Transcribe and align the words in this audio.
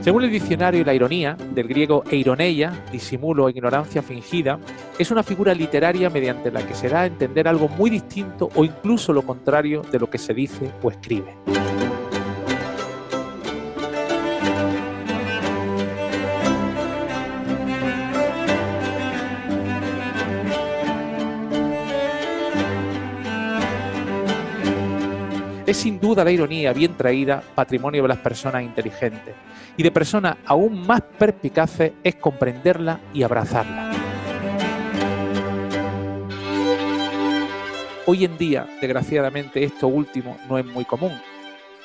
Según 0.00 0.24
el 0.24 0.30
diccionario, 0.30 0.82
la 0.82 0.94
ironía, 0.94 1.36
del 1.54 1.68
griego 1.68 2.04
eironeia, 2.10 2.72
disimulo 2.90 3.44
o 3.44 3.48
ignorancia 3.50 4.02
fingida, 4.02 4.58
es 4.98 5.10
una 5.10 5.22
figura 5.22 5.52
literaria 5.52 6.08
mediante 6.08 6.50
la 6.50 6.66
que 6.66 6.74
se 6.74 6.88
da 6.88 7.02
a 7.02 7.06
entender 7.06 7.46
algo 7.46 7.68
muy 7.68 7.90
distinto 7.90 8.48
o 8.54 8.64
incluso 8.64 9.12
lo 9.12 9.22
contrario 9.22 9.82
de 9.92 9.98
lo 9.98 10.08
que 10.08 10.16
se 10.16 10.32
dice 10.32 10.70
o 10.82 10.90
escribe. 10.90 11.34
Es 25.70 25.76
sin 25.76 26.00
duda 26.00 26.24
la 26.24 26.32
ironía 26.32 26.72
bien 26.72 26.96
traída 26.96 27.44
patrimonio 27.54 28.02
de 28.02 28.08
las 28.08 28.18
personas 28.18 28.64
inteligentes 28.64 29.36
y 29.76 29.84
de 29.84 29.92
personas 29.92 30.36
aún 30.44 30.84
más 30.84 31.00
perspicaces 31.00 31.92
es 32.02 32.16
comprenderla 32.16 32.98
y 33.14 33.22
abrazarla. 33.22 33.92
Hoy 38.04 38.24
en 38.24 38.36
día, 38.36 38.66
desgraciadamente, 38.80 39.62
esto 39.62 39.86
último 39.86 40.36
no 40.48 40.58
es 40.58 40.66
muy 40.66 40.84
común. 40.84 41.12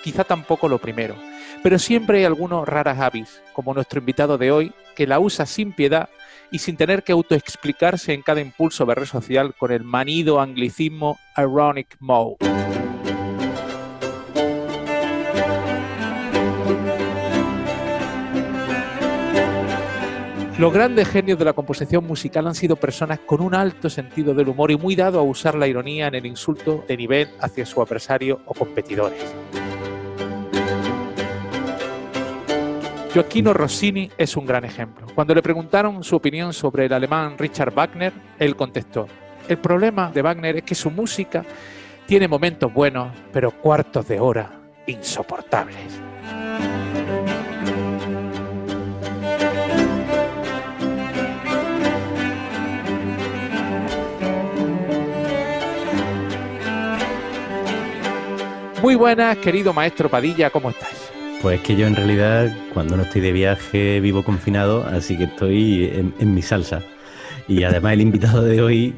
Quizá 0.04 0.23
tampoco 0.23 0.67
lo 0.67 0.79
primero. 0.79 1.13
Pero 1.62 1.77
siempre 1.77 2.17
hay 2.17 2.23
algunos 2.23 2.67
raras 2.67 2.99
avis, 2.99 3.40
como 3.54 3.76
nuestro 3.76 3.99
invitado 3.99 4.40
de 4.40 4.52
hoy, 4.52 4.73
que 4.95 5.05
la 5.05 5.20
usa 5.20 5.45
sin 5.45 5.73
piedad 5.73 6.09
y 6.49 6.57
sin 6.57 6.76
tener 6.76 7.04
que 7.04 7.12
autoexplicarse 7.12 8.15
en 8.15 8.23
cada 8.23 8.41
impulso 8.41 8.84
de 8.88 8.95
red 8.95 9.05
social 9.05 9.54
con 9.54 9.71
el 9.71 9.84
manido 9.84 10.41
anglicismo 10.41 11.20
ironic 11.38 11.95
mode. 11.99 12.38
Los 20.57 20.71
grandes 20.71 21.09
genios 21.09 21.37
de 21.37 21.43
la 21.43 21.51
composición 21.51 22.07
musical 22.07 22.48
han 22.48 22.55
sido 22.55 22.77
personas 22.77 23.20
con 23.20 23.41
un 23.41 23.53
alto 23.53 23.89
sentido 23.89 24.34
del 24.34 24.48
humor 24.48 24.71
y 24.71 24.77
muy 24.77 24.95
dado 24.95 25.20
a 25.20 25.21
usar 25.21 25.55
la 25.55 25.67
ironía 25.67 26.07
en 26.07 26.15
el 26.15 26.25
insulto 26.25 26.85
de 26.87 26.95
nivel 26.95 27.27
hacia 27.41 27.65
su 27.65 27.81
adversario 27.81 28.39
o 28.45 28.53
competidores. 28.53 29.21
Joaquino 33.13 33.53
Rossini 33.53 34.09
es 34.17 34.37
un 34.37 34.45
gran 34.45 34.63
ejemplo. 34.63 35.07
Cuando 35.13 35.35
le 35.35 35.41
preguntaron 35.41 36.05
su 36.05 36.15
opinión 36.15 36.53
sobre 36.53 36.85
el 36.85 36.93
alemán 36.93 37.37
Richard 37.37 37.73
Wagner, 37.73 38.13
él 38.39 38.55
contestó, 38.55 39.07
el 39.49 39.57
problema 39.57 40.09
de 40.09 40.21
Wagner 40.21 40.55
es 40.55 40.63
que 40.63 40.76
su 40.76 40.89
música 40.89 41.43
tiene 42.05 42.29
momentos 42.29 42.73
buenos, 42.73 43.09
pero 43.33 43.51
cuartos 43.51 44.07
de 44.07 44.21
hora 44.21 44.51
insoportables. 44.87 45.99
Muy 58.86 58.94
buenas, 58.94 59.38
querido 59.38 59.74
maestro 59.74 60.10
Padilla, 60.10 60.52
¿cómo 60.52 60.70
estás? 60.70 61.12
Pues 61.41 61.60
que 61.62 61.76
yo 61.76 61.88
en 61.88 61.96
realidad 61.96 62.55
cuando 62.72 62.96
no 62.96 63.02
estoy 63.02 63.22
de 63.22 63.32
viaje 63.32 64.00
vivo 64.00 64.24
confinado, 64.24 64.86
así 64.86 65.18
que 65.18 65.24
estoy 65.24 66.14
en, 66.19 66.36
mi 66.36 66.44
salsa. 66.44 66.84
Y 67.47 67.63
además 67.63 67.94
el 67.94 68.02
invitado 68.02 68.44
de 68.44 68.62
hoy 68.62 68.94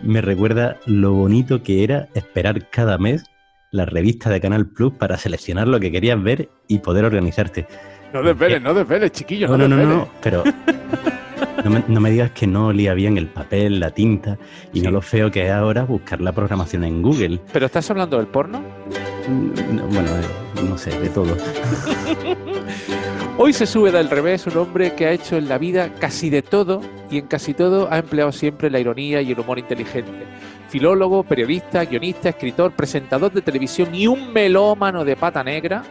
me 0.00 0.20
recuerda 0.20 0.78
lo 0.86 1.14
bonito 1.14 1.60
que 1.64 1.82
era 1.82 2.08
esperar 2.14 2.70
cada 2.70 2.98
mes 2.98 3.24
la 3.72 3.84
revista 3.84 4.30
de 4.30 4.40
Canal 4.40 4.68
Plus 4.68 4.92
para 4.92 5.18
seleccionar 5.18 5.66
lo 5.66 5.80
que 5.80 5.90
querías 5.90 6.22
ver 6.22 6.48
y 6.68 6.78
poder 6.78 7.04
organizarte. 7.04 7.66
No 8.12 8.22
desveles, 8.22 8.62
no 8.62 8.74
desveles, 8.74 9.10
chiquillo. 9.10 9.48
No, 9.48 9.58
no, 9.58 9.66
no, 9.66 9.84
no, 9.84 10.08
pero 10.22 10.44
no 11.64 12.00
me, 12.00 12.10
digas 12.10 12.30
que 12.32 12.46
no 12.46 12.68
olía 12.68 12.94
bien 12.94 13.16
el 13.16 13.28
papel, 13.28 13.80
la 13.80 13.90
tinta 13.90 14.38
y 14.72 14.80
no 14.80 14.90
lo 14.90 15.00
feo 15.00 15.30
que 15.30 15.46
es 15.46 15.50
ahora 15.50 15.84
buscar 15.84 16.20
la 16.20 16.32
programación 16.32 16.84
en 16.84 17.02
Google. 17.02 17.40
¿Pero 17.52 17.66
estás 17.66 17.90
hablando 17.90 18.18
del 18.18 18.26
porno? 18.26 18.62
bueno, 19.90 20.10
no 20.68 20.76
sé, 20.76 20.98
de 20.98 21.08
todo. 21.08 21.36
Hoy 23.38 23.52
se 23.52 23.66
sube 23.66 23.90
del 23.90 24.10
revés 24.10 24.46
un 24.46 24.56
hombre 24.56 24.94
que 24.94 25.06
ha 25.06 25.12
hecho 25.12 25.36
en 25.36 25.48
la 25.48 25.58
vida 25.58 25.94
casi 25.98 26.30
de 26.30 26.42
todo 26.42 26.80
y 27.10 27.18
en 27.18 27.26
casi 27.26 27.54
todo 27.54 27.88
ha 27.90 27.98
empleado 27.98 28.32
siempre 28.32 28.70
la 28.70 28.78
ironía 28.78 29.22
y 29.22 29.32
el 29.32 29.40
humor 29.40 29.58
inteligente. 29.58 30.26
Filólogo, 30.68 31.22
periodista, 31.22 31.84
guionista, 31.84 32.30
escritor, 32.30 32.72
presentador 32.72 33.32
de 33.32 33.42
televisión 33.42 33.94
y 33.94 34.06
un 34.06 34.32
melómano 34.32 35.04
de 35.04 35.16
pata 35.16 35.42
negra. 35.44 35.82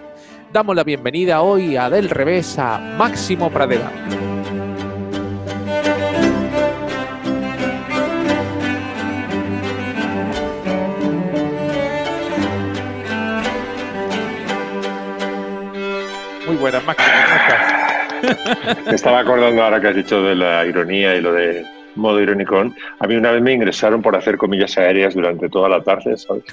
Damos 0.52 0.76
la 0.76 0.84
bienvenida 0.84 1.42
hoy 1.42 1.78
a 1.78 1.90
Del 1.90 2.10
Revés 2.10 2.58
a 2.60 2.78
Máximo 2.98 3.50
Pradera. 3.50 3.92
Buenas, 16.62 16.86
Max. 16.86 17.04
Me 18.86 18.96
estaba 18.96 19.20
acordando 19.20 19.64
ahora 19.64 19.82
que 19.82 19.88
has 19.88 19.96
dicho 19.96 20.22
de 20.22 20.36
la 20.36 20.66
ironía 20.66 21.16
y 21.16 21.22
lo 21.22 21.34
de 21.34 21.66
modo 21.96 22.22
irónico. 22.22 22.64
A 23.00 23.08
mí 23.08 23.16
una 23.16 23.32
vez 23.32 23.42
me 23.42 23.54
ingresaron 23.54 24.02
por 24.02 24.16
hacer 24.16 24.38
comillas 24.38 24.78
aéreas 24.78 25.16
durante 25.16 25.50
toda 25.50 25.68
la 25.68 25.82
tarde, 25.82 26.16
¿sabes? 26.18 26.44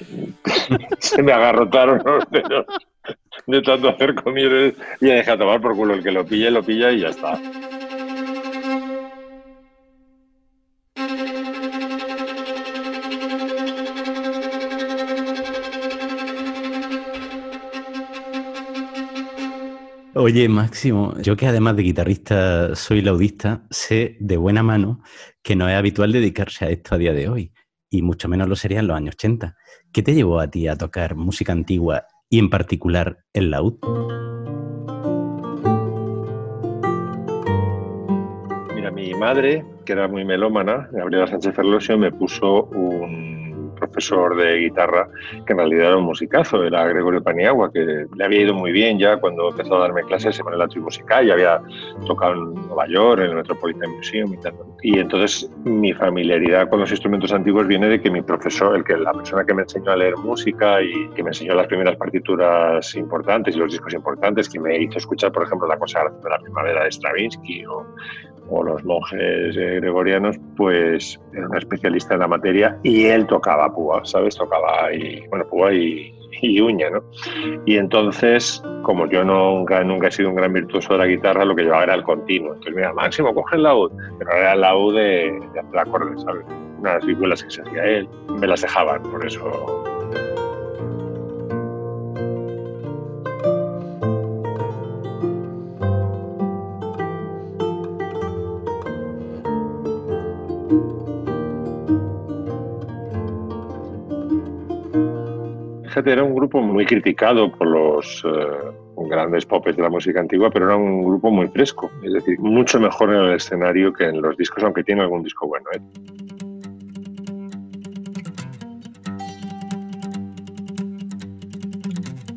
Se 0.98 1.22
me 1.22 1.32
agarrotaron 1.32 2.02
los 2.04 2.28
dedos 2.30 2.66
de 3.46 3.62
tanto 3.62 3.88
hacer 3.88 4.14
comillas 4.16 4.74
y 5.00 5.06
dejé 5.06 5.36
tomar 5.38 5.60
por 5.60 5.76
culo. 5.76 5.94
El 5.94 6.02
que 6.02 6.10
lo 6.10 6.26
pille, 6.26 6.50
lo 6.50 6.62
pilla 6.62 6.90
y 6.90 7.00
ya 7.00 7.08
está. 7.08 7.40
Oye, 20.18 20.48
Máximo, 20.48 21.12
yo 21.20 21.36
que 21.36 21.46
además 21.46 21.76
de 21.76 21.82
guitarrista 21.82 22.74
soy 22.74 23.02
laudista, 23.02 23.66
sé 23.68 24.16
de 24.18 24.38
buena 24.38 24.62
mano 24.62 25.02
que 25.42 25.54
no 25.54 25.68
es 25.68 25.76
habitual 25.76 26.10
dedicarse 26.10 26.64
a 26.64 26.70
esto 26.70 26.94
a 26.94 26.98
día 26.98 27.12
de 27.12 27.28
hoy, 27.28 27.52
y 27.90 28.00
mucho 28.00 28.26
menos 28.26 28.48
lo 28.48 28.56
sería 28.56 28.80
en 28.80 28.86
los 28.86 28.96
años 28.96 29.14
80. 29.16 29.54
¿Qué 29.92 30.02
te 30.02 30.14
llevó 30.14 30.40
a 30.40 30.50
ti 30.50 30.68
a 30.68 30.76
tocar 30.78 31.16
música 31.16 31.52
antigua 31.52 32.06
y 32.30 32.38
en 32.38 32.48
particular 32.48 33.18
el 33.34 33.50
laúd? 33.50 33.74
Mira, 38.74 38.90
mi 38.90 39.12
madre, 39.12 39.66
que 39.84 39.92
era 39.92 40.08
muy 40.08 40.24
melómana, 40.24 40.88
Gabriela 40.92 41.26
Sánchez 41.26 41.54
Ferlosio, 41.54 41.98
me 41.98 42.10
puso 42.10 42.64
un 42.64 43.35
profesor 43.96 44.36
de 44.36 44.58
guitarra 44.58 45.08
que 45.46 45.52
en 45.54 45.58
realidad 45.58 45.86
era 45.86 45.96
un 45.96 46.04
musicazo, 46.04 46.62
era 46.62 46.86
Gregorio 46.86 47.22
Paniagua, 47.22 47.72
que 47.72 48.06
le 48.14 48.24
había 48.24 48.42
ido 48.42 48.54
muy 48.54 48.70
bien 48.70 48.98
ya 48.98 49.16
cuando 49.16 49.48
empezó 49.48 49.76
a 49.76 49.80
darme 49.80 50.02
clases 50.02 50.38
en 50.38 50.52
el 50.52 50.60
atrio 50.60 50.82
musical, 50.82 51.26
y 51.26 51.30
había 51.30 51.62
tocado 52.06 52.34
en 52.34 52.54
Nueva 52.66 52.86
York, 52.88 53.22
en 53.22 53.30
el 53.30 53.36
Metropolitan 53.36 53.90
Museum 53.90 54.34
y 54.34 54.36
tal. 54.38 54.54
Y 54.82 54.98
entonces 54.98 55.50
mi 55.64 55.94
familiaridad 55.94 56.68
con 56.68 56.80
los 56.80 56.90
instrumentos 56.90 57.32
antiguos 57.32 57.66
viene 57.66 57.88
de 57.88 58.00
que 58.00 58.10
mi 58.10 58.20
profesor, 58.20 58.76
el 58.76 58.84
que 58.84 58.96
la 58.98 59.12
persona 59.12 59.44
que 59.44 59.54
me 59.54 59.62
enseñó 59.62 59.92
a 59.92 59.96
leer 59.96 60.16
música 60.18 60.82
y 60.82 61.08
que 61.14 61.22
me 61.22 61.30
enseñó 61.30 61.54
las 61.54 61.66
primeras 61.66 61.96
partituras 61.96 62.94
importantes 62.94 63.56
y 63.56 63.58
los 63.58 63.72
discos 63.72 63.94
importantes, 63.94 64.48
que 64.48 64.60
me 64.60 64.76
hizo 64.76 64.98
escuchar, 64.98 65.32
por 65.32 65.44
ejemplo, 65.44 65.66
la 65.66 65.78
cosa 65.78 66.00
de 66.22 66.30
la 66.30 66.38
primavera 66.38 66.84
de 66.84 66.92
Stravinsky 66.92 67.64
o 67.64 67.86
o 68.48 68.62
los 68.62 68.84
monjes 68.84 69.56
eh, 69.56 69.80
gregorianos, 69.80 70.36
pues 70.56 71.20
era 71.32 71.48
un 71.48 71.56
especialista 71.56 72.14
en 72.14 72.20
la 72.20 72.28
materia 72.28 72.78
y 72.82 73.06
él 73.06 73.26
tocaba 73.26 73.72
púa, 73.72 74.04
¿sabes? 74.04 74.36
Tocaba 74.36 74.92
y, 74.92 75.26
bueno, 75.28 75.46
púa 75.46 75.72
y, 75.72 76.12
uña, 76.60 76.90
¿no? 76.90 77.02
Y 77.64 77.78
entonces, 77.78 78.62
como 78.82 79.08
yo 79.08 79.24
nunca, 79.24 79.82
nunca 79.82 80.08
he 80.08 80.10
sido 80.10 80.28
un 80.28 80.36
gran 80.36 80.52
virtuoso 80.52 80.92
de 80.92 80.98
la 80.98 81.06
guitarra, 81.06 81.44
lo 81.44 81.56
que 81.56 81.62
llevaba 81.62 81.84
era 81.84 81.94
el 81.94 82.02
continuo. 82.02 82.48
Entonces, 82.48 82.74
mira, 82.74 82.92
Máximo, 82.92 83.34
coge 83.34 83.56
el 83.56 83.62
laúd, 83.62 83.90
pero 84.18 84.32
era 84.32 84.52
el 84.52 84.60
laúd 84.60 84.96
de, 84.96 85.40
de 85.54 85.60
hacer 85.60 85.78
acordes, 85.78 86.20
¿sabes? 86.22 86.44
Unas 86.78 87.06
vihuelas 87.06 87.42
que 87.42 87.50
se 87.50 87.62
hacía 87.62 87.84
él, 87.84 88.08
me 88.38 88.46
las 88.46 88.60
dejaban, 88.60 89.02
por 89.04 89.26
eso 89.26 89.95
era 106.04 106.22
un 106.22 106.34
grupo 106.34 106.60
muy 106.60 106.84
criticado 106.84 107.50
por 107.50 107.68
los 107.68 108.22
eh, 108.26 109.08
grandes 109.08 109.46
popes 109.46 109.76
de 109.76 109.82
la 109.82 109.88
música 109.88 110.20
antigua, 110.20 110.50
pero 110.50 110.66
era 110.66 110.76
un 110.76 111.02
grupo 111.02 111.30
muy 111.30 111.48
fresco, 111.48 111.90
es 112.02 112.12
decir, 112.12 112.38
mucho 112.38 112.78
mejor 112.78 113.14
en 113.14 113.20
el 113.22 113.34
escenario 113.34 113.92
que 113.92 114.04
en 114.04 114.20
los 114.20 114.36
discos, 114.36 114.62
aunque 114.62 114.84
tiene 114.84 115.02
algún 115.02 115.22
disco 115.22 115.46
bueno. 115.46 115.66
¿eh? 115.72 115.80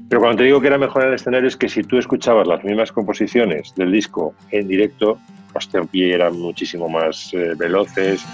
Pero 0.08 0.22
cuando 0.22 0.38
te 0.38 0.44
digo 0.46 0.62
que 0.62 0.68
era 0.68 0.78
mejor 0.78 1.04
en 1.04 1.10
el 1.10 1.16
escenario 1.16 1.48
es 1.48 1.58
que 1.58 1.70
si 1.70 1.84
tú 1.84 1.98
escuchabas 1.98 2.48
las 2.48 2.64
mismas 2.64 2.92
composiciones 2.92 3.76
del 3.76 3.92
disco 3.92 4.34
en 4.52 4.68
directo, 4.68 5.20
hostia, 5.54 5.82
eran 5.94 6.40
muchísimo 6.40 6.88
más 6.90 7.34
eh, 7.34 7.54
veloces. 7.58 8.26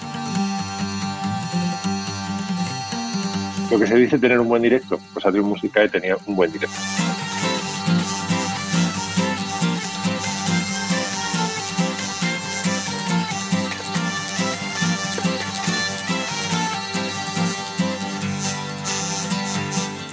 Lo 3.71 3.79
que 3.79 3.87
se 3.87 3.95
dice 3.95 4.19
tener 4.19 4.39
un 4.39 4.47
buen 4.47 4.61
directo, 4.61 4.99
pues 5.13 5.25
Atrium 5.25 5.47
Musicae 5.47 5.89
tenía 5.89 6.15
un 6.27 6.35
buen 6.35 6.51
directo. 6.51 6.75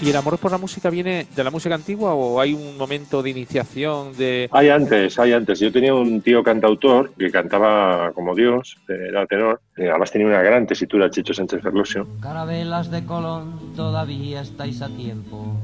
¿Y 0.02 0.10
el 0.10 0.16
amor 0.16 0.36
por 0.36 0.50
la 0.50 0.58
música 0.58 0.90
viene 0.90 1.28
de 1.34 1.44
la 1.44 1.52
música 1.52 1.76
antigua 1.76 2.12
o 2.14 2.40
hay 2.40 2.54
un 2.54 2.76
momento 2.76 3.22
de 3.22 3.30
iniciación 3.30 4.16
de...? 4.16 4.48
Hay 4.50 4.68
antes, 4.68 5.16
hay 5.16 5.32
antes. 5.32 5.60
Yo 5.60 5.70
tenía 5.70 5.94
un 5.94 6.20
tío 6.20 6.42
cantautor 6.42 7.12
que 7.16 7.30
cantaba 7.30 8.10
como 8.12 8.34
Dios, 8.34 8.78
era 8.88 9.24
tenor, 9.26 9.60
además 9.76 10.10
tenía 10.10 10.26
una 10.26 10.42
gran 10.42 10.66
tesitura, 10.66 11.08
Chicho 11.08 11.32
Sánchez 11.32 11.62
Ferlosio. 11.62 12.08
Carabelas 12.20 12.90
de 12.90 13.06
Colón, 13.06 13.74
todavía 13.76 14.40
estáis 14.40 14.82
a 14.82 14.88
tiempo. 14.88 15.56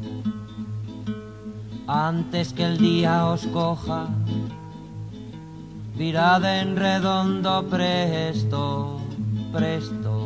Antes 1.88 2.52
que 2.52 2.62
el 2.62 2.78
día 2.78 3.26
os 3.26 3.44
coja, 3.48 4.06
virad 5.96 6.60
en 6.60 6.76
redondo 6.76 7.66
presto 7.68 9.00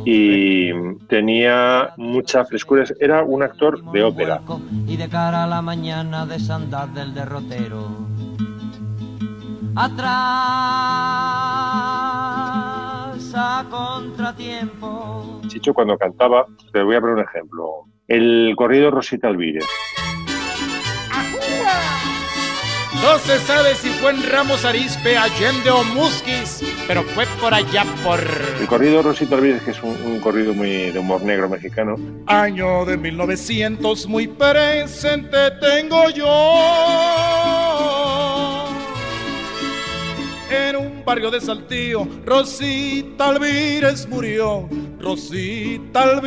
y 0.05 0.71
tenía 1.07 1.93
mucha 1.97 2.45
frescura. 2.45 2.83
Era 2.99 3.23
un 3.23 3.43
actor 3.43 3.83
de 3.91 4.03
ópera. 4.03 4.41
Y 4.87 4.97
de 4.97 5.09
cara 5.09 5.43
a 5.43 5.47
la 5.47 5.61
mañana 5.61 6.25
desandad 6.25 6.87
del 6.89 7.13
derrotero. 7.13 7.87
Atrás 9.75 10.13
a 13.35 13.65
contratiempo. 13.69 15.41
Chicho 15.47 15.73
cuando 15.73 15.97
cantaba, 15.97 16.45
te 16.71 16.83
voy 16.83 16.95
a 16.95 17.01
poner 17.01 17.15
un 17.15 17.23
ejemplo. 17.23 17.85
El 18.07 18.53
corrido 18.55 18.91
Rosita 18.91 19.27
Alvírez. 19.27 19.65
No 23.01 23.19
se 23.19 23.39
sabe 23.39 23.75
si 23.75 23.89
fue 23.89 24.11
en 24.11 24.29
Ramos 24.29 24.63
Arispe, 24.65 25.17
Allende 25.17 25.69
o 25.71 25.83
Musquis, 25.83 26.61
pero 26.87 27.03
fue 27.03 27.25
por 27.41 27.53
allá 27.53 27.85
por... 28.03 28.19
El 28.59 28.67
corrido 28.67 29.01
Rosito 29.01 29.35
Alvírez, 29.35 29.61
que 29.63 29.71
es 29.71 29.83
un, 29.83 30.19
corrido 30.19 30.53
muy 30.53 30.91
de 30.91 30.99
humor 30.99 31.21
negro 31.23 31.49
mexicano. 31.49 31.95
Año 32.27 32.85
de 32.85 32.97
1900, 32.97 34.07
muy 34.07 34.27
presente 34.27 35.51
tengo 35.59 36.09
yo. 36.09 36.25
En 40.49 40.75
un 40.75 41.03
barrio 41.03 41.31
de 41.31 41.41
Saltillo, 41.41 42.07
Rosita 42.25 43.29
Alvírez 43.29 44.07
murió. 44.07 44.69
Rosita. 45.03 46.21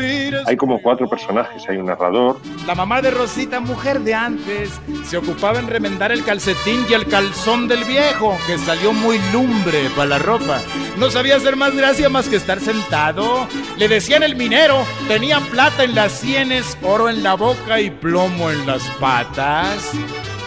Hay 0.46 0.56
como 0.56 0.80
cuatro 0.80 1.08
personajes, 1.08 1.64
hay 1.68 1.78
un 1.78 1.86
narrador. 1.86 2.38
La 2.66 2.74
mamá 2.74 3.00
de 3.00 3.10
Rosita, 3.10 3.60
mujer 3.60 4.00
de 4.00 4.14
antes, 4.14 4.70
se 5.04 5.16
ocupaba 5.16 5.58
en 5.58 5.66
remendar 5.66 6.12
el 6.12 6.24
calcetín 6.24 6.84
y 6.88 6.92
el 6.92 7.06
calzón 7.06 7.68
del 7.68 7.84
viejo, 7.84 8.36
que 8.46 8.58
salió 8.58 8.92
muy 8.92 9.18
lumbre 9.32 9.88
para 9.96 10.10
la 10.10 10.18
ropa. 10.18 10.60
No 10.98 11.10
sabía 11.10 11.36
hacer 11.36 11.56
más 11.56 11.74
gracia 11.74 12.08
más 12.08 12.28
que 12.28 12.36
estar 12.36 12.60
sentado. 12.60 13.48
Le 13.76 13.88
decían 13.88 14.22
el 14.22 14.36
minero, 14.36 14.84
tenía 15.08 15.40
plata 15.40 15.84
en 15.84 15.94
las 15.94 16.12
sienes, 16.12 16.76
oro 16.82 17.08
en 17.08 17.22
la 17.22 17.34
boca 17.34 17.80
y 17.80 17.90
plomo 17.90 18.50
en 18.50 18.66
las 18.66 18.82
patas. 19.00 19.92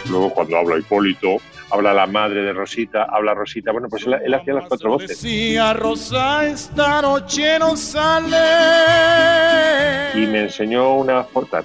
Luego 0.09 0.29
cuando 0.31 0.57
habla 0.57 0.77
Hipólito, 0.77 1.37
habla 1.71 1.93
la 1.93 2.07
madre 2.07 2.41
de 2.41 2.53
Rosita, 2.53 3.03
habla 3.03 3.33
Rosita. 3.33 3.71
Bueno, 3.71 3.87
pues 3.89 4.05
él, 4.05 4.33
hacía 4.33 4.53
las 4.53 4.65
cuatro 4.67 4.91
voces. 4.91 5.23
Rosa, 5.73 6.45
esta 6.45 7.01
noche 7.01 7.59
no 7.59 7.75
sale. 7.75 8.37
Y 10.15 10.25
me 10.27 10.41
enseñó 10.43 10.95
una 10.95 11.23
foto 11.23 11.57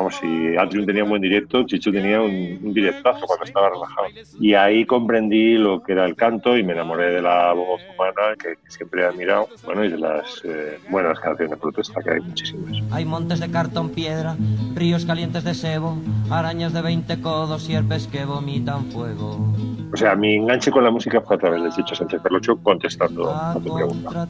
Vamos, 0.00 0.16
si 0.16 0.56
Atrium 0.56 0.86
tenía 0.86 1.04
un 1.04 1.10
buen 1.10 1.20
directo, 1.20 1.62
Chicho 1.64 1.92
tenía 1.92 2.22
un, 2.22 2.72
directazo 2.72 3.26
cuando 3.26 3.44
estaba 3.44 3.68
relajado. 3.68 4.06
Y 4.40 4.54
ahí 4.54 4.86
comprendí 4.86 5.58
lo 5.58 5.82
que 5.82 5.92
era 5.92 6.06
el 6.06 6.16
canto 6.16 6.56
y 6.56 6.62
me 6.62 6.72
enamoré 6.72 7.10
de 7.10 7.20
la 7.20 7.52
voz 7.52 7.82
humana 7.94 8.34
que, 8.42 8.54
siempre 8.70 9.02
he 9.02 9.04
admirado. 9.04 9.48
Bueno, 9.66 9.84
y 9.84 9.90
de 9.90 9.98
las 9.98 10.40
eh, 10.44 10.78
buenas 10.88 11.20
canciones 11.20 11.50
de 11.50 11.56
protesta, 11.58 12.00
que 12.00 12.12
hay 12.12 12.20
muchísimas. 12.20 12.72
Hay 12.92 13.04
montes 13.04 13.40
de 13.40 13.50
cartón 13.50 13.90
piedra, 13.90 14.38
ríos 14.74 15.04
calientes 15.04 15.44
de 15.44 15.52
sebo, 15.52 15.98
arañas 16.30 16.72
de 16.72 16.80
20 16.80 17.20
codos, 17.20 17.64
sierpes 17.64 18.06
que 18.06 18.24
vomitan 18.24 18.86
fuego. 18.86 19.54
O 19.92 19.96
sea, 19.98 20.16
mi 20.16 20.36
enganche 20.36 20.70
con 20.70 20.82
la 20.82 20.90
música 20.90 21.20
fue 21.20 21.36
a 21.36 21.38
través 21.38 21.62
de 21.62 21.70
Chicho 21.72 21.94
Sánchez 21.94 22.22
Perlocho 22.22 22.56
contestando 22.56 23.30
a 23.30 23.52
tu 23.52 23.74
pregunta. 23.74 24.26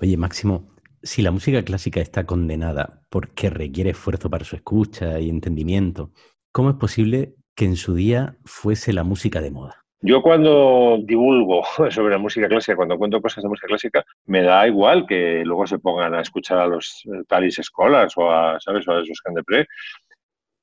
Oye, 0.00 0.16
Máximo, 0.16 0.62
si 1.02 1.22
la 1.22 1.30
música 1.30 1.64
clásica 1.64 2.00
está 2.00 2.24
condenada 2.24 3.02
porque 3.10 3.50
requiere 3.50 3.90
esfuerzo 3.90 4.30
para 4.30 4.44
su 4.44 4.56
escucha 4.56 5.18
y 5.20 5.28
entendimiento, 5.28 6.12
¿cómo 6.52 6.70
es 6.70 6.76
posible 6.76 7.34
que 7.54 7.64
en 7.64 7.76
su 7.76 7.94
día 7.94 8.36
fuese 8.44 8.92
la 8.92 9.04
música 9.04 9.40
de 9.40 9.50
moda? 9.50 9.82
Yo 10.04 10.20
cuando 10.20 10.98
divulgo 11.00 11.62
sobre 11.90 12.12
la 12.12 12.18
música 12.18 12.48
clásica, 12.48 12.76
cuando 12.76 12.98
cuento 12.98 13.22
cosas 13.22 13.42
de 13.42 13.48
música 13.48 13.68
clásica, 13.68 14.04
me 14.26 14.42
da 14.42 14.66
igual 14.66 15.06
que 15.06 15.44
luego 15.44 15.66
se 15.66 15.78
pongan 15.78 16.14
a 16.14 16.20
escuchar 16.20 16.58
a 16.58 16.66
los 16.66 17.02
eh, 17.06 17.22
talis 17.28 17.60
escolas 17.60 18.12
o 18.16 18.30
a, 18.30 18.58
¿sabes? 18.60 18.86
O 18.88 18.92
a 18.92 19.00
esos 19.00 19.20
Candepré, 19.20 19.66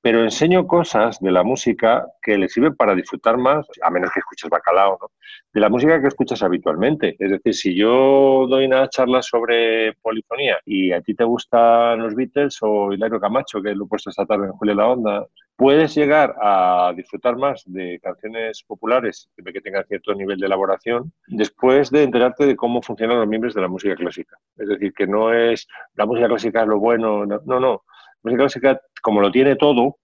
pero 0.02 0.24
enseño 0.24 0.68
cosas 0.68 1.20
de 1.20 1.32
la 1.32 1.44
música 1.44 2.06
que 2.22 2.38
le 2.38 2.50
sirven 2.50 2.76
para 2.76 2.96
disfrutar 2.96 3.38
más, 3.38 3.68
a 3.82 3.90
menos 3.90 4.12
que 4.14 4.20
escuches 4.20 4.50
bacalao, 4.50 4.98
¿no? 5.02 5.12
de 5.54 5.60
la 5.60 5.70
música 5.70 6.00
que 6.02 6.08
escuchas 6.08 6.44
habitualmente. 6.44 7.16
Es 7.20 7.32
decir, 7.32 7.54
si 7.54 7.76
yo 7.76 8.46
doy 8.48 8.66
una 8.66 8.88
charla 8.90 9.22
sobre 9.22 9.94
polifonía 10.02 10.58
y 10.66 10.92
a 10.92 11.02
ti 11.02 11.16
te 11.16 11.24
gustan 11.24 12.00
los 12.00 12.16
Beatles 12.16 12.60
o 12.62 12.94
Hilario 12.94 13.20
Camacho, 13.20 13.62
que 13.62 13.74
lo 13.74 13.86
he 13.86 13.88
puesto 13.88 14.10
esta 14.10 14.26
tarde 14.26 14.46
en 14.46 14.54
Julio 14.54 14.76
La 14.76 14.88
Onda, 14.88 15.26
puedes 15.56 15.94
llegar 15.96 16.36
a 16.42 16.94
disfrutar 16.96 17.36
más 17.36 17.64
de 17.66 18.00
canciones 18.02 18.64
populares 18.64 19.30
que 19.36 19.62
tengan 19.62 19.86
cierto 19.86 20.14
nivel 20.14 20.40
de 20.40 20.46
elaboración 20.46 21.12
después 21.28 21.90
de 21.92 22.04
enterarte 22.04 22.46
de 22.46 22.56
cómo 22.56 22.82
funcionan 22.82 23.20
los 23.20 23.28
miembros 23.28 23.54
de 23.54 23.62
la 23.62 23.68
música 23.68 23.96
clásica. 23.96 24.38
Es 24.58 24.70
decir, 24.70 24.94
que 24.94 25.08
no 25.08 25.34
es 25.34 25.68
la 25.96 26.06
música 26.06 26.28
clásica 26.28 26.62
es 26.62 26.68
lo 26.68 26.80
bueno, 26.80 27.26
no, 27.26 27.60
no. 27.60 27.60
La 27.60 27.80
música 28.24 28.44
clásica, 28.44 28.82
como 29.02 29.22
lo 29.22 29.32
tiene 29.32 29.56
todo, 29.56 29.98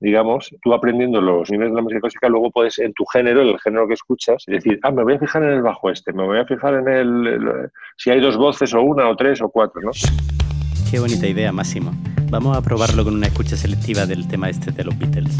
digamos, 0.00 0.50
tú 0.62 0.74
aprendiendo 0.74 1.20
los 1.20 1.48
niveles 1.50 1.72
de 1.72 1.76
la 1.76 1.82
música 1.82 2.00
clásica, 2.00 2.28
luego 2.28 2.50
puedes 2.50 2.78
en 2.80 2.92
tu 2.92 3.04
género, 3.06 3.42
en 3.42 3.48
el 3.48 3.60
género 3.60 3.86
que 3.86 3.94
escuchas, 3.94 4.42
decir, 4.48 4.80
ah, 4.82 4.90
me 4.90 5.04
voy 5.04 5.14
a 5.14 5.18
fijar 5.18 5.44
en 5.44 5.50
el 5.50 5.62
bajo 5.62 5.90
este, 5.90 6.12
me 6.12 6.24
voy 6.24 6.38
a 6.38 6.44
fijar 6.44 6.74
en 6.74 6.88
el, 6.88 7.70
si 7.96 8.10
hay 8.10 8.20
dos 8.20 8.36
voces 8.36 8.74
o 8.74 8.82
una 8.82 9.08
o 9.08 9.16
tres 9.16 9.40
o 9.40 9.48
cuatro, 9.48 9.80
¿no? 9.80 9.90
Qué 10.90 10.98
bonita 10.98 11.26
idea, 11.26 11.52
Máximo. 11.52 11.92
Vamos 12.30 12.56
a 12.56 12.62
probarlo 12.62 13.04
con 13.04 13.14
una 13.14 13.28
escucha 13.28 13.56
selectiva 13.56 14.04
del 14.04 14.26
tema 14.26 14.50
este 14.50 14.72
de 14.72 14.84
los 14.84 14.98
Beatles. 14.98 15.38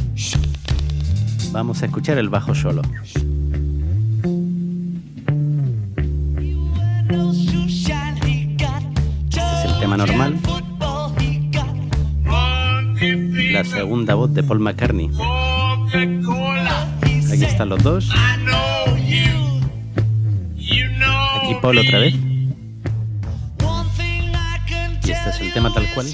Vamos 1.52 1.82
a 1.82 1.86
escuchar 1.86 2.18
el 2.18 2.28
bajo 2.28 2.54
solo. 2.54 2.82
Este 9.28 9.40
es 9.40 9.64
el 9.64 9.80
tema 9.80 9.96
normal 9.96 10.61
segunda 13.64 14.14
voz 14.14 14.32
de 14.34 14.42
Paul 14.42 14.60
McCartney. 14.60 15.10
Aquí 17.32 17.44
están 17.44 17.68
los 17.68 17.82
dos. 17.82 18.10
Aquí 21.42 21.54
Paul 21.60 21.78
otra 21.78 21.98
vez. 21.98 22.14
Y 25.04 25.10
este 25.10 25.30
es 25.30 25.40
el 25.40 25.52
tema 25.52 25.72
tal 25.72 25.86
cual. 25.94 26.06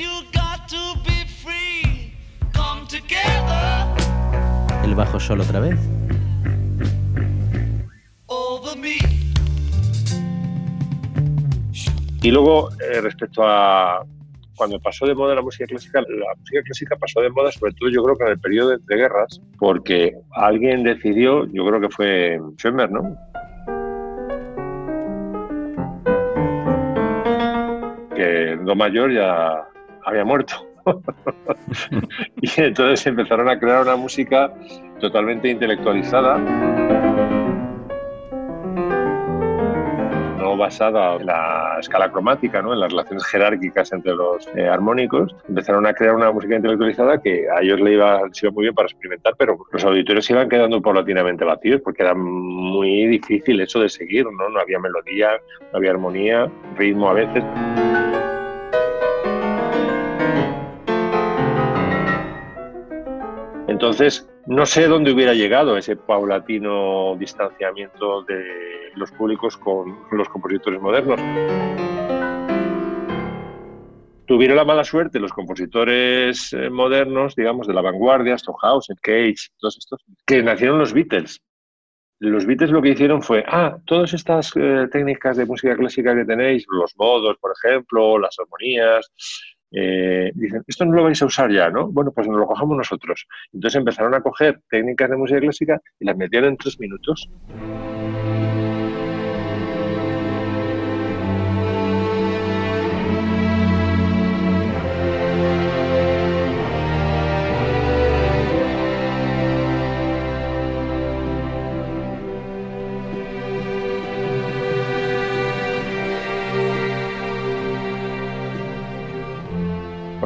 El 4.85 4.95
bajo 4.95 5.21
solo 5.21 5.43
otra 5.43 5.61
vez. 5.61 5.79
Y 12.23 12.31
luego, 12.31 12.71
eh, 12.73 13.01
respecto 13.01 13.43
a 13.47 14.05
cuando 14.59 14.81
pasó 14.81 15.07
de 15.07 15.15
moda 15.15 15.35
la 15.35 15.43
música 15.43 15.67
clásica, 15.67 16.01
la 16.03 16.35
música 16.39 16.63
clásica 16.63 16.97
pasó 16.97 17.21
de 17.21 17.31
moda 17.31 17.51
sobre 17.53 17.73
todo 17.73 17.89
yo 17.89 18.03
creo 18.03 18.17
que 18.17 18.25
en 18.25 18.31
el 18.31 18.41
periodo 18.41 18.77
de 18.77 18.97
guerras, 18.97 19.41
porque 19.59 20.15
alguien 20.33 20.83
decidió, 20.83 21.47
yo 21.53 21.65
creo 21.67 21.81
que 21.81 21.89
fue 21.89 22.41
Schoenberg, 22.59 22.91
¿no? 22.91 23.17
Que 28.15 28.59
Do 28.65 28.75
Mayor 28.75 29.13
ya 29.13 29.65
había 30.05 30.25
muerto. 30.25 30.67
y 32.41 32.61
entonces 32.61 33.07
empezaron 33.07 33.49
a 33.49 33.59
crear 33.59 33.83
una 33.83 33.97
música 33.97 34.53
totalmente 35.01 35.49
intelectualizada 35.49 36.37
basada 40.59 41.17
en 41.17 41.27
la 41.27 41.79
escala 41.81 42.11
cromática, 42.11 42.61
¿no? 42.61 42.73
en 42.73 42.81
las 42.81 42.91
relaciones 42.91 43.25
jerárquicas 43.27 43.93
entre 43.93 44.15
los 44.15 44.47
eh, 44.55 44.69
armónicos, 44.69 45.35
empezaron 45.49 45.87
a 45.87 45.95
crear 45.95 46.15
una 46.15 46.31
música 46.31 46.57
intelectualizada 46.57 47.21
que 47.21 47.47
a 47.49 47.63
ellos 47.63 47.81
le 47.81 47.95
iba, 47.95 48.21
iba 48.43 48.51
muy 48.53 48.65
bien 48.65 48.75
para 48.75 48.87
experimentar, 48.87 49.35
pero 49.39 49.57
los 49.73 49.85
auditorios 49.85 50.29
iban 50.31 50.49
quedando 50.49 50.83
paulatinamente 50.83 51.45
vacíos 51.45 51.81
porque 51.83 52.03
era 52.03 52.15
muy 52.15 53.07
difícil 53.07 53.61
eso 53.61 53.81
de 53.81 53.89
seguir, 53.89 54.27
¿no? 54.27 54.49
no 54.49 54.61
había 54.61 54.79
melodía, 54.79 55.31
no 55.73 55.79
había 55.79 55.91
armonía, 55.93 56.51
ritmo 56.77 57.09
a 57.09 57.15
veces. 57.15 57.45
Entonces, 63.69 64.27
no 64.47 64.65
sé 64.65 64.89
dónde 64.89 65.13
hubiera 65.13 65.35
llegado 65.35 65.77
ese 65.77 65.95
paulatino 65.95 67.15
distanciamiento 67.19 68.23
de 68.23 68.43
los 68.95 69.13
públicos 69.13 69.59
con 69.59 69.95
los 70.11 70.29
compositores 70.31 70.81
modernos. 70.81 71.21
Tuvieron 74.27 74.57
la 74.57 74.65
mala 74.65 74.85
suerte 74.85 75.21
los 75.21 75.33
compositores 75.33 76.53
eh, 76.55 76.71
modernos, 76.71 77.35
digamos, 77.35 77.67
de 77.67 77.75
la 77.75 77.83
vanguardia, 77.83 78.39
Stockhausen, 78.39 78.97
Cage, 79.03 79.49
todos 79.59 79.77
estos, 79.77 80.03
que 80.27 80.43
nacieron 80.43 80.79
los 80.79 80.95
Beatles. 80.95 81.41
Los 82.21 82.47
Beatles 82.47 82.71
lo 82.71 82.83
que 82.83 82.91
hicieron 82.91 83.23
fue, 83.23 83.45
ah, 83.47 83.79
todas 83.85 84.13
estas 84.15 84.51
eh, 84.57 84.89
técnicas 84.91 85.37
de 85.37 85.47
música 85.47 85.77
clásica 85.77 86.15
que 86.15 86.25
tenéis, 86.25 86.65
los 86.69 86.95
modos, 86.97 87.37
por 87.39 87.53
ejemplo, 87.53 88.19
las 88.19 88.37
armonías, 88.39 89.11
eh, 89.73 90.31
dicen, 90.35 90.63
esto 90.67 90.85
no 90.85 90.93
lo 90.93 91.05
vais 91.05 91.21
a 91.21 91.27
usar 91.27 91.51
ya, 91.51 91.71
¿no? 91.71 91.89
Bueno, 91.89 92.13
pues 92.13 92.27
nos 92.27 92.39
lo 92.39 92.47
cojamos 92.47 92.77
nosotros. 92.77 93.27
Entonces 93.53 93.79
empezaron 93.79 94.15
a 94.15 94.21
coger 94.21 94.61
técnicas 94.71 95.11
de 95.11 95.17
música 95.17 95.41
clásica 95.41 95.81
y 95.99 96.07
las 96.07 96.17
metieron 96.17 96.51
en 96.51 96.57
tres 96.57 96.79
minutos. 96.81 97.31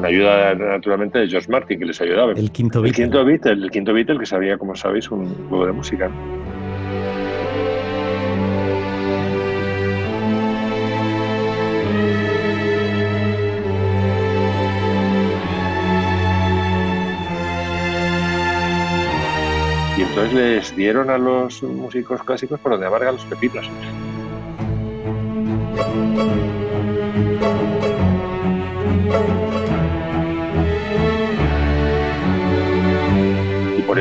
Con 0.03 0.07
ayuda 0.11 0.55
naturalmente 0.55 1.21
de 1.21 1.29
George 1.29 1.49
Martin, 1.51 1.79
que 1.79 1.85
les 1.85 2.01
ayudaba. 2.01 2.33
El 2.33 2.51
quinto 2.51 2.79
El 2.79 2.85
Beatle. 2.85 3.05
quinto 3.05 3.25
Beatle, 3.25 3.53
el 3.53 3.71
quinto 3.71 3.93
Beatle 3.93 4.19
que 4.19 4.27
sabía, 4.27 4.59
como 4.59 4.75
sabéis, 4.75 5.11
un 5.11 5.49
juego 5.49 5.67
de 5.67 5.73
música. 5.73 6.11
Y 19.97 20.03
entonces 20.03 20.35
les 20.35 20.77
dieron 20.77 21.11
a 21.11 21.19
los 21.19 21.63
músicos 21.63 22.23
clásicos 22.25 22.59
por 22.59 22.73
donde 22.73 22.87
amargan 22.87 23.15
los 23.15 23.25
pepinos. 23.27 23.71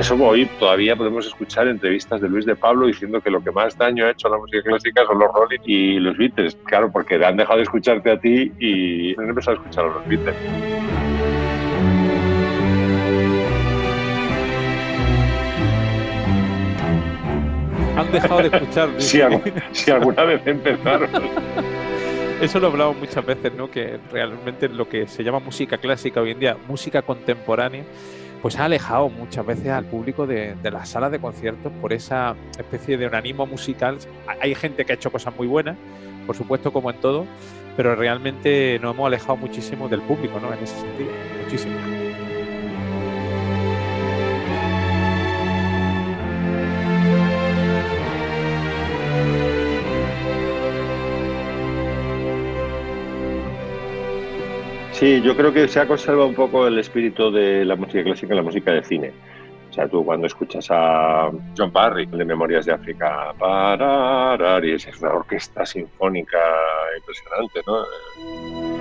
Eso 0.01 0.15
hoy 0.15 0.47
todavía 0.59 0.95
podemos 0.95 1.27
escuchar 1.27 1.67
entrevistas 1.67 2.19
de 2.19 2.27
Luis 2.27 2.43
de 2.47 2.55
Pablo 2.55 2.87
diciendo 2.87 3.21
que 3.21 3.29
lo 3.29 3.39
que 3.39 3.51
más 3.51 3.77
daño 3.77 4.07
ha 4.07 4.09
hecho 4.09 4.27
a 4.27 4.31
la 4.31 4.37
música 4.39 4.63
clásica 4.63 5.05
son 5.05 5.19
los 5.19 5.29
Rolling 5.31 5.59
y 5.63 5.99
los 5.99 6.17
Beatles. 6.17 6.57
Claro, 6.65 6.91
porque 6.91 7.23
han 7.23 7.37
dejado 7.37 7.57
de 7.57 7.63
escucharte 7.63 8.09
a 8.09 8.19
ti 8.19 8.51
y 8.59 9.19
han 9.19 9.29
empezado 9.29 9.57
a 9.57 9.61
escuchar 9.61 9.85
a 9.85 9.87
los 9.89 10.07
Beatles. 10.07 10.35
Han 17.95 18.11
dejado 18.11 18.41
de 18.41 18.47
escuchar. 18.47 18.89
Si, 18.97 19.21
si 19.71 19.91
alguna 19.91 20.23
vez 20.23 20.41
empezaron. 20.47 21.09
Eso 22.41 22.59
lo 22.59 22.67
hablamos 22.67 22.97
muchas 22.97 23.23
veces, 23.23 23.53
¿no? 23.53 23.69
Que 23.69 23.99
realmente 24.11 24.67
lo 24.67 24.89
que 24.89 25.05
se 25.05 25.23
llama 25.23 25.37
música 25.37 25.77
clásica 25.77 26.21
hoy 26.21 26.31
en 26.31 26.39
día, 26.39 26.57
música 26.67 27.03
contemporánea, 27.03 27.83
pues 28.41 28.57
ha 28.57 28.65
alejado 28.65 29.09
muchas 29.09 29.45
veces 29.45 29.67
al 29.67 29.85
público 29.85 30.25
de, 30.25 30.55
las 30.63 30.89
salas 30.89 31.11
de 31.11 31.19
conciertos 31.19 31.71
por 31.79 31.93
esa 31.93 32.35
especie 32.57 32.97
de 32.97 33.05
organismo 33.05 33.45
musical. 33.45 33.97
Hay 34.41 34.55
gente 34.55 34.83
que 34.83 34.93
ha 34.93 34.95
hecho 34.95 35.11
cosas 35.11 35.35
muy 35.37 35.47
buenas, 35.47 35.77
por 36.25 36.35
supuesto, 36.35 36.73
como 36.73 36.89
en 36.89 36.99
todo, 36.99 37.25
pero 37.77 37.95
realmente 37.95 38.79
nos 38.81 38.95
hemos 38.95 39.07
alejado 39.07 39.37
muchísimo 39.37 39.87
del 39.87 40.01
público, 40.01 40.39
¿no? 40.39 40.53
En 40.53 40.63
ese 40.63 40.75
sentido, 40.79 41.11
muchísimo. 41.43 42.00
Sí, 55.01 55.19
yo 55.23 55.35
creo 55.35 55.51
que 55.51 55.67
se 55.67 55.79
ha 55.79 55.87
conservado 55.87 56.27
un 56.27 56.35
poco 56.35 56.67
el 56.67 56.77
espíritu 56.77 57.31
de 57.31 57.65
la 57.65 57.75
música 57.75 58.03
clásica 58.03 58.33
en 58.33 58.37
la 58.37 58.43
música 58.43 58.71
de 58.71 58.83
cine. 58.83 59.11
O 59.71 59.73
sea, 59.73 59.87
tú 59.87 60.05
cuando 60.05 60.27
escuchas 60.27 60.67
a 60.69 61.31
John 61.57 61.73
Barry 61.73 62.05
de 62.05 62.23
Memorias 62.23 62.67
de 62.67 62.73
África, 62.73 63.33
y 64.63 64.71
es 64.73 65.01
una 65.01 65.11
orquesta 65.11 65.65
sinfónica 65.65 66.37
impresionante, 66.99 67.61
¿no? 67.65 68.80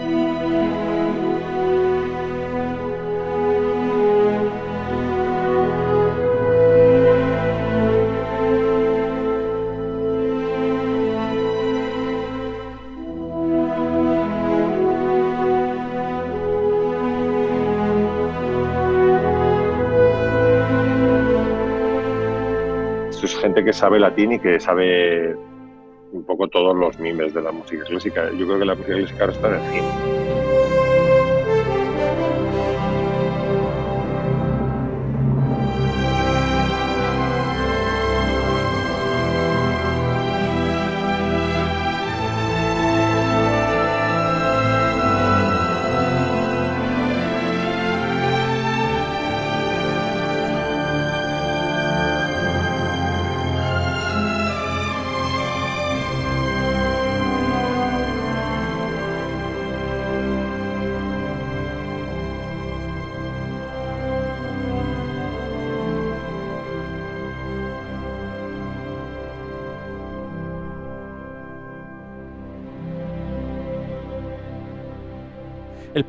Es 23.30 23.38
gente 23.40 23.64
que 23.64 23.72
sabe 23.72 24.00
latín 24.00 24.32
y 24.32 24.38
que 24.38 24.58
sabe 24.58 25.36
un 26.12 26.24
poco 26.24 26.48
todos 26.48 26.76
los 26.76 26.98
mimes 26.98 27.32
de 27.32 27.42
la 27.42 27.52
música 27.52 27.84
clásica. 27.84 28.30
Yo 28.32 28.46
creo 28.46 28.58
que 28.58 28.64
la 28.64 28.74
música 28.74 28.96
clásica 28.96 29.20
ahora 29.20 29.32
está 29.32 29.48
en 29.48 29.54
el 29.54 29.70
cine. 29.70 30.39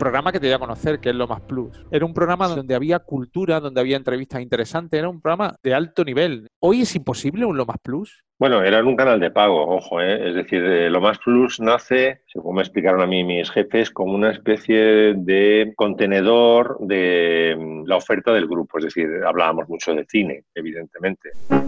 Programa 0.01 0.31
que 0.31 0.39
te 0.39 0.47
voy 0.47 0.55
a 0.55 0.57
conocer, 0.57 0.99
que 0.99 1.09
es 1.09 1.15
Lo 1.15 1.27
Más 1.27 1.41
Plus. 1.41 1.79
Era 1.91 2.07
un 2.07 2.13
programa 2.15 2.47
donde 2.47 2.73
había 2.73 2.97
cultura, 2.97 3.59
donde 3.59 3.79
había 3.81 3.97
entrevistas 3.97 4.41
interesantes, 4.41 4.97
era 4.97 5.07
un 5.07 5.21
programa 5.21 5.53
de 5.61 5.75
alto 5.75 6.03
nivel. 6.03 6.47
Hoy 6.59 6.81
es 6.81 6.95
imposible 6.95 7.45
un 7.45 7.55
Lo 7.55 7.67
Más 7.67 7.77
Plus. 7.83 8.23
Bueno, 8.39 8.63
era 8.63 8.83
un 8.83 8.95
canal 8.95 9.19
de 9.19 9.29
pago, 9.29 9.63
ojo, 9.63 10.01
¿eh? 10.01 10.29
es 10.29 10.33
decir, 10.33 10.63
eh, 10.63 10.89
lo 10.89 11.01
más 11.01 11.19
plus 11.19 11.59
nace, 11.59 12.23
según 12.31 12.55
me 12.55 12.61
explicaron 12.61 13.01
a 13.01 13.05
mí 13.05 13.25
mis 13.25 13.51
jefes, 13.51 13.91
como 13.91 14.13
una 14.13 14.31
especie 14.31 15.13
de 15.15 15.73
contenedor 15.75 16.77
de 16.79 17.57
mm, 17.59 17.83
la 17.85 17.97
oferta 17.97 18.31
del 18.31 18.47
grupo, 18.47 18.77
es 18.77 18.85
decir, 18.85 19.09
hablábamos 19.25 19.67
mucho 19.67 19.93
de 19.93 20.05
cine, 20.05 20.45
evidentemente. 20.55 21.31
Lo 21.49 21.59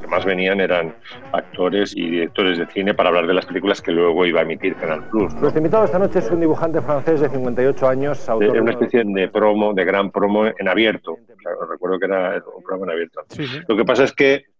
que 0.00 0.06
más 0.08 0.24
venían 0.24 0.60
eran 0.60 0.96
actores 1.32 1.96
y 1.96 2.10
directores 2.10 2.58
de 2.58 2.66
cine 2.66 2.92
para 2.92 3.10
hablar 3.10 3.28
de 3.28 3.34
las 3.34 3.46
películas 3.46 3.80
que 3.80 3.92
luego 3.92 4.26
iba 4.26 4.40
a 4.40 4.42
emitir 4.42 4.74
Canal 4.74 5.04
Plus. 5.08 5.32
¿no? 5.34 5.42
Nuestro 5.42 5.60
invitado 5.60 5.84
esta 5.84 6.00
noche 6.00 6.18
es 6.18 6.28
un 6.28 6.40
dibujante 6.40 6.80
francés 6.80 7.20
de 7.20 7.28
58 7.28 7.88
años, 7.88 8.28
autor 8.28 8.50
Era 8.50 8.62
una 8.62 8.72
especie 8.72 9.04
de 9.04 9.28
promo, 9.28 9.72
de 9.74 9.84
gran 9.84 10.10
promo 10.10 10.46
en 10.46 10.68
abierto. 10.68 11.16
Claro, 11.36 11.66
recuerdo 11.70 12.00
que 12.00 12.06
era 12.06 12.42
un 12.56 12.64
programa 12.64 12.86
en 12.86 12.90
abierto. 12.90 13.20
Sí, 13.28 13.46
sí. 13.46 13.60
Lo 13.68 13.76
que 13.76 13.84
pasa 13.84 14.02
es 14.04 14.12
que 14.12 14.51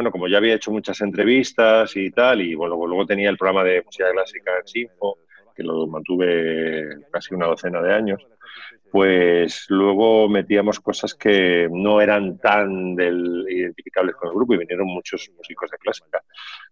bueno, 0.00 0.12
como 0.12 0.28
ya 0.28 0.38
había 0.38 0.54
hecho 0.54 0.70
muchas 0.70 0.98
entrevistas 1.02 1.94
y 1.94 2.10
tal, 2.10 2.40
y 2.40 2.54
bueno, 2.54 2.74
luego 2.86 3.04
tenía 3.04 3.28
el 3.28 3.36
programa 3.36 3.62
de 3.64 3.82
música 3.82 4.10
clásica 4.10 4.52
en 4.58 4.66
Sinfo, 4.66 5.18
que 5.54 5.62
lo 5.62 5.86
mantuve 5.86 7.02
casi 7.10 7.34
una 7.34 7.48
docena 7.48 7.82
de 7.82 7.92
años, 7.92 8.26
pues 8.90 9.66
luego 9.68 10.26
metíamos 10.26 10.80
cosas 10.80 11.12
que 11.12 11.68
no 11.70 12.00
eran 12.00 12.38
tan 12.38 12.96
del, 12.96 13.44
identificables 13.46 14.16
con 14.16 14.30
el 14.30 14.36
grupo 14.36 14.54
y 14.54 14.58
vinieron 14.60 14.86
muchos 14.86 15.30
músicos 15.36 15.70
de 15.70 15.76
clásica. 15.76 16.22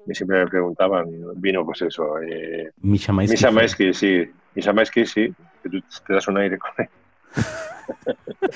Y 0.06 0.14
siempre 0.14 0.38
me 0.38 0.46
preguntaban, 0.46 1.06
vino 1.36 1.66
pues 1.66 1.82
eso, 1.82 2.18
eh, 2.22 2.70
Misha 2.80 3.50
Maisky, 3.50 3.92
sí, 3.92 4.26
Misha 4.54 4.72
Maisky, 4.72 5.04
sí, 5.04 5.34
que 5.62 5.68
tú 5.68 5.82
te 6.06 6.14
das 6.14 6.26
un 6.28 6.38
aire 6.38 6.56
con 6.56 6.70
él. 6.78 6.88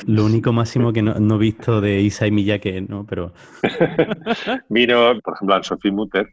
Lo 0.06 0.24
único 0.24 0.52
máximo 0.52 0.92
que 0.92 1.02
no, 1.02 1.14
no 1.14 1.36
he 1.36 1.38
visto 1.38 1.80
de 1.80 2.00
Isai 2.00 2.30
Miyake, 2.30 2.80
¿no? 2.82 3.06
Pero 3.08 3.32
Vino, 4.68 5.20
por 5.22 5.34
ejemplo, 5.34 5.54
a 5.54 5.62
Sophie 5.62 5.92
Mutter. 5.92 6.32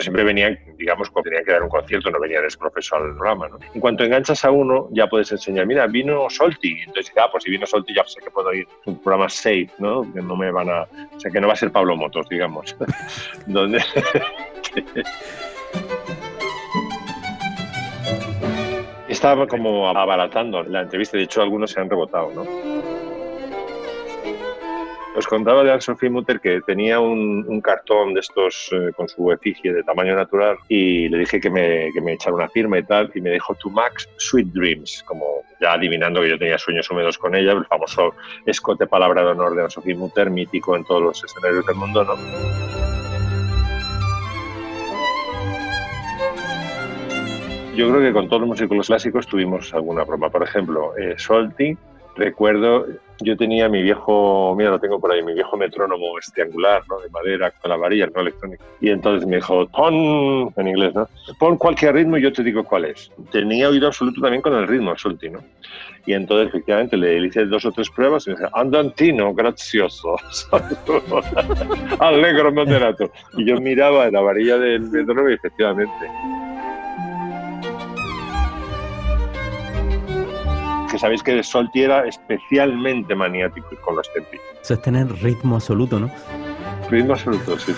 Siempre 0.00 0.24
venían, 0.24 0.58
digamos, 0.76 1.10
cuando 1.10 1.30
tenían 1.30 1.44
que 1.44 1.52
dar 1.52 1.62
un 1.62 1.68
concierto, 1.68 2.10
no 2.10 2.18
venían 2.20 2.42
desprofeso 2.42 2.96
al 2.96 3.14
programa, 3.16 3.48
¿no? 3.48 3.58
En 3.74 3.80
cuanto 3.80 4.04
enganchas 4.04 4.44
a 4.44 4.50
uno, 4.50 4.88
ya 4.92 5.06
puedes 5.06 5.30
enseñar, 5.32 5.66
mira, 5.66 5.86
vino 5.86 6.28
Solti. 6.28 6.80
Entonces, 6.86 7.12
ah, 7.16 7.28
pues 7.30 7.44
si 7.44 7.50
vino 7.50 7.66
Solti 7.66 7.94
ya 7.94 8.04
sé 8.04 8.20
que 8.20 8.30
puedo 8.30 8.52
ir. 8.52 8.66
Un 8.86 9.00
programa 9.02 9.28
safe, 9.28 9.70
¿no? 9.78 10.10
Que 10.12 10.20
no 10.20 10.36
me 10.36 10.50
van 10.50 10.70
a... 10.70 10.82
O 10.82 11.20
sea, 11.20 11.30
que 11.30 11.40
no 11.40 11.46
va 11.46 11.52
a 11.54 11.56
ser 11.56 11.70
Pablo 11.70 11.96
Motos, 11.96 12.28
digamos. 12.28 12.76
Donde... 13.46 13.82
Estaba 19.08 19.46
como 19.48 19.88
abaratando 19.88 20.62
la 20.62 20.82
entrevista, 20.82 21.16
de 21.16 21.24
hecho 21.24 21.42
algunos 21.42 21.72
se 21.72 21.80
han 21.80 21.90
rebotado, 21.90 22.30
¿no? 22.32 22.99
Os 25.16 25.26
contaba 25.26 25.64
de 25.64 25.72
Anne-Sophie 25.72 26.08
Mutter 26.08 26.40
que 26.40 26.60
tenía 26.60 27.00
un, 27.00 27.60
cartón 27.60 28.14
de 28.14 28.20
estos 28.20 28.70
eh, 28.72 28.92
con 28.96 29.08
su 29.08 29.32
efigie 29.32 29.72
de 29.72 29.82
tamaño 29.82 30.14
natural 30.14 30.56
y 30.68 31.08
le 31.08 31.18
dije 31.18 31.40
que 31.40 31.50
me, 31.50 31.90
que 31.92 32.00
me 32.00 32.12
echara 32.12 32.36
una 32.36 32.48
firma 32.48 32.78
y 32.78 32.84
tal 32.84 33.10
y 33.14 33.20
me 33.20 33.30
dijo 33.30 33.54
To 33.56 33.70
Max 33.70 34.08
Sweet 34.18 34.48
Dreams, 34.52 35.02
como 35.06 35.42
ya 35.60 35.72
adivinando 35.72 36.20
que 36.20 36.30
yo 36.30 36.38
tenía 36.38 36.58
sueños 36.58 36.88
húmedos 36.90 37.18
con 37.18 37.34
ella, 37.34 37.52
el 37.52 37.66
famoso 37.66 38.14
escote 38.46 38.86
palabra 38.86 39.22
de 39.22 39.28
honor 39.32 39.54
de 39.56 39.62
Anne-Sophie 39.62 39.96
Mutter, 39.96 40.30
mítico 40.30 40.76
en 40.76 40.84
todos 40.84 41.02
los 41.02 41.24
escenarios 41.24 41.66
del 41.66 41.76
mundo, 41.76 42.04
¿no? 42.04 42.14
Yo 47.74 47.88
creo 47.88 48.00
que 48.00 48.12
con 48.12 48.28
todos 48.28 48.42
los 48.42 48.48
músicos 48.48 48.86
clásicos 48.86 49.26
tuvimos 49.26 49.72
alguna 49.74 50.04
broma. 50.04 50.28
Por 50.28 50.42
ejemplo, 50.42 50.96
eh, 50.96 51.14
recuerdo, 52.20 52.86
yo 53.20 53.36
tenía 53.36 53.68
mi 53.68 53.82
viejo, 53.82 54.54
mira, 54.56 54.70
lo 54.70 54.78
tengo 54.78 55.00
por 55.00 55.12
ahí, 55.12 55.22
mi 55.22 55.34
viejo 55.34 55.56
metrónomo 55.56 56.18
este 56.18 56.42
angular, 56.42 56.82
¿no? 56.88 57.00
De 57.00 57.10
madera, 57.10 57.50
con 57.50 57.70
la 57.70 57.76
varilla, 57.76 58.06
no 58.06 58.20
electrónico. 58.20 58.64
Y 58.80 58.90
entonces 58.90 59.26
me 59.26 59.36
dijo, 59.36 59.66
pon, 59.68 60.52
en 60.56 60.68
inglés, 60.68 60.94
¿no? 60.94 61.08
Pon 61.38 61.56
cualquier 61.56 61.94
ritmo 61.94 62.16
y 62.16 62.22
yo 62.22 62.32
te 62.32 62.42
digo 62.42 62.64
cuál 62.64 62.86
es. 62.86 63.10
Tenía 63.30 63.68
oído 63.68 63.88
absoluto 63.88 64.20
también 64.20 64.42
con 64.42 64.54
el 64.54 64.68
ritmo, 64.68 64.96
Solti, 64.96 65.28
¿no? 65.28 65.40
Y 66.06 66.14
entonces, 66.14 66.48
efectivamente, 66.48 66.96
le 66.96 67.26
hice 67.26 67.44
dos 67.44 67.64
o 67.66 67.72
tres 67.72 67.90
pruebas 67.90 68.26
y 68.26 68.30
me 68.30 68.36
dice, 68.36 68.48
andantino, 68.54 69.34
gracioso, 69.34 70.16
allegro 72.00 72.52
moderato. 72.52 73.10
Y 73.36 73.44
yo 73.44 73.60
miraba 73.60 74.10
la 74.10 74.20
varilla 74.20 74.56
del 74.58 74.82
metrónomo 74.82 75.28
y 75.28 75.34
efectivamente. 75.34 76.49
Que 80.90 80.98
sabéis 80.98 81.22
que 81.22 81.42
Solti 81.42 81.82
era 81.82 82.06
especialmente 82.06 83.14
maniático 83.14 83.68
con 83.80 83.96
los 83.96 84.12
tempi. 84.12 84.38
eso 84.60 84.74
es 84.74 84.82
tener 84.82 85.06
ritmo 85.22 85.54
absoluto, 85.56 86.00
¿no? 86.00 86.10
Ritmo 86.90 87.12
absoluto, 87.12 87.58
sí. 87.58 87.72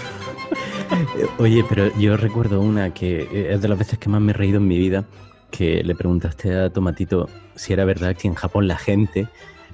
Eh, 1.18 1.26
Oye, 1.38 1.64
pero 1.68 1.94
yo 1.98 2.16
recuerdo 2.16 2.60
una 2.60 2.92
que 2.92 3.22
eh, 3.22 3.52
es 3.52 3.62
de 3.62 3.68
las 3.68 3.78
veces 3.78 3.98
que 3.98 4.08
más 4.08 4.20
me 4.20 4.32
he 4.32 4.34
reído 4.34 4.58
en 4.58 4.68
mi 4.68 4.78
vida, 4.78 5.04
que 5.50 5.82
le 5.82 5.94
preguntaste 5.94 6.54
a 6.54 6.70
Tomatito 6.70 7.28
si 7.54 7.72
era 7.72 7.84
verdad 7.84 8.16
que 8.16 8.28
en 8.28 8.34
Japón 8.34 8.66
la 8.68 8.76
gente 8.76 9.28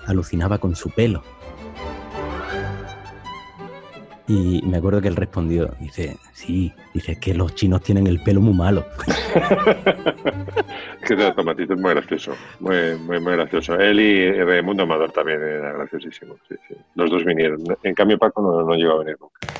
alucinaba 0.06 0.58
con 0.58 0.74
su 0.74 0.90
pelo. 0.90 1.22
Y 4.28 4.60
me 4.62 4.76
acuerdo 4.76 5.00
que 5.00 5.08
él 5.08 5.16
respondió, 5.16 5.74
dice, 5.80 6.18
sí, 6.34 6.70
dice 6.92 7.18
que 7.18 7.32
los 7.32 7.54
chinos 7.54 7.80
tienen 7.80 8.06
el 8.06 8.22
pelo 8.22 8.42
muy 8.42 8.52
malo. 8.52 8.84
que 11.06 11.16
de 11.16 11.32
Tomatito 11.32 11.72
es 11.72 11.80
muy 11.80 11.94
gracioso, 11.94 12.34
muy, 12.60 12.98
muy, 12.98 13.20
muy 13.20 13.32
gracioso. 13.32 13.76
Él 13.76 14.00
y 14.00 14.44
Raimundo 14.44 14.82
Amador 14.82 15.12
también 15.12 15.40
era 15.40 15.72
graciosísimo. 15.72 16.36
Sí, 16.46 16.56
sí. 16.68 16.74
Los 16.94 17.10
dos 17.10 17.24
vinieron. 17.24 17.62
En 17.82 17.94
cambio, 17.94 18.18
Paco 18.18 18.42
no, 18.42 18.62
no 18.62 18.74
llegó 18.74 18.92
a 18.92 18.98
venir 18.98 19.16
nunca. 19.18 19.57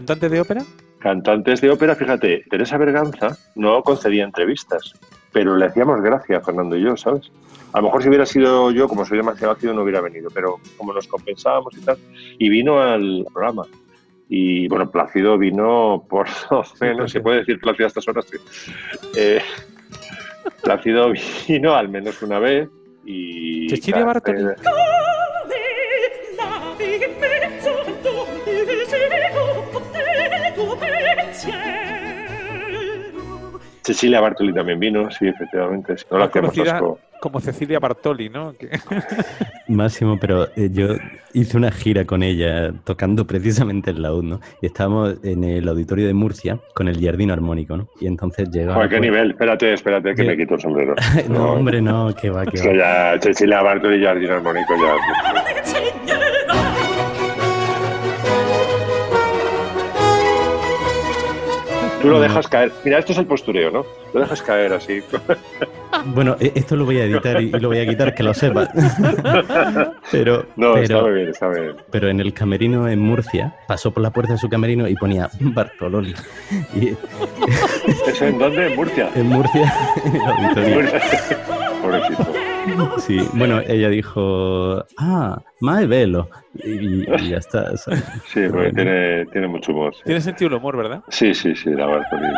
¿Y 0.00 0.02
cantante 0.02 0.30
de 0.30 0.40
ópera? 0.40 0.64
Cantantes 0.98 1.60
de 1.60 1.70
ópera, 1.70 1.94
fíjate, 1.94 2.44
Teresa 2.48 2.78
Berganza 2.78 3.36
no 3.54 3.82
concedía 3.82 4.24
entrevistas, 4.24 4.94
pero 5.30 5.58
le 5.58 5.66
hacíamos 5.66 6.00
gracia 6.00 6.38
a 6.38 6.40
Fernando 6.40 6.74
y 6.74 6.82
yo, 6.82 6.96
¿sabes? 6.96 7.30
A 7.74 7.78
lo 7.78 7.84
mejor 7.84 8.02
si 8.02 8.08
hubiera 8.08 8.24
sido 8.24 8.70
yo, 8.70 8.88
como 8.88 9.04
soy 9.04 9.18
demasiado 9.18 9.52
ácido, 9.52 9.74
no 9.74 9.82
hubiera 9.82 10.00
venido, 10.00 10.30
pero 10.32 10.56
como 10.78 10.94
nos 10.94 11.06
compensábamos 11.06 11.76
y 11.76 11.82
tal, 11.82 11.98
y 12.38 12.48
vino 12.48 12.80
al 12.80 13.26
programa. 13.32 13.64
Y 14.30 14.68
bueno, 14.68 14.90
Plácido 14.90 15.36
vino 15.36 16.06
por 16.08 16.26
lo 16.50 16.64
menos, 16.80 17.12
se 17.12 17.20
puede 17.20 17.40
decir 17.40 17.60
Plácido 17.60 17.84
a 17.84 17.88
estas 17.88 18.08
horas, 18.08 18.24
sí. 18.24 18.38
Eh, 19.16 19.42
Plácido 20.62 21.12
vino 21.46 21.74
al 21.74 21.90
menos 21.90 22.22
una 22.22 22.38
vez 22.38 22.70
y... 23.04 23.68
Cecilia 23.68 24.06
Bartoli. 24.06 24.44
Eh, 24.44 24.54
Cecilia 33.82 34.20
Bartoli 34.20 34.52
también 34.52 34.78
vino, 34.78 35.10
sí, 35.10 35.28
efectivamente. 35.28 35.96
sí. 35.98 36.04
No 36.10 36.18
la 36.18 36.28
Conocida 36.30 36.80
como 37.20 37.38
Cecilia 37.38 37.78
Bartoli, 37.78 38.30
¿no? 38.30 38.54
Que- 38.54 38.70
Máximo, 39.68 40.18
pero 40.18 40.48
eh, 40.56 40.70
yo 40.72 40.88
hice 41.34 41.56
una 41.56 41.70
gira 41.70 42.04
con 42.04 42.22
ella 42.22 42.72
tocando 42.84 43.26
precisamente 43.26 43.90
el 43.90 44.02
laúd, 44.02 44.24
¿no? 44.24 44.40
Y 44.62 44.66
estábamos 44.66 45.16
en 45.22 45.44
el 45.44 45.68
auditorio 45.68 46.06
de 46.06 46.14
Murcia 46.14 46.58
con 46.74 46.88
el 46.88 47.04
jardín 47.04 47.30
armónico, 47.30 47.76
¿no? 47.76 47.88
Y 48.00 48.06
entonces 48.06 48.48
llegaba... 48.50 48.74
Joder, 48.76 48.88
qué 48.88 48.96
pues- 48.96 49.10
nivel. 49.10 49.30
Espérate, 49.32 49.72
espérate, 49.74 50.14
que 50.14 50.24
me 50.24 50.36
quito 50.36 50.54
el 50.54 50.60
sombrero. 50.60 50.94
No, 51.28 51.52
hombre, 51.52 51.80
no, 51.82 52.12
que 52.14 52.30
va, 52.30 52.46
que 52.46 52.58
va. 52.58 53.14
ya, 53.14 53.20
Cecilia 53.20 53.62
Bartoli 53.62 54.02
y 54.02 54.04
Jardín 54.04 54.30
Armónico 54.30 54.74
ya. 54.76 54.94
Tú 62.00 62.08
lo 62.08 62.20
dejas 62.20 62.48
caer. 62.48 62.72
Mira, 62.84 62.98
esto 62.98 63.12
es 63.12 63.18
el 63.18 63.26
postureo, 63.26 63.70
¿no? 63.70 63.84
Lo 64.14 64.20
dejas 64.20 64.42
caer 64.42 64.72
así. 64.72 65.00
Bueno, 66.06 66.36
e- 66.40 66.52
esto 66.54 66.76
lo 66.76 66.84
voy 66.86 66.98
a 66.98 67.04
editar 67.04 67.42
y, 67.42 67.50
lo 67.50 67.68
voy 67.68 67.80
a 67.80 67.86
quitar, 67.86 68.14
que 68.14 68.22
lo 68.22 68.32
sepa. 68.32 68.70
pero, 70.12 70.46
No, 70.56 70.76
está 70.76 70.94
pero, 70.94 71.02
muy 71.02 71.14
bien, 71.14 71.28
está 71.28 71.48
muy 71.48 71.60
bien. 71.60 71.76
pero 71.90 72.08
en 72.08 72.20
el 72.20 72.32
camerino 72.32 72.88
en 72.88 73.00
Murcia, 73.00 73.54
pasó 73.66 73.90
por 73.90 74.02
la 74.02 74.10
puerta 74.10 74.32
de 74.34 74.38
su 74.38 74.48
camerino 74.48 74.88
y 74.88 74.94
ponía 74.94 75.28
Bartololi. 75.40 76.14
Y 76.74 76.96
¿Eso 78.08 78.24
en 78.24 78.38
dónde? 78.38 78.68
En 78.68 78.76
Murcia. 78.76 79.10
en 79.14 79.26
Murcia, 79.26 79.74
en 80.06 80.14
el 80.16 80.22
auditorio. 80.22 81.00
Pobrecito. 81.82 82.26
Sí, 83.00 83.18
bueno, 83.34 83.60
ella 83.66 83.88
dijo, 83.88 84.84
ah, 84.98 85.38
más 85.60 85.88
velo. 85.88 86.28
Y, 86.62 87.02
y 87.10 87.28
ya 87.28 87.38
está. 87.38 87.76
¿sabes? 87.76 88.04
Sí, 88.28 88.40
porque 88.50 88.72
tiene, 88.72 89.26
tiene 89.26 89.48
mucho 89.48 89.72
humor. 89.72 89.94
Sí, 89.94 90.02
Tiene 90.04 90.20
sentido 90.20 90.48
el 90.48 90.54
humor, 90.54 90.76
¿verdad? 90.76 91.02
sí, 91.08 91.34
sí, 91.34 91.54
sí, 91.56 91.70
la 91.70 91.86
Bartoli. 91.86 92.28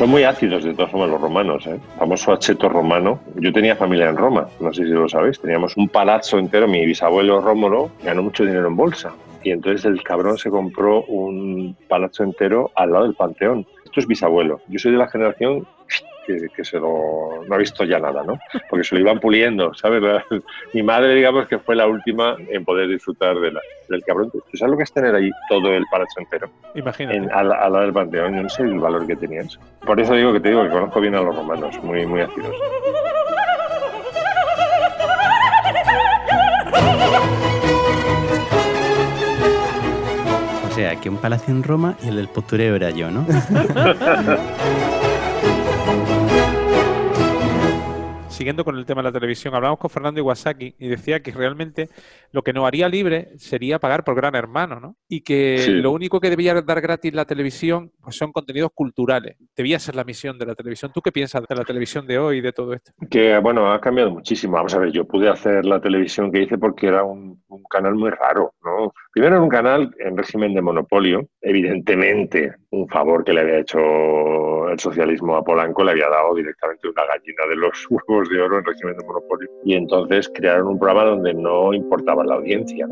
Son 0.00 0.08
muy 0.08 0.24
ácidos 0.24 0.64
de 0.64 0.72
todas 0.72 0.90
formas 0.90 1.10
los 1.10 1.20
romanos, 1.20 1.66
¿eh? 1.66 1.78
Famoso 1.98 2.32
acheto 2.32 2.70
romano. 2.70 3.20
Yo 3.34 3.52
tenía 3.52 3.76
familia 3.76 4.08
en 4.08 4.16
Roma, 4.16 4.48
no 4.58 4.72
sé 4.72 4.84
si 4.84 4.88
lo 4.92 5.06
sabéis. 5.10 5.38
Teníamos 5.38 5.76
un 5.76 5.90
palazzo 5.90 6.38
entero. 6.38 6.66
Mi 6.66 6.86
bisabuelo 6.86 7.42
Rómulo 7.42 7.90
ganó 8.02 8.22
mucho 8.22 8.46
dinero 8.46 8.68
en 8.68 8.76
bolsa. 8.76 9.12
Y 9.44 9.50
entonces 9.50 9.84
el 9.84 10.02
cabrón 10.02 10.38
se 10.38 10.48
compró 10.48 11.02
un 11.02 11.76
palazzo 11.86 12.24
entero 12.24 12.70
al 12.76 12.92
lado 12.92 13.04
del 13.04 13.14
Panteón. 13.14 13.66
Esto 13.84 14.00
es 14.00 14.06
bisabuelo. 14.06 14.62
Yo 14.68 14.78
soy 14.78 14.92
de 14.92 14.96
la 14.96 15.08
generación 15.08 15.66
que, 16.54 16.64
se 16.64 16.78
lo, 16.78 17.44
no 17.46 17.54
ha 17.54 17.58
visto 17.58 17.84
ya 17.84 17.98
nada, 17.98 18.22
¿no? 18.22 18.38
Porque 18.68 18.84
se 18.84 18.94
lo 18.94 19.00
iban 19.00 19.18
puliendo, 19.18 19.74
¿sabes? 19.74 20.02
mi 20.72 20.82
madre, 20.82 21.14
digamos, 21.14 21.48
que 21.48 21.58
fue 21.58 21.76
la 21.76 21.86
última 21.86 22.36
en 22.48 22.64
poder 22.64 22.88
disfrutar 22.88 23.38
de 23.38 23.52
la, 23.52 23.60
del 23.88 24.02
cabrón. 24.04 24.30
¿Tú 24.30 24.56
sabes 24.56 24.70
lo 24.72 24.76
que 24.76 24.84
es 24.84 24.92
tener 24.92 25.14
ahí 25.14 25.30
todo 25.48 25.72
el 25.72 25.84
palazzo 25.90 26.20
entero? 26.20 26.50
Imagínate. 26.74 27.32
al, 27.32 27.48
lado 27.48 27.80
del 27.80 27.92
panteón, 27.92 28.36
yo 28.36 28.42
no 28.42 28.48
sé 28.48 28.62
el 28.62 28.78
valor 28.78 29.06
que 29.06 29.16
tenía 29.16 29.42
eso. 29.42 29.60
Por 29.84 30.00
eso 30.00 30.14
digo 30.14 30.32
que 30.32 30.40
te 30.40 30.50
digo 30.50 30.62
que 30.64 30.70
conozco 30.70 31.00
bien 31.00 31.14
a 31.14 31.22
los 31.22 31.34
romanos, 31.34 31.82
muy, 31.82 32.06
muy 32.06 32.20
ácidos. 32.20 32.54
O 40.68 40.72
sea, 40.72 40.96
que 40.96 41.10
un 41.10 41.18
palacio 41.18 41.52
en 41.52 41.62
Roma 41.62 41.96
y 42.02 42.08
el 42.08 42.16
del 42.16 42.28
postureo 42.28 42.74
era 42.76 42.90
yo, 42.90 43.10
¿no? 43.10 43.26
siguiendo 48.40 48.64
con 48.64 48.78
el 48.78 48.86
tema 48.86 49.02
de 49.02 49.08
la 49.08 49.12
televisión, 49.12 49.54
hablamos 49.54 49.78
con 49.78 49.90
Fernando 49.90 50.18
Iwasaki 50.18 50.74
y 50.78 50.88
decía 50.88 51.20
que 51.20 51.30
realmente 51.30 51.90
lo 52.32 52.40
que 52.40 52.54
nos 52.54 52.66
haría 52.66 52.88
libre 52.88 53.28
sería 53.36 53.78
pagar 53.78 54.02
por 54.02 54.14
Gran 54.14 54.34
Hermano, 54.34 54.80
¿no? 54.80 54.96
Y 55.10 55.20
que 55.20 55.66
lo 55.68 55.92
único 55.92 56.20
que 56.20 56.30
debía 56.30 56.54
dar 56.62 56.80
gratis 56.80 57.12
la 57.12 57.26
televisión 57.26 57.92
pues 58.00 58.16
son 58.16 58.32
contenidos 58.32 58.70
culturales. 58.74 59.36
Debía 59.54 59.78
ser 59.78 59.94
la 59.94 60.04
misión 60.04 60.38
de 60.38 60.46
la 60.46 60.54
televisión. 60.54 60.90
¿Tú 60.90 61.02
qué 61.02 61.12
piensas 61.12 61.42
de 61.46 61.54
la 61.54 61.64
televisión 61.64 62.06
de 62.06 62.18
hoy 62.18 62.38
y 62.38 62.40
de 62.40 62.54
todo 62.54 62.72
esto? 62.72 62.92
Que, 63.10 63.36
bueno, 63.40 63.70
ha 63.70 63.78
cambiado 63.78 64.10
muchísimo. 64.10 64.54
Vamos 64.54 64.72
a 64.72 64.78
ver, 64.78 64.90
yo 64.90 65.04
pude 65.04 65.28
hacer 65.28 65.66
la 65.66 65.78
televisión 65.78 66.32
que 66.32 66.44
hice 66.44 66.56
porque 66.56 66.86
era 66.86 67.04
un, 67.04 67.42
un 67.46 67.62
canal 67.64 67.94
muy 67.94 68.08
raro, 68.08 68.54
¿no? 68.64 68.94
Primero 69.12 69.34
era 69.34 69.44
un 69.44 69.50
canal 69.50 69.94
en 69.98 70.16
régimen 70.16 70.54
de 70.54 70.62
monopolio. 70.62 71.28
Evidentemente, 71.42 72.54
un 72.72 72.88
favor 72.88 73.24
que 73.24 73.32
le 73.32 73.40
había 73.40 73.58
hecho 73.58 74.68
el 74.68 74.78
socialismo 74.78 75.36
a 75.36 75.42
Polanco 75.42 75.82
le 75.82 75.92
había 75.92 76.08
dado 76.08 76.34
directamente 76.34 76.88
una 76.88 77.04
gallina 77.04 77.46
de 77.48 77.56
los 77.56 77.86
huevos 77.90 78.28
de 78.28 78.40
oro 78.40 78.58
en 78.58 78.64
régimen 78.64 78.96
de 78.96 79.04
monopolio. 79.04 79.50
Y 79.64 79.74
entonces 79.74 80.30
crearon 80.34 80.68
un 80.68 80.78
programa 80.78 81.10
donde 81.10 81.34
no 81.34 81.72
importaba 81.74 82.24
la 82.24 82.36
audiencia. 82.36 82.86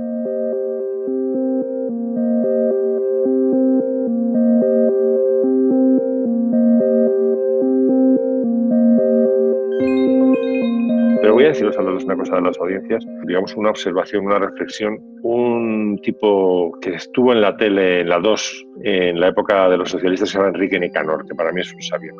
Voy 11.49 11.53
a 11.53 11.55
deciros 11.55 11.79
a 11.79 11.81
una 11.81 12.17
cosa 12.17 12.37
de 12.37 12.43
las 12.43 12.59
audiencias, 12.59 13.07
digamos 13.27 13.57
una 13.57 13.71
observación, 13.71 14.27
una 14.27 14.39
reflexión. 14.39 14.99
Un 15.23 15.99
tipo 16.03 16.73
que 16.83 16.97
estuvo 16.97 17.33
en 17.33 17.41
la 17.41 17.57
tele, 17.57 18.03
en 18.03 18.11
la 18.11 18.19
2, 18.19 18.67
en 18.85 19.19
la 19.19 19.29
época 19.29 19.67
de 19.71 19.79
los 19.79 19.91
socialistas, 19.91 20.29
se 20.29 20.37
llama 20.37 20.51
Enrique 20.51 20.79
Nicanor, 20.79 21.25
que 21.27 21.35
para 21.35 21.51
mí 21.51 21.63
es 21.63 21.73
un 21.73 21.81
sabio. 21.81 22.13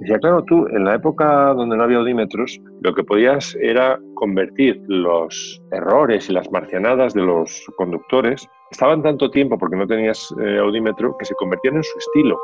Decía, 0.00 0.18
claro, 0.18 0.42
tú 0.42 0.66
en 0.66 0.84
la 0.84 0.96
época 0.96 1.54
donde 1.54 1.76
no 1.76 1.84
había 1.84 1.98
audímetros, 1.98 2.60
lo 2.82 2.92
que 2.92 3.04
podías 3.04 3.56
era 3.60 4.00
convertir 4.14 4.82
los 4.88 5.62
errores 5.70 6.28
y 6.28 6.32
las 6.32 6.50
marcianadas 6.50 7.14
de 7.14 7.22
los 7.22 7.64
conductores, 7.76 8.48
estaban 8.72 9.00
tanto 9.00 9.30
tiempo 9.30 9.56
porque 9.56 9.76
no 9.76 9.86
tenías 9.86 10.34
eh, 10.42 10.58
audímetro, 10.58 11.16
que 11.18 11.24
se 11.24 11.36
convertían 11.36 11.76
en 11.76 11.84
su 11.84 11.98
estilo. 11.98 12.36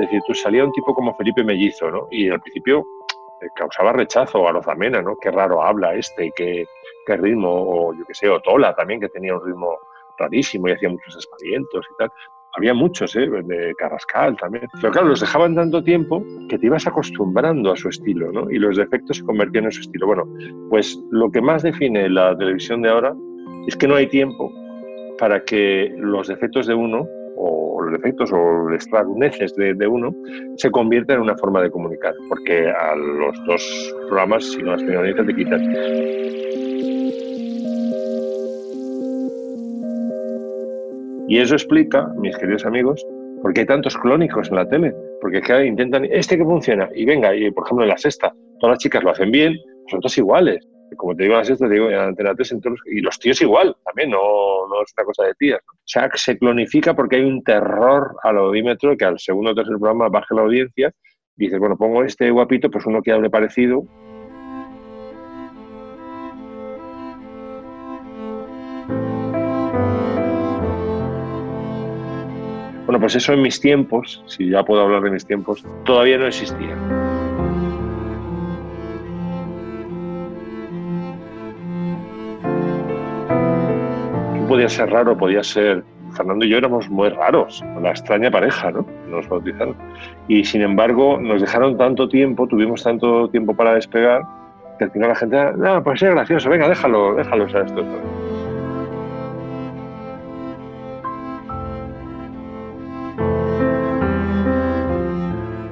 Es 0.00 0.06
decir, 0.06 0.22
tú 0.26 0.34
salía 0.34 0.64
un 0.64 0.72
tipo 0.72 0.94
como 0.94 1.14
Felipe 1.14 1.44
Mellizo, 1.44 1.90
¿no? 1.90 2.08
Y 2.10 2.30
al 2.30 2.40
principio 2.40 2.86
eh, 3.42 3.46
causaba 3.54 3.92
rechazo 3.92 4.48
a 4.48 4.52
Rozamena, 4.52 5.02
¿no? 5.02 5.16
Qué 5.20 5.30
raro 5.30 5.62
habla 5.62 5.94
este, 5.94 6.32
qué, 6.34 6.64
qué 7.06 7.16
ritmo, 7.18 7.50
o 7.50 7.94
yo 7.94 8.04
qué 8.06 8.14
sé, 8.14 8.28
o 8.30 8.40
Tola 8.40 8.74
también, 8.74 9.00
que 9.00 9.10
tenía 9.10 9.34
un 9.34 9.44
ritmo 9.44 9.78
rarísimo 10.18 10.68
y 10.68 10.72
hacía 10.72 10.88
muchos 10.88 11.16
espalientos 11.16 11.86
y 11.92 11.96
tal. 11.98 12.10
Había 12.56 12.72
muchos, 12.72 13.14
¿eh? 13.14 13.28
de 13.28 13.74
Carrascal 13.76 14.36
también. 14.38 14.66
Pero 14.80 14.92
claro, 14.92 15.08
los 15.08 15.20
dejaban 15.20 15.54
tanto 15.54 15.84
tiempo 15.84 16.24
que 16.48 16.58
te 16.58 16.66
ibas 16.66 16.86
acostumbrando 16.86 17.72
a 17.72 17.76
su 17.76 17.90
estilo, 17.90 18.32
¿no? 18.32 18.50
Y 18.50 18.58
los 18.58 18.78
defectos 18.78 19.18
se 19.18 19.24
convertían 19.24 19.66
en 19.66 19.72
su 19.72 19.82
estilo. 19.82 20.06
Bueno, 20.06 20.24
pues 20.70 20.98
lo 21.10 21.30
que 21.30 21.42
más 21.42 21.62
define 21.62 22.08
la 22.08 22.36
televisión 22.36 22.82
de 22.82 22.88
ahora 22.88 23.14
es 23.66 23.76
que 23.76 23.86
no 23.86 23.96
hay 23.96 24.08
tiempo 24.08 24.50
para 25.18 25.44
que 25.44 25.92
los 25.98 26.28
defectos 26.28 26.66
de 26.66 26.74
uno 26.74 27.06
o 27.36 27.69
defectos 27.90 28.32
o 28.32 28.68
las 28.68 29.54
de, 29.56 29.74
de, 29.74 29.86
uno 29.86 30.14
se 30.56 30.70
convierten 30.70 31.16
en 31.16 31.22
una 31.22 31.36
forma 31.36 31.62
de 31.62 31.70
comunicar, 31.70 32.14
porque 32.28 32.68
a 32.68 32.94
los 32.96 33.44
dos 33.46 33.94
programas, 34.08 34.44
si 34.44 34.62
no 34.62 34.72
has 34.72 34.84
tenido 34.84 35.02
te 35.24 35.34
quitan. 35.34 35.60
Y 41.28 41.38
eso 41.38 41.54
explica, 41.54 42.12
mis 42.16 42.36
queridos 42.36 42.66
amigos, 42.66 43.06
por 43.42 43.52
qué 43.52 43.60
hay 43.60 43.66
tantos 43.66 43.96
clónicos 43.96 44.48
en 44.48 44.56
la 44.56 44.68
tele. 44.68 44.94
Porque 45.20 45.40
que 45.40 45.66
intentan, 45.66 46.04
este 46.06 46.36
que 46.36 46.44
funciona, 46.44 46.88
y 46.94 47.04
venga, 47.04 47.34
y 47.34 47.50
por 47.50 47.64
ejemplo 47.64 47.84
en 47.84 47.90
la 47.90 47.98
sexta, 47.98 48.34
todas 48.58 48.74
las 48.74 48.78
chicas 48.78 49.04
lo 49.04 49.10
hacen 49.10 49.30
bien, 49.30 49.56
son 49.88 50.00
todas 50.00 50.18
iguales 50.18 50.66
como 50.96 51.14
te 51.14 51.24
digo 51.24 51.36
las 51.36 51.46
te 51.46 51.68
digo 51.68 51.88
en 51.88 51.98
Antena 51.98 52.34
3 52.34 52.52
en 52.52 52.60
todos, 52.60 52.80
y 52.86 53.00
los 53.00 53.18
tíos 53.18 53.40
igual, 53.42 53.76
también, 53.84 54.10
no, 54.10 54.66
no 54.68 54.82
es 54.82 54.92
una 54.96 55.04
cosa 55.04 55.24
de 55.24 55.34
tías. 55.34 55.60
O 55.68 55.74
sea, 55.84 56.08
se 56.14 56.38
clonifica 56.38 56.94
porque 56.94 57.16
hay 57.16 57.24
un 57.24 57.42
terror 57.42 58.16
al 58.22 58.38
audímetro 58.38 58.96
que 58.96 59.04
al 59.04 59.18
segundo 59.18 59.50
o 59.50 59.54
tercer 59.54 59.76
programa 59.78 60.08
baje 60.08 60.34
la 60.34 60.42
audiencia 60.42 60.92
dices, 61.40 61.58
bueno, 61.58 61.76
pongo 61.76 62.04
este 62.04 62.30
guapito, 62.30 62.70
pues 62.70 62.86
uno 62.86 63.02
que 63.02 63.12
hable 63.12 63.30
parecido. 63.30 63.84
Bueno, 72.84 73.00
pues 73.00 73.14
eso 73.14 73.32
en 73.32 73.42
mis 73.42 73.60
tiempos, 73.60 74.22
si 74.26 74.50
ya 74.50 74.64
puedo 74.64 74.82
hablar 74.82 75.02
de 75.02 75.12
mis 75.12 75.24
tiempos, 75.24 75.64
todavía 75.84 76.18
no 76.18 76.26
existía. 76.26 76.76
Podía 84.50 84.68
ser 84.68 84.90
raro, 84.90 85.16
podía 85.16 85.42
ser... 85.42 85.82
Fernando 86.16 86.44
y 86.44 86.48
yo 86.48 86.58
éramos 86.58 86.90
muy 86.90 87.08
raros, 87.08 87.62
una 87.76 87.90
extraña 87.90 88.32
pareja, 88.32 88.72
¿no? 88.72 88.84
Nos 89.08 89.28
bautizaron. 89.28 89.76
Y 90.26 90.42
sin 90.42 90.60
embargo, 90.60 91.20
nos 91.20 91.40
dejaron 91.40 91.78
tanto 91.78 92.08
tiempo, 92.08 92.48
tuvimos 92.48 92.82
tanto 92.82 93.28
tiempo 93.30 93.54
para 93.54 93.74
despegar, 93.74 94.22
que 94.78 94.86
al 94.86 94.90
final 94.90 95.10
la 95.10 95.14
gente, 95.14 95.36
no, 95.56 95.84
pues 95.84 96.02
es 96.02 96.10
gracioso, 96.10 96.50
venga, 96.50 96.68
déjalo, 96.68 97.14
déjalo, 97.14 97.48
sea, 97.48 97.60
esto. 97.60 97.84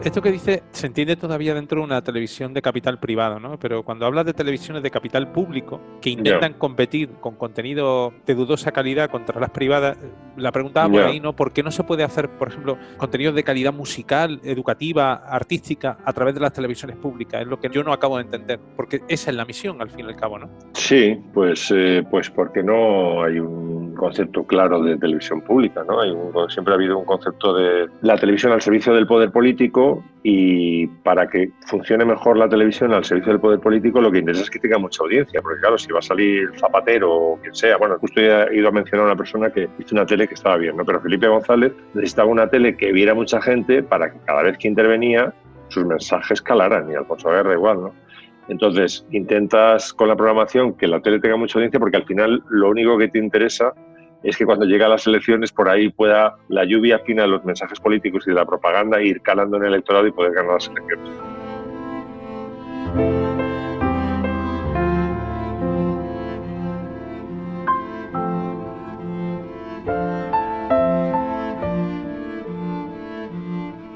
Esto 0.04 0.22
que 0.22 0.30
dice 0.30 0.62
se 0.70 0.86
entiende 0.86 1.16
todavía 1.16 1.54
dentro 1.54 1.80
de 1.80 1.84
una 1.84 2.02
televisión 2.02 2.54
de 2.54 2.62
capital 2.62 2.98
privado, 2.98 3.40
¿no? 3.40 3.58
Pero 3.58 3.82
cuando 3.82 4.06
hablas 4.06 4.26
de 4.26 4.32
televisiones 4.32 4.82
de 4.82 4.90
capital 4.90 5.32
público 5.32 5.80
que 6.00 6.10
intentan 6.10 6.54
competir 6.54 7.10
con 7.20 7.34
contenido 7.34 8.12
de 8.26 8.34
dudosa 8.34 8.72
calidad 8.72 9.10
contra 9.10 9.40
las 9.40 9.50
privadas, 9.50 9.98
la 10.36 10.52
preguntaba 10.52 10.88
por 10.88 11.02
ahí, 11.02 11.20
¿no? 11.20 11.34
¿Por 11.34 11.52
qué 11.52 11.62
no 11.62 11.70
se 11.70 11.82
puede 11.82 12.04
hacer, 12.04 12.28
por 12.30 12.48
ejemplo, 12.48 12.78
contenido 12.96 13.32
de 13.32 13.42
calidad 13.42 13.72
musical, 13.72 14.40
educativa, 14.44 15.14
artística 15.14 15.98
a 16.04 16.12
través 16.12 16.34
de 16.34 16.40
las 16.40 16.52
televisiones 16.52 16.96
públicas? 16.96 17.42
Es 17.42 17.48
lo 17.48 17.58
que 17.58 17.68
yo 17.68 17.82
no 17.82 17.92
acabo 17.92 18.16
de 18.18 18.24
entender, 18.24 18.60
porque 18.76 19.02
esa 19.08 19.30
es 19.30 19.36
la 19.36 19.44
misión 19.44 19.80
al 19.82 19.90
fin 19.90 20.06
y 20.06 20.08
al 20.08 20.16
cabo, 20.16 20.38
¿no? 20.38 20.48
Sí, 20.74 21.18
pues, 21.34 21.72
eh, 21.74 22.04
pues 22.10 22.30
porque 22.30 22.62
no 22.62 23.24
hay 23.24 23.40
un 23.40 23.77
concepto 23.98 24.44
claro 24.44 24.82
de 24.82 24.96
televisión 24.96 25.42
pública, 25.42 25.84
¿no? 25.86 26.00
Hay 26.00 26.14
siempre 26.48 26.72
ha 26.72 26.76
habido 26.76 26.98
un 26.98 27.04
concepto 27.04 27.52
de 27.52 27.88
la 28.00 28.16
televisión 28.16 28.52
al 28.52 28.62
servicio 28.62 28.94
del 28.94 29.06
poder 29.06 29.30
político 29.30 30.02
y 30.22 30.86
para 30.86 31.28
que 31.28 31.50
funcione 31.66 32.04
mejor 32.04 32.38
la 32.38 32.48
televisión 32.48 32.92
al 32.94 33.04
servicio 33.04 33.32
del 33.32 33.40
poder 33.40 33.60
político 33.60 34.00
lo 34.00 34.10
que 34.10 34.18
interesa 34.18 34.44
es 34.44 34.50
que 34.50 34.58
tenga 34.58 34.78
mucha 34.78 35.02
audiencia, 35.02 35.42
porque 35.42 35.60
claro, 35.60 35.76
si 35.76 35.92
va 35.92 35.98
a 35.98 36.02
salir 36.02 36.50
Zapatero 36.58 37.14
o 37.14 37.36
quien 37.40 37.54
sea, 37.54 37.76
bueno, 37.76 37.98
justo 37.98 38.20
he 38.20 38.56
ido 38.56 38.68
a 38.68 38.72
mencionar 38.72 39.04
a 39.04 39.10
una 39.10 39.16
persona 39.16 39.50
que 39.50 39.68
hizo 39.78 39.94
una 39.94 40.06
tele 40.06 40.26
que 40.26 40.34
estaba 40.34 40.56
bien, 40.56 40.76
¿no? 40.76 40.84
Pero 40.84 41.00
Felipe 41.00 41.28
González 41.28 41.72
necesitaba 41.92 42.30
una 42.30 42.48
tele 42.48 42.76
que 42.76 42.92
viera 42.92 43.14
mucha 43.14 43.42
gente 43.42 43.82
para 43.82 44.10
que 44.10 44.18
cada 44.24 44.42
vez 44.42 44.56
que 44.56 44.68
intervenía 44.68 45.34
sus 45.68 45.84
mensajes 45.84 46.40
calaran 46.40 46.90
y 46.90 46.94
Alfonso 46.94 47.28
Guerra 47.28 47.52
igual, 47.52 47.82
¿no? 47.82 48.08
Entonces, 48.48 49.06
intentas 49.10 49.92
con 49.92 50.08
la 50.08 50.16
programación 50.16 50.74
que 50.74 50.86
la 50.86 51.00
tele 51.00 51.20
tenga 51.20 51.36
mucha 51.36 51.58
audiencia 51.58 51.78
porque 51.78 51.98
al 51.98 52.04
final 52.04 52.42
lo 52.48 52.70
único 52.70 52.96
que 52.96 53.08
te 53.08 53.18
interesa 53.18 53.74
es 54.22 54.36
que 54.36 54.44
cuando 54.44 54.66
llegue 54.66 54.84
a 54.84 54.88
las 54.88 55.06
elecciones 55.06 55.52
por 55.52 55.68
ahí 55.68 55.90
pueda 55.90 56.36
la 56.48 56.64
lluvia 56.64 56.98
fina 57.00 57.22
de 57.22 57.28
los 57.28 57.44
mensajes 57.44 57.78
políticos 57.78 58.24
y 58.26 58.30
de 58.30 58.36
la 58.36 58.46
propaganda 58.46 59.00
ir 59.00 59.20
calando 59.22 59.56
en 59.56 59.64
el 59.64 59.74
electorado 59.74 60.06
y 60.06 60.12
poder 60.12 60.32
ganar 60.32 60.54
las 60.54 60.68
elecciones. 60.68 61.10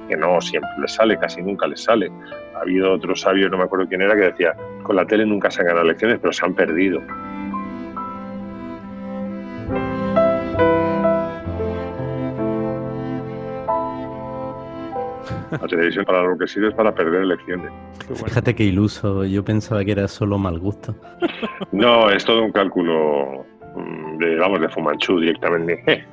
que 0.08 0.16
no 0.18 0.40
siempre 0.42 0.70
les 0.78 0.92
sale, 0.92 1.18
casi 1.18 1.42
nunca 1.42 1.66
les 1.66 1.82
sale. 1.82 2.12
Ha 2.54 2.60
habido 2.60 2.92
otro 2.92 3.16
sabio, 3.16 3.48
no 3.48 3.56
me 3.56 3.64
acuerdo 3.64 3.88
quién 3.88 4.02
era, 4.02 4.14
que 4.14 4.32
decía, 4.32 4.54
con 4.82 4.96
la 4.96 5.06
tele 5.06 5.24
nunca 5.24 5.50
se 5.50 5.62
han 5.62 5.68
ganado 5.68 5.86
elecciones, 5.86 6.18
pero 6.20 6.32
se 6.34 6.44
han 6.44 6.54
perdido. 6.54 7.00
La 15.52 15.68
televisión 15.68 16.04
para 16.04 16.22
lo 16.22 16.36
que 16.38 16.46
sirve 16.48 16.68
es 16.68 16.74
para 16.74 16.94
perder 16.94 17.22
elecciones. 17.22 17.70
Fíjate 18.24 18.54
qué 18.54 18.64
iluso, 18.64 19.24
yo 19.24 19.44
pensaba 19.44 19.84
que 19.84 19.92
era 19.92 20.08
solo 20.08 20.38
mal 20.38 20.58
gusto. 20.58 20.94
No, 21.72 22.10
es 22.10 22.24
todo 22.24 22.44
un 22.44 22.52
cálculo 22.52 23.46
mm, 23.74 24.18
de, 24.18 24.36
vamos, 24.36 24.60
de 24.60 24.68
Fumanchu 24.68 25.18
directamente. 25.20 25.82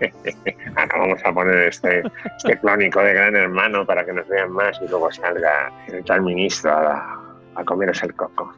ah, 0.75 0.85
no, 0.85 1.01
vamos 1.01 1.19
a 1.25 1.33
poner 1.33 1.67
este, 1.67 2.01
este 2.37 2.57
clónico 2.59 3.01
de 3.01 3.13
gran 3.13 3.35
hermano 3.35 3.85
para 3.85 4.05
que 4.05 4.13
nos 4.13 4.27
vean 4.29 4.51
más 4.51 4.79
y 4.81 4.87
luego 4.89 5.11
salga 5.11 5.71
el 5.87 6.03
tal 6.05 6.21
ministro 6.21 6.71
a, 6.71 7.19
a 7.55 7.63
comerse 7.65 8.05
el 8.05 8.13
coco. 8.15 8.53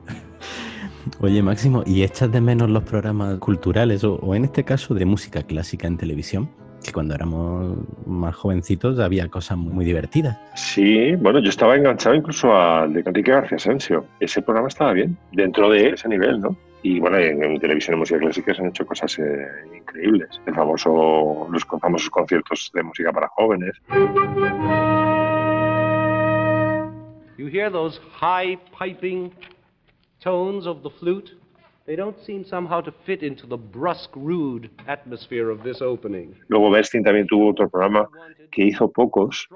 Oye, 1.20 1.42
Máximo, 1.42 1.84
¿y 1.86 2.04
echas 2.04 2.32
de 2.32 2.40
menos 2.40 2.70
los 2.70 2.84
programas 2.84 3.40
culturales 3.40 4.04
o, 4.04 4.16
o 4.16 4.36
en 4.36 4.46
este 4.46 4.64
caso 4.64 4.94
de 4.94 5.06
música 5.06 5.44
clásica 5.44 5.88
en 5.88 5.98
televisión? 5.98 6.50
Que 6.84 6.92
cuando 6.92 7.14
éramos 7.16 7.78
más 8.06 8.36
jovencitos 8.36 9.00
había 9.00 9.28
cosas 9.30 9.58
muy 9.58 9.86
divertidas. 9.86 10.38
Sí, 10.56 11.16
bueno, 11.16 11.40
yo 11.40 11.50
estaba 11.50 11.76
enganchado 11.76 12.16
incluso 12.16 12.56
al 12.56 12.94
de 12.94 13.04
Enrique 13.06 13.32
García 13.32 13.58
Asensio. 13.58 14.06
Ese 14.20 14.42
programa 14.42 14.68
estaba 14.68 14.94
bien, 14.94 15.18
dentro 15.32 15.70
de 15.70 15.90
ese 15.90 16.08
nivel, 16.08 16.42
¿no? 16.42 16.56
Y 16.84 17.00
bueno, 17.00 17.18
en, 17.18 17.44
en 17.44 17.60
televisión 17.60 17.96
de 17.96 18.00
música 18.00 18.20
clásica 18.20 18.56
se 18.56 18.62
han 18.62 18.70
hecho 18.70 18.86
cosas 18.86 19.20
eh, 19.20 19.48
increíbles. 19.78 20.42
El 20.48 20.56
famoso, 20.56 21.48
los 21.52 21.64
famosos 21.64 22.10
conciertos 22.10 22.72
de 22.74 22.84
música 22.84 23.12
para 23.12 23.28
jóvenes. 23.28 23.74
You 27.38 27.48
hear 27.48 27.72
those 27.72 28.00
high 28.20 28.58
piping 28.78 29.32
tones 30.20 30.66
of 30.66 30.82
the 30.82 30.90
flute? 30.90 31.41
They 31.92 31.98
don't 31.98 32.18
seem 32.26 32.46
somehow 32.46 32.80
to 32.84 32.94
fit 33.06 33.22
into 33.22 33.46
the 33.46 33.58
brusque, 33.58 34.16
rude 34.16 34.70
atmosphere 34.88 35.50
of 35.50 35.62
this 35.64 35.82
opening. 35.82 36.34
Luego 36.48 36.70
Bestin 36.70 37.04
también 37.04 37.28
tuvo 37.28 37.50
otro 37.50 37.70
programa 37.70 38.08
que 38.50 38.64
hizo 38.64 38.90
pocos, 38.90 39.50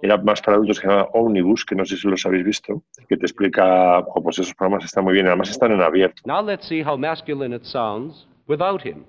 era 0.00 0.16
más 0.16 0.40
para 0.40 0.56
adultos 0.56 0.80
que 0.80 0.86
se 0.86 0.90
llama 0.90 1.08
Omnibus, 1.12 1.66
que 1.66 1.74
no 1.74 1.84
sé 1.84 1.98
si 1.98 2.08
los 2.08 2.24
habéis 2.24 2.44
visto, 2.44 2.82
que 3.10 3.18
te 3.18 3.26
explica, 3.26 3.98
oh, 3.98 4.22
pues 4.22 4.38
esos 4.38 4.54
programas 4.54 4.86
están 4.86 5.04
muy 5.04 5.12
bien, 5.12 5.26
además 5.26 5.50
están 5.50 5.70
en 5.72 5.82
abierto. 5.82 6.22
Now 6.24 6.40
let's 6.42 6.66
see 6.66 6.82
how 6.82 6.96
masculine 6.96 7.54
it 7.54 7.64
sounds 7.66 8.26
without 8.48 8.80
him. 8.80 9.04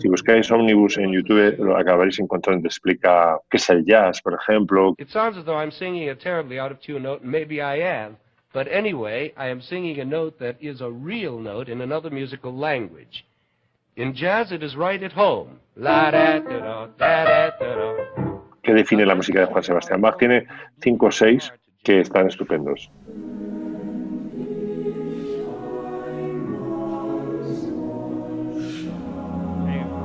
Si 0.00 0.06
buscáis 0.06 0.50
Omnibus 0.50 0.98
en 0.98 1.14
YouTube, 1.14 1.56
lo 1.60 1.78
acabaréis 1.78 2.18
encontrando, 2.20 2.68
explica 2.68 3.40
qué 3.48 3.56
es 3.56 3.70
el 3.70 3.86
jazz, 3.86 4.20
por 4.20 4.34
ejemplo. 4.34 4.94
It 4.98 5.08
sounds 5.08 5.38
as 5.38 5.46
though 5.46 5.58
I'm 5.58 5.72
singing 5.72 6.10
a 6.10 6.14
terribly 6.14 6.58
out 6.58 6.72
of 6.72 6.78
tune 6.80 7.04
note, 7.04 7.22
and 7.22 7.32
maybe 7.32 7.62
I 7.62 7.80
am. 7.80 8.18
But 8.52 8.66
anyway, 8.68 9.32
I 9.36 9.48
am 9.48 9.60
singing 9.60 10.00
a 10.00 10.04
note 10.04 10.38
that 10.38 10.56
is 10.60 10.80
a 10.80 10.90
real 10.90 11.38
note 11.38 11.68
in 11.68 11.80
another 11.80 12.10
musical 12.10 12.56
language. 12.56 13.24
In 13.96 14.14
jazz, 14.14 14.52
it 14.52 14.62
is 14.62 14.74
right 14.74 15.02
at 15.02 15.12
home. 15.12 15.60
La 15.76 16.10
da 16.10 16.38
da 16.38 16.58
da 16.58 16.86
da 16.98 17.24
da 17.24 17.74
da. 17.74 18.28
que 18.62 18.74
define 18.74 19.06
la 19.06 19.14
música 19.14 19.40
de 19.40 19.46
Juan 19.46 19.62
Sebastián 19.62 20.00
Bach. 20.00 20.18
Tiene 20.18 20.46
cinco 20.82 21.06
o 21.06 21.10
seis 21.10 21.52
que 21.82 22.00
están 22.00 22.28
estupendos. 22.28 22.90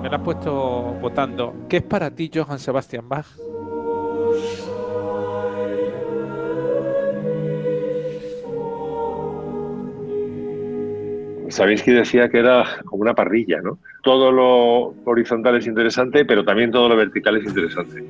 Me 0.02 0.10
la 0.10 0.16
has 0.18 0.24
puesto 0.24 0.54
votando. 1.02 1.54
¿Qué 1.68 1.78
es 1.78 1.84
para 1.84 2.10
ti 2.10 2.32
Johann 2.34 2.60
Sebastian 2.60 3.08
Bach? 3.08 3.26
Sabéis 11.54 11.84
que 11.84 11.92
decía 11.92 12.30
que 12.30 12.40
era 12.40 12.66
como 12.84 13.04
una 13.04 13.14
parrilla, 13.14 13.62
¿no? 13.62 13.78
Todo 14.02 14.32
lo 14.32 14.96
horizontal 15.06 15.56
es 15.56 15.68
interesante, 15.68 16.26
pero 16.26 16.44
también 16.44 16.72
todo 16.72 16.90
lo 16.90 16.96
vertical 16.96 17.38
es 17.38 17.46
interesante. 17.46 18.04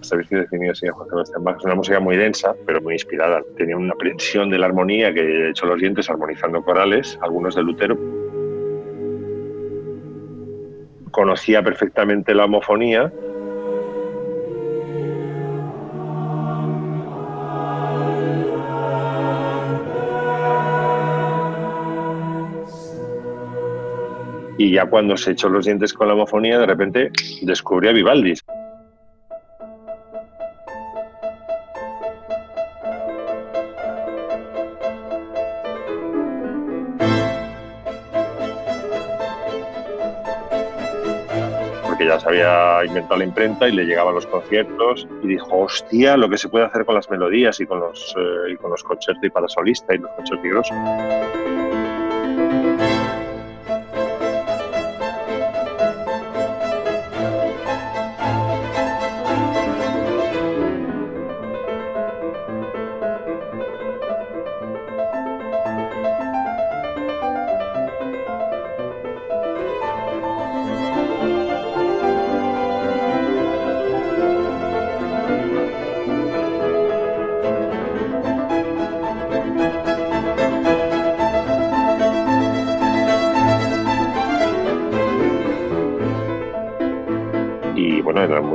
Sabéis 0.00 0.28
que 0.28 0.34
definía 0.34 0.72
así 0.72 0.88
a 0.88 0.92
Juan 0.92 1.08
Sebastián 1.10 1.44
Bach. 1.44 1.58
Es 1.58 1.64
una 1.64 1.76
música 1.76 2.00
muy 2.00 2.16
densa, 2.16 2.56
pero 2.66 2.80
muy 2.80 2.94
inspirada. 2.94 3.40
Tenía 3.56 3.76
una 3.76 3.92
aprensión 3.92 4.50
de 4.50 4.58
la 4.58 4.66
armonía 4.66 5.14
que 5.14 5.20
he 5.20 5.50
hecho 5.50 5.66
los 5.66 5.78
dientes 5.78 6.10
armonizando 6.10 6.60
corales, 6.64 7.16
algunos 7.22 7.54
de 7.54 7.62
Lutero. 7.62 7.96
Conocía 11.12 11.62
perfectamente 11.62 12.34
la 12.34 12.46
homofonía 12.46 13.12
y 24.58 24.72
ya 24.72 24.86
cuando 24.86 25.16
se 25.16 25.32
echó 25.32 25.48
los 25.48 25.64
dientes 25.64 25.92
con 25.92 26.08
la 26.08 26.14
homofonía, 26.14 26.58
de 26.58 26.66
repente 26.66 27.10
descubrió 27.42 27.90
a 27.90 27.92
Vivaldi. 27.92 28.34
Porque 41.82 42.06
ya 42.06 42.20
se 42.20 42.28
había 42.28 42.84
inventado 42.84 43.18
la 43.18 43.24
imprenta 43.24 43.68
y 43.68 43.72
le 43.72 43.84
llegaban 43.84 44.14
los 44.14 44.26
conciertos 44.26 45.08
y 45.22 45.28
dijo, 45.28 45.58
hostia, 45.58 46.16
lo 46.16 46.28
que 46.28 46.38
se 46.38 46.48
puede 46.48 46.64
hacer 46.64 46.84
con 46.84 46.94
las 46.94 47.10
melodías 47.10 47.58
y 47.60 47.66
con 47.66 47.80
los, 47.80 48.14
eh, 48.16 48.52
y 48.52 48.56
con 48.56 48.70
los 48.70 48.82
concertos 48.84 49.24
y 49.24 49.30
para 49.30 49.48
solista 49.48 49.94
y 49.94 49.98
los 49.98 50.10
concertos 50.12 50.70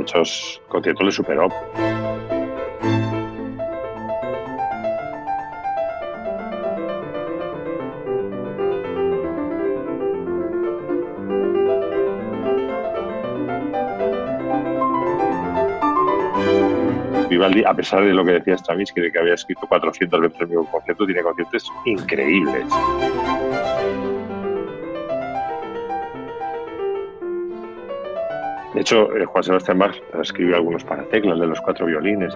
muchos 0.00 0.62
conciertos 0.68 1.04
le 1.04 1.12
superó. 1.12 1.48
Vivaldi, 17.28 17.62
a 17.64 17.74
pesar 17.74 18.04
de 18.04 18.12
lo 18.14 18.24
que 18.24 18.32
decía 18.32 18.54
Stravinsky, 18.56 19.00
de 19.02 19.12
que 19.12 19.18
había 19.18 19.34
escrito 19.34 19.66
400 19.68 20.20
veces 20.20 20.40
el 20.40 20.48
mismo 20.48 20.70
concierto, 20.70 21.04
tiene 21.04 21.22
conciertos 21.22 21.70
increíbles. 21.84 22.66
De 28.80 28.82
hecho, 28.82 29.14
eh, 29.14 29.26
Juan 29.26 29.44
Sebastián 29.44 29.78
Bach 29.78 29.94
escribió 30.22 30.56
algunos 30.56 30.82
para 30.84 31.06
teclas 31.10 31.38
de 31.38 31.46
los 31.46 31.60
cuatro 31.60 31.84
violines. 31.84 32.34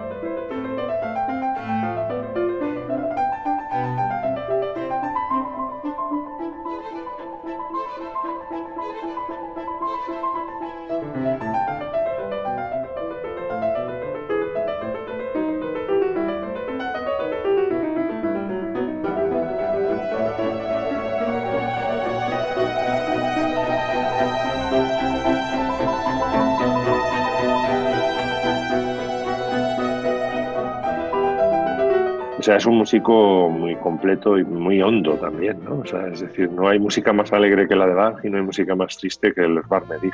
Sea, 32.44 32.56
es 32.56 32.66
un 32.66 32.76
músico 32.76 33.48
muy 33.48 33.74
completo 33.76 34.38
y 34.38 34.44
muy 34.44 34.82
hondo 34.82 35.14
también, 35.14 35.64
¿no? 35.64 35.78
O 35.78 35.86
sea, 35.86 36.08
es 36.08 36.20
decir, 36.20 36.50
no 36.50 36.68
hay 36.68 36.78
música 36.78 37.10
más 37.10 37.32
alegre 37.32 37.66
que 37.66 37.74
la 37.74 37.86
de 37.86 37.94
Bach 37.94 38.22
y 38.22 38.28
no 38.28 38.36
hay 38.36 38.42
música 38.42 38.74
más 38.74 38.98
triste 38.98 39.32
que 39.32 39.40
el 39.40 39.62
Barmedij. 39.62 40.12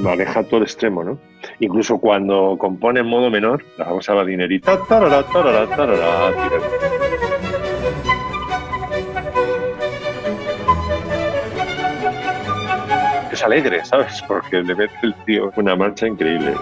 maneja 0.00 0.42
todo 0.44 0.62
extremo, 0.62 1.04
¿no? 1.04 1.18
Incluso 1.58 1.98
cuando 1.98 2.56
compone 2.58 3.00
en 3.00 3.06
modo 3.06 3.28
menor, 3.28 3.62
la 3.76 4.14
badinerita, 4.14 4.78
tarara, 4.88 5.22
tarara, 5.24 5.66
tarara, 5.66 6.32
Es 13.40 13.44
alegre, 13.44 13.82
¿sabes? 13.86 14.22
Porque 14.28 14.62
le 14.62 14.74
mete 14.74 14.92
el 15.02 15.14
tío 15.24 15.50
una 15.56 15.74
marcha 15.74 16.06
increíble. 16.06 16.52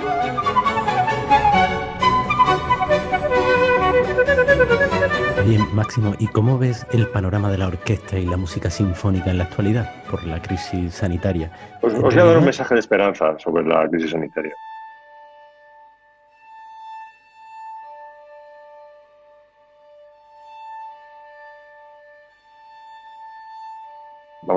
Bien, 5.44 5.66
Máximo, 5.74 6.14
¿y 6.20 6.28
cómo 6.28 6.56
ves 6.56 6.86
el 6.92 7.08
panorama 7.08 7.50
de 7.50 7.58
la 7.58 7.66
orquesta 7.66 8.16
y 8.16 8.26
la 8.26 8.36
música 8.36 8.70
sinfónica 8.70 9.28
en 9.28 9.38
la 9.38 9.44
actualidad 9.44 9.92
por 10.08 10.22
la 10.22 10.40
crisis 10.40 10.94
sanitaria? 10.94 11.50
Os, 11.82 11.94
os 11.94 12.00
voy 12.00 12.14
a 12.14 12.24
dar 12.24 12.38
un 12.38 12.44
mensaje 12.44 12.74
de 12.74 12.80
esperanza 12.80 13.36
sobre 13.40 13.64
la 13.64 13.88
crisis 13.88 14.12
sanitaria. 14.12 14.54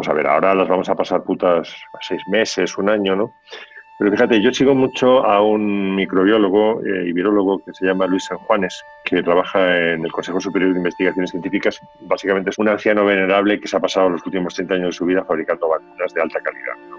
Vamos 0.02 0.10
a 0.10 0.14
ver, 0.14 0.26
ahora 0.26 0.56
las 0.56 0.68
vamos 0.68 0.90
a 0.90 0.96
pasar 0.96 1.22
putas 1.22 1.76
seis 2.00 2.28
meses, 2.28 2.76
un 2.76 2.90
año, 2.90 3.16
¿no? 3.16 3.36
Pero 4.00 4.10
fíjate, 4.10 4.42
yo 4.42 4.52
sigo 4.52 4.74
mucho 4.74 5.24
a 5.24 5.44
un 5.44 5.94
microbiólogo 5.94 6.82
eh, 6.84 7.08
y 7.08 7.14
virólogo 7.14 7.60
que 7.64 7.72
se 7.72 7.86
llama 7.86 8.08
Luis 8.08 8.26
San 8.26 8.40
Juanes, 8.40 8.84
que 9.06 9.22
trabaja 9.22 9.94
en 9.94 10.04
el 10.04 10.12
Consejo 10.12 10.42
Superior 10.42 10.72
de 10.72 10.80
Investigaciones 10.80 11.30
Científicas. 11.30 11.80
Básicamente 12.00 12.50
es 12.50 12.58
un 12.58 12.70
anciano 12.70 13.06
venerable 13.06 13.60
que 13.60 13.68
se 13.68 13.78
ha 13.78 13.80
pasado 13.80 14.10
los 14.10 14.26
últimos 14.26 14.56
30 14.56 14.74
años 14.74 14.88
de 14.88 14.94
su 14.94 15.06
vida 15.06 15.24
fabricando 15.24 15.70
vacunas 15.70 16.12
de 16.16 16.22
alta 16.24 16.40
calidad. 16.40 16.91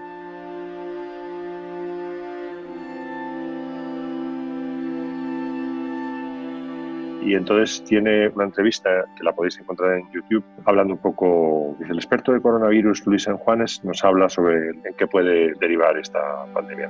Y 7.25 7.35
entonces 7.35 7.83
tiene 7.85 8.27
una 8.29 8.45
entrevista 8.45 9.05
que 9.15 9.23
la 9.23 9.31
podéis 9.31 9.57
encontrar 9.59 9.97
en 9.97 10.11
YouTube 10.11 10.43
hablando 10.65 10.93
un 10.93 10.99
poco, 10.99 11.75
dice 11.79 11.91
el 11.91 11.97
experto 11.97 12.33
de 12.33 12.41
coronavirus 12.41 13.05
Luis 13.05 13.23
San 13.23 13.37
Juanes 13.37 13.83
nos 13.83 14.03
habla 14.03 14.29
sobre 14.29 14.69
en 14.69 14.93
qué 14.97 15.07
puede 15.07 15.53
derivar 15.59 15.97
esta 15.97 16.19
pandemia. 16.53 16.89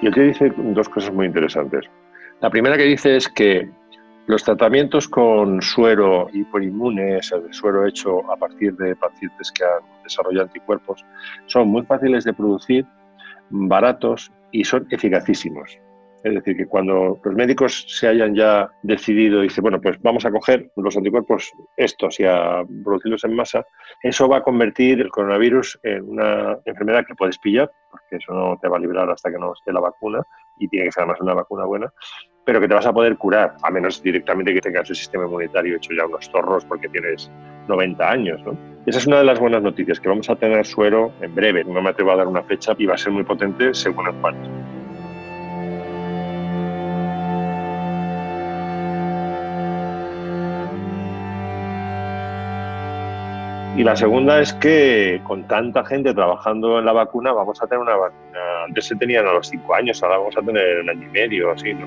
Y 0.00 0.10
te 0.10 0.22
dice 0.22 0.52
dos 0.56 0.88
cosas 0.88 1.12
muy 1.12 1.26
interesantes. 1.26 1.84
La 2.40 2.50
primera 2.50 2.76
que 2.76 2.84
dice 2.84 3.16
es 3.16 3.28
que 3.28 3.68
los 4.26 4.44
tratamientos 4.44 5.08
con 5.08 5.60
suero 5.62 6.28
hiperinmunes, 6.32 7.32
el 7.32 7.52
suero 7.52 7.86
hecho 7.86 8.30
a 8.30 8.36
partir 8.36 8.76
de 8.76 8.94
pacientes 8.94 9.50
que 9.50 9.64
han 9.64 10.02
desarrollado 10.04 10.44
anticuerpos, 10.44 11.04
son 11.46 11.68
muy 11.68 11.82
fáciles 11.84 12.24
de 12.24 12.32
producir 12.32 12.86
baratos 13.50 14.32
y 14.52 14.64
son 14.64 14.86
eficacísimos. 14.90 15.78
Es 16.24 16.34
decir, 16.34 16.56
que 16.56 16.66
cuando 16.66 17.20
los 17.22 17.34
médicos 17.34 17.84
se 17.88 18.08
hayan 18.08 18.34
ya 18.34 18.68
decidido 18.82 19.40
y 19.40 19.44
dicen, 19.44 19.62
bueno, 19.62 19.80
pues 19.80 20.00
vamos 20.02 20.24
a 20.24 20.32
coger 20.32 20.70
los 20.76 20.96
anticuerpos 20.96 21.52
estos 21.76 22.18
y 22.18 22.24
a 22.24 22.64
producirlos 22.84 23.22
en 23.24 23.36
masa, 23.36 23.64
eso 24.02 24.28
va 24.28 24.38
a 24.38 24.42
convertir 24.42 25.00
el 25.00 25.10
coronavirus 25.10 25.78
en 25.84 26.08
una 26.08 26.58
enfermedad 26.64 27.06
que 27.06 27.14
puedes 27.14 27.38
pillar, 27.38 27.70
porque 27.90 28.16
eso 28.16 28.32
no 28.32 28.58
te 28.60 28.68
va 28.68 28.78
a 28.78 28.80
librar 28.80 29.08
hasta 29.10 29.30
que 29.30 29.38
no 29.38 29.52
esté 29.52 29.72
la 29.72 29.80
vacuna, 29.80 30.26
y 30.58 30.68
tiene 30.68 30.86
que 30.86 30.92
ser 30.92 31.02
además 31.02 31.20
una 31.20 31.34
vacuna 31.34 31.64
buena, 31.64 31.92
pero 32.44 32.60
que 32.60 32.68
te 32.68 32.74
vas 32.74 32.86
a 32.86 32.92
poder 32.92 33.16
curar, 33.16 33.56
a 33.62 33.70
menos 33.70 34.02
directamente 34.02 34.54
que 34.54 34.60
tengas 34.60 34.88
el 34.88 34.96
sistema 34.96 35.24
inmunitario 35.24 35.76
hecho 35.76 35.92
ya 35.92 36.06
unos 36.06 36.30
torros 36.30 36.64
porque 36.64 36.88
tienes 36.88 37.30
90 37.68 38.10
años. 38.10 38.40
¿no? 38.44 38.56
Esa 38.86 38.98
es 38.98 39.06
una 39.06 39.18
de 39.18 39.24
las 39.24 39.38
buenas 39.38 39.62
noticias, 39.62 40.00
que 40.00 40.08
vamos 40.08 40.30
a 40.30 40.36
tener 40.36 40.64
suero 40.64 41.12
en 41.20 41.34
breve. 41.34 41.62
No 41.64 41.82
me 41.82 41.90
atrevo 41.90 42.12
a 42.12 42.16
dar 42.16 42.26
una 42.26 42.42
fecha 42.42 42.74
y 42.78 42.86
va 42.86 42.94
a 42.94 42.98
ser 42.98 43.12
muy 43.12 43.24
potente 43.24 43.74
según 43.74 44.08
el 44.08 44.14
cual. 44.14 44.34
Y 53.78 53.84
la 53.84 53.94
segunda 53.94 54.40
es 54.40 54.52
que 54.54 55.20
con 55.22 55.46
tanta 55.46 55.84
gente 55.84 56.12
trabajando 56.12 56.80
en 56.80 56.84
la 56.84 56.92
vacuna, 56.92 57.32
vamos 57.32 57.62
a 57.62 57.66
tener 57.68 57.80
una 57.80 57.94
vacuna. 57.94 58.64
Antes 58.66 58.86
se 58.86 58.96
tenían 58.96 59.24
a 59.24 59.32
los 59.32 59.46
cinco 59.46 59.72
años, 59.72 60.02
ahora 60.02 60.18
vamos 60.18 60.36
a 60.36 60.42
tener 60.42 60.80
un 60.80 60.90
año 60.90 61.06
y 61.06 61.10
medio, 61.10 61.52
así, 61.52 61.72
¿no? 61.74 61.86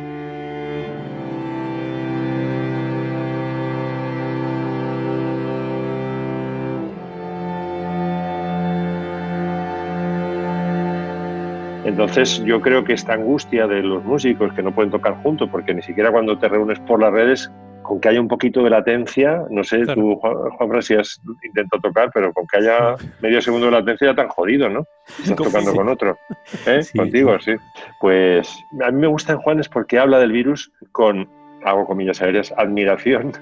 Entonces 11.84 12.42
yo 12.46 12.62
creo 12.62 12.86
que 12.86 12.94
esta 12.94 13.16
angustia 13.16 13.68
de 13.68 13.84
los 13.84 14.02
músicos 14.06 14.54
que 14.54 14.64
no 14.64 14.72
pueden 14.72 14.92
tocar 14.92 15.16
juntos, 15.24 15.50
porque 15.52 15.74
ni 15.74 15.82
siquiera 15.82 16.10
cuando 16.10 16.38
te 16.38 16.48
reúnes 16.48 16.80
por 16.80 17.02
las 17.02 17.12
redes, 17.12 17.52
con 17.84 18.00
que 18.00 18.10
haya 18.10 18.22
un 18.22 18.28
poquito 18.28 18.64
de 18.64 18.70
latencia, 18.70 19.44
no 19.50 19.64
sé, 19.64 19.86
tú 19.86 20.16
Juan, 20.16 20.82
si 20.82 20.96
has 20.96 21.20
intentado 21.44 21.82
tocar, 21.82 22.12
pero 22.14 22.32
con 22.34 22.46
que 22.48 22.58
haya 22.58 22.96
medio 23.22 23.42
segundo 23.42 23.68
de 23.68 23.72
latencia 23.74 24.08
ya 24.08 24.16
tan 24.16 24.28
jodido, 24.30 24.70
¿no? 24.70 24.86
Estás 25.20 25.36
tocando 25.36 25.74
con 25.74 25.90
otro. 25.90 26.18
¿eh? 26.66 26.82
Contigo, 26.96 27.40
sí. 27.40 27.54
Pues 28.00 28.54
a 28.84 28.92
mí 28.92 29.00
me 29.00 29.08
gusta 29.08 29.34
en 29.34 29.40
Juanes 29.40 29.70
porque 29.70 30.00
habla 30.00 30.20
del 30.20 30.32
virus 30.32 30.72
con, 30.92 31.28
hago 31.64 31.86
comillas 31.86 32.22
aéreas, 32.22 32.54
admiración, 32.58 33.34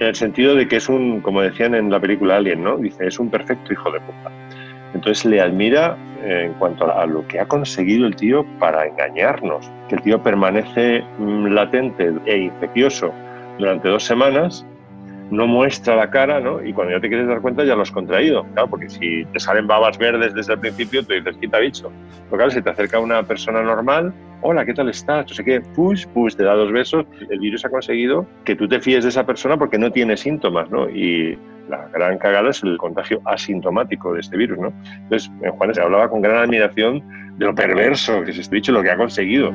en 0.00 0.06
el 0.06 0.14
sentido 0.14 0.54
de 0.54 0.68
que 0.68 0.76
es 0.76 0.88
un, 0.88 1.20
como 1.20 1.42
decían 1.42 1.74
en 1.74 1.90
la 1.90 2.00
película 2.00 2.36
Alien, 2.36 2.62
¿no? 2.62 2.78
Dice, 2.78 3.06
es 3.06 3.18
un 3.18 3.30
perfecto 3.30 3.72
hijo 3.72 3.90
de 3.90 4.00
puta. 4.00 4.30
Entonces 4.94 5.24
le 5.24 5.40
admira 5.40 5.96
en 6.24 6.52
cuanto 6.54 6.90
a 6.90 7.06
lo 7.06 7.26
que 7.28 7.38
ha 7.38 7.46
conseguido 7.46 8.06
el 8.06 8.16
tío 8.16 8.44
para 8.58 8.86
engañarnos, 8.86 9.70
que 9.88 9.96
el 9.96 10.02
tío 10.02 10.22
permanece 10.22 11.04
mm, 11.18 11.46
latente 11.48 12.12
e 12.26 12.38
infeccioso 12.38 13.12
durante 13.58 13.88
dos 13.88 14.04
semanas, 14.04 14.64
no 15.30 15.46
muestra 15.46 15.96
la 15.96 16.10
cara, 16.10 16.40
¿no? 16.40 16.64
Y 16.64 16.72
cuando 16.72 16.94
ya 16.94 17.00
te 17.00 17.08
quieres 17.08 17.28
dar 17.28 17.40
cuenta 17.40 17.64
ya 17.64 17.74
lo 17.74 17.82
has 17.82 17.90
contraído, 17.90 18.44
claro, 18.54 18.68
porque 18.70 18.88
si 18.88 19.24
te 19.26 19.40
salen 19.40 19.66
babas 19.66 19.98
verdes 19.98 20.34
desde 20.34 20.54
el 20.54 20.60
principio, 20.60 21.04
te 21.04 21.14
dices, 21.14 21.36
quita 21.36 21.58
bicho. 21.58 21.92
Pero 22.24 22.36
claro, 22.36 22.50
si 22.50 22.62
te 22.62 22.70
acerca 22.70 22.98
una 22.98 23.22
persona 23.22 23.62
normal, 23.62 24.12
hola, 24.40 24.64
¿qué 24.64 24.72
tal 24.72 24.88
estás? 24.88 25.26
No 25.28 25.34
sé 25.34 25.44
qué, 25.44 25.60
push, 25.60 26.06
push, 26.06 26.34
te 26.34 26.44
da 26.44 26.54
dos 26.54 26.72
besos, 26.72 27.04
el 27.28 27.40
virus 27.40 27.64
ha 27.64 27.68
conseguido 27.68 28.26
que 28.44 28.56
tú 28.56 28.68
te 28.68 28.80
fíes 28.80 29.04
de 29.04 29.10
esa 29.10 29.26
persona 29.26 29.56
porque 29.56 29.78
no 29.78 29.90
tiene 29.90 30.16
síntomas, 30.16 30.70
¿no? 30.70 30.88
Y 30.88 31.38
la 31.68 31.88
gran 31.88 32.16
cagada 32.18 32.50
es 32.50 32.62
el 32.62 32.78
contagio 32.78 33.20
asintomático 33.26 34.14
de 34.14 34.20
este 34.20 34.36
virus, 34.36 34.58
¿no? 34.58 34.72
Entonces, 35.02 35.30
en 35.42 35.52
Juanes 35.52 35.76
se 35.76 35.82
hablaba 35.82 36.08
con 36.08 36.22
gran 36.22 36.38
admiración 36.38 37.02
de 37.36 37.46
lo 37.46 37.54
perverso 37.54 38.24
que 38.24 38.30
es 38.30 38.38
este 38.38 38.56
dicho, 38.56 38.72
lo 38.72 38.82
que 38.82 38.90
ha 38.90 38.96
conseguido. 38.96 39.52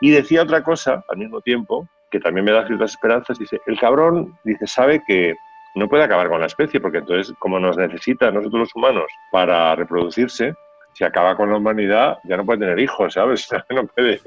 Y 0.00 0.10
decía 0.10 0.42
otra 0.42 0.62
cosa 0.62 1.04
al 1.08 1.18
mismo 1.18 1.40
tiempo, 1.40 1.88
que 2.10 2.20
también 2.20 2.44
me 2.44 2.52
da 2.52 2.66
ciertas 2.66 2.92
esperanzas, 2.92 3.38
dice, 3.38 3.60
el 3.66 3.78
cabrón, 3.78 4.38
dice, 4.44 4.66
sabe 4.66 5.02
que 5.06 5.34
no 5.74 5.88
puede 5.88 6.04
acabar 6.04 6.28
con 6.28 6.40
la 6.40 6.46
especie, 6.46 6.80
porque 6.80 6.98
entonces, 6.98 7.34
como 7.38 7.60
nos 7.60 7.76
necesita 7.76 8.30
nosotros 8.30 8.60
los 8.60 8.74
humanos 8.74 9.06
para 9.30 9.74
reproducirse, 9.74 10.54
si 10.94 11.04
acaba 11.04 11.36
con 11.36 11.50
la 11.50 11.58
humanidad, 11.58 12.18
ya 12.24 12.38
no 12.38 12.46
puede 12.46 12.60
tener 12.60 12.78
hijos, 12.78 13.12
¿sabes? 13.12 13.48
No 13.70 13.86
puede, 13.86 14.20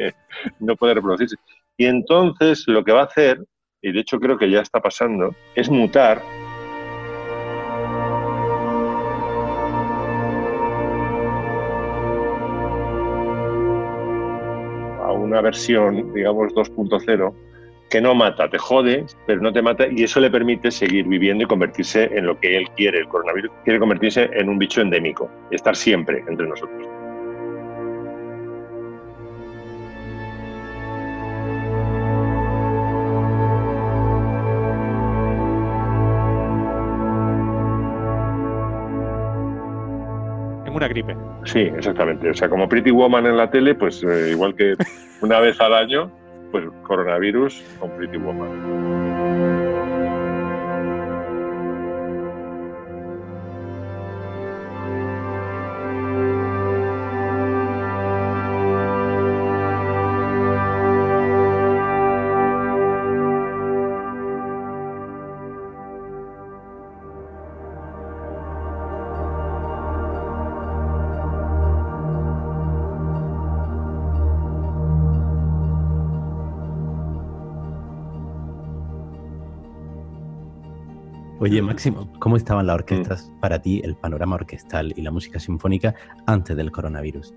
no 0.60 0.76
puede 0.76 0.94
reproducirse. 0.94 1.36
Y 1.78 1.86
entonces 1.86 2.64
lo 2.68 2.84
que 2.84 2.92
va 2.92 3.02
a 3.02 3.06
hacer, 3.06 3.44
y 3.82 3.92
de 3.92 4.02
hecho 4.02 4.20
creo 4.20 4.38
que 4.38 4.50
ya 4.50 4.62
está 4.62 4.80
pasando, 4.80 5.34
es 5.56 5.70
mutar 5.70 6.22
una 15.30 15.42
versión, 15.42 16.14
digamos, 16.14 16.54
2.0 16.54 17.34
que 17.90 18.02
no 18.02 18.14
mata, 18.14 18.50
te 18.50 18.58
jode, 18.58 19.06
pero 19.26 19.42
no 19.42 19.52
te 19.52 19.62
mata 19.62 19.88
y 19.90 20.04
eso 20.04 20.20
le 20.20 20.30
permite 20.30 20.70
seguir 20.70 21.08
viviendo 21.08 21.44
y 21.44 21.48
convertirse 21.48 22.04
en 22.16 22.28
lo 22.28 22.40
que 22.40 22.58
él 22.58 22.68
quiere. 22.76 23.00
El 23.00 23.08
coronavirus 23.08 23.52
quiere 23.64 23.80
convertirse 23.80 24.30
en 24.34 24.50
un 24.50 24.60
bicho 24.60 24.82
endémico, 24.82 25.30
estar 25.52 25.76
siempre 25.76 26.24
entre 26.28 26.48
nosotros. 26.48 26.99
Una 40.76 40.88
gripe. 40.88 41.16
Sí, 41.46 41.60
exactamente. 41.60 42.30
O 42.30 42.34
sea, 42.34 42.50
como 42.50 42.68
Pretty 42.68 42.92
Woman 42.92 43.26
en 43.26 43.38
la 43.38 43.50
tele, 43.50 43.76
pues 43.76 44.04
eh, 44.04 44.32
igual 44.32 44.56
que 44.56 44.76
una 45.22 45.40
vez 45.40 45.60
al 45.62 45.74
año, 45.74 46.12
pues 46.52 46.66
coronavirus 46.84 47.64
con 47.80 47.92
Pretty 47.92 48.18
Woman. 48.18 48.99
Oye, 81.50 81.64
Máximo, 81.64 82.08
¿cómo 82.20 82.38
estaban 82.38 82.68
las 82.68 82.76
orquestas 82.76 83.34
para 83.40 83.60
ti, 83.60 83.82
el 83.84 83.96
panorama 83.96 84.36
orquestal 84.36 84.94
y 84.96 85.02
la 85.02 85.10
música 85.10 85.40
sinfónica 85.40 85.96
antes 86.28 86.56
del 86.56 86.72
coronavirus? 86.72 87.34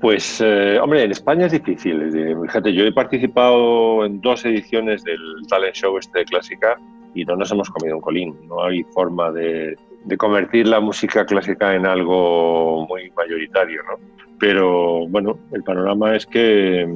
Pues, 0.00 0.40
eh, 0.40 0.78
hombre, 0.80 1.04
en 1.04 1.10
España 1.10 1.44
es 1.44 1.52
difícil. 1.52 2.10
Fíjate, 2.40 2.72
yo 2.72 2.84
he 2.84 2.92
participado 2.92 4.06
en 4.06 4.18
dos 4.22 4.46
ediciones 4.46 5.04
del 5.04 5.20
talent 5.46 5.74
show 5.74 5.98
este 5.98 6.24
clásica 6.24 6.80
y 7.14 7.26
no 7.26 7.36
nos 7.36 7.52
hemos 7.52 7.68
comido 7.68 7.96
un 7.96 8.00
colín. 8.00 8.34
No 8.48 8.64
hay 8.64 8.82
forma 8.94 9.30
de, 9.30 9.76
de 10.04 10.16
convertir 10.16 10.66
la 10.66 10.80
música 10.80 11.26
clásica 11.26 11.74
en 11.74 11.84
algo 11.84 12.86
muy 12.88 13.10
mayoritario, 13.10 13.82
¿no? 13.82 13.98
Pero, 14.38 15.06
bueno, 15.08 15.38
el 15.52 15.62
panorama 15.64 16.16
es 16.16 16.24
que 16.24 16.88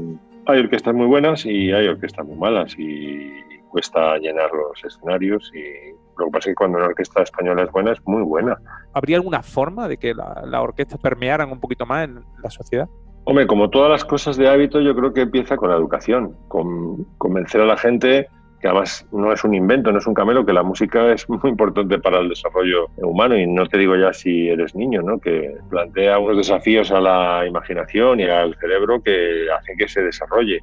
hay 0.47 0.61
orquestas 0.61 0.95
muy 0.95 1.07
buenas 1.07 1.45
y 1.45 1.73
hay 1.73 1.89
orquestas 1.89 2.27
muy 2.27 2.37
malas 2.37 2.75
y 2.79 3.33
cuesta 3.69 4.17
llenar 4.17 4.51
los 4.53 4.83
escenarios 4.83 5.53
y 5.55 6.04
lo 6.19 6.27
que 6.27 6.31
pasa 6.31 6.51
es 6.51 6.53
que 6.53 6.55
cuando 6.55 6.79
una 6.79 6.87
orquesta 6.87 7.23
española 7.23 7.63
es 7.63 7.73
buena, 7.73 7.93
es 7.93 8.07
muy 8.07 8.23
buena. 8.23 8.57
¿Habría 8.93 9.17
alguna 9.17 9.43
forma 9.43 9.89
de 9.89 9.97
que 9.97 10.15
las 10.15 10.47
la 10.47 10.63
orquestas 10.63 11.01
permearan 11.01 11.51
un 11.51 11.61
poquito 11.61 11.87
más 11.87 12.05
en 12.05 12.25
la 12.43 12.51
sociedad? 12.51 12.89
Hombre, 13.25 13.47
como 13.47 13.71
todas 13.71 13.91
las 13.91 14.05
cosas 14.05 14.37
de 14.37 14.49
hábito, 14.49 14.81
yo 14.81 14.95
creo 14.95 15.13
que 15.13 15.23
empieza 15.23 15.57
con 15.57 15.71
la 15.71 15.77
educación, 15.77 16.37
con 16.49 17.05
convencer 17.19 17.61
a 17.61 17.67
la 17.67 17.77
gente 17.77 18.29
que 18.61 18.69
además 18.69 19.07
no 19.13 19.31
es 19.31 19.45
un 19.45 19.53
invento, 19.53 19.93
no 19.93 19.99
es 19.99 20.07
un 20.07 20.15
camelo, 20.15 20.47
que 20.47 20.55
la 20.55 20.63
música 20.63 21.13
es 21.13 21.29
muy 21.29 21.51
importante 21.51 21.99
para 21.99 22.21
el 22.21 22.31
desarrollo 22.31 22.87
humano 22.97 23.37
y 23.37 23.47
no 23.47 23.67
te 23.67 23.77
digo 23.77 23.95
ya 23.95 24.13
si 24.13 24.49
eres 24.49 24.75
niño, 24.75 25.03
¿no? 25.03 25.19
que 25.19 25.55
plantea 25.69 26.19
unos 26.19 26.39
desafíos 26.39 26.91
a 26.91 27.01
la 27.01 27.47
imaginación 27.47 28.21
y 28.21 28.25
al 28.25 28.55
cerebro 28.57 29.03
que 29.03 29.47
hacen 29.51 29.77
que 29.77 29.89
se 29.89 30.03
desarrolle 30.03 30.61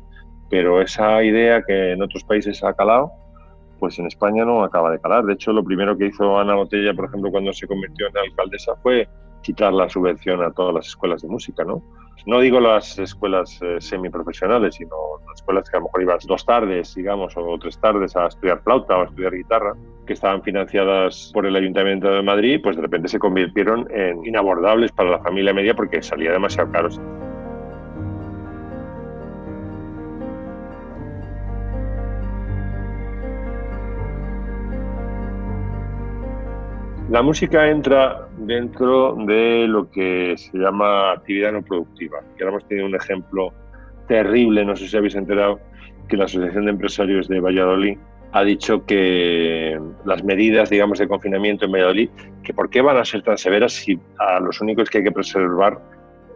pero 0.51 0.81
esa 0.81 1.23
idea 1.23 1.63
que 1.65 1.93
en 1.93 2.03
otros 2.03 2.25
países 2.25 2.61
ha 2.63 2.73
calado, 2.73 3.09
pues 3.81 3.97
en 3.97 4.05
España 4.05 4.45
no 4.45 4.63
acaba 4.63 4.91
de 4.91 4.99
calar. 4.99 5.25
De 5.25 5.33
hecho, 5.33 5.51
lo 5.51 5.63
primero 5.63 5.97
que 5.97 6.05
hizo 6.05 6.37
Ana 6.37 6.53
Botella, 6.53 6.93
por 6.93 7.05
ejemplo, 7.05 7.31
cuando 7.31 7.51
se 7.51 7.67
convirtió 7.67 8.07
en 8.07 8.15
alcaldesa, 8.15 8.75
fue 8.83 9.09
quitar 9.41 9.73
la 9.73 9.89
subvención 9.89 10.39
a 10.43 10.51
todas 10.51 10.75
las 10.75 10.85
escuelas 10.85 11.23
de 11.23 11.29
música, 11.29 11.63
¿no? 11.63 11.81
No 12.27 12.39
digo 12.39 12.59
las 12.59 12.99
escuelas 12.99 13.59
eh, 13.63 13.77
semiprofesionales, 13.79 14.75
sino 14.75 14.95
las 15.27 15.39
escuelas 15.39 15.67
que 15.67 15.77
a 15.77 15.79
lo 15.79 15.87
mejor 15.87 16.03
ibas 16.03 16.27
dos 16.27 16.45
tardes, 16.45 16.93
digamos, 16.93 17.33
o 17.35 17.57
tres 17.59 17.79
tardes 17.79 18.15
a 18.15 18.27
estudiar 18.27 18.61
flauta 18.61 18.97
o 18.97 19.01
a 19.01 19.05
estudiar 19.05 19.33
guitarra, 19.33 19.73
que 20.05 20.13
estaban 20.13 20.43
financiadas 20.43 21.31
por 21.33 21.47
el 21.47 21.55
Ayuntamiento 21.55 22.07
de 22.07 22.21
Madrid, 22.21 22.59
pues 22.61 22.75
de 22.75 22.83
repente 22.83 23.07
se 23.07 23.17
convirtieron 23.17 23.87
en 23.89 24.23
inabordables 24.23 24.91
para 24.91 25.09
la 25.09 25.19
familia 25.19 25.55
media 25.55 25.73
porque 25.73 26.03
salía 26.03 26.31
demasiado 26.31 26.71
caro. 26.71 26.89
La 37.11 37.21
música 37.21 37.67
entra 37.67 38.29
dentro 38.37 39.17
de 39.27 39.67
lo 39.67 39.91
que 39.91 40.33
se 40.37 40.57
llama 40.57 41.11
actividad 41.11 41.51
no 41.51 41.61
productiva. 41.61 42.19
Y 42.39 42.41
ahora 42.41 42.55
hemos 42.55 42.67
tenido 42.69 42.87
un 42.87 42.95
ejemplo 42.95 43.51
terrible, 44.07 44.63
no 44.63 44.77
sé 44.77 44.87
si 44.87 44.95
habéis 44.95 45.15
enterado, 45.15 45.59
que 46.07 46.15
la 46.15 46.23
Asociación 46.23 46.63
de 46.63 46.71
Empresarios 46.71 47.27
de 47.27 47.41
Valladolid 47.41 47.97
ha 48.31 48.43
dicho 48.45 48.85
que 48.85 49.77
las 50.05 50.23
medidas, 50.23 50.69
digamos, 50.69 50.99
de 50.99 51.09
confinamiento 51.09 51.65
en 51.65 51.73
Valladolid, 51.73 52.09
que 52.43 52.53
por 52.53 52.69
qué 52.69 52.81
van 52.81 52.95
a 52.95 53.03
ser 53.03 53.23
tan 53.23 53.37
severas 53.37 53.73
si 53.73 53.99
a 54.17 54.39
los 54.39 54.61
únicos 54.61 54.89
que 54.89 54.99
hay 54.99 55.03
que 55.03 55.11
preservar 55.11 55.79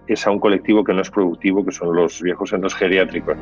es 0.07 0.27
a 0.27 0.31
un 0.31 0.41
colectivo 0.41 0.83
que 0.83 0.93
no 0.93 1.03
es 1.03 1.09
productivo, 1.09 1.63
que 1.63 1.71
son 1.71 1.95
los 1.95 2.21
viejos 2.21 2.49
centros 2.49 2.75
geriátricos. 2.75 3.37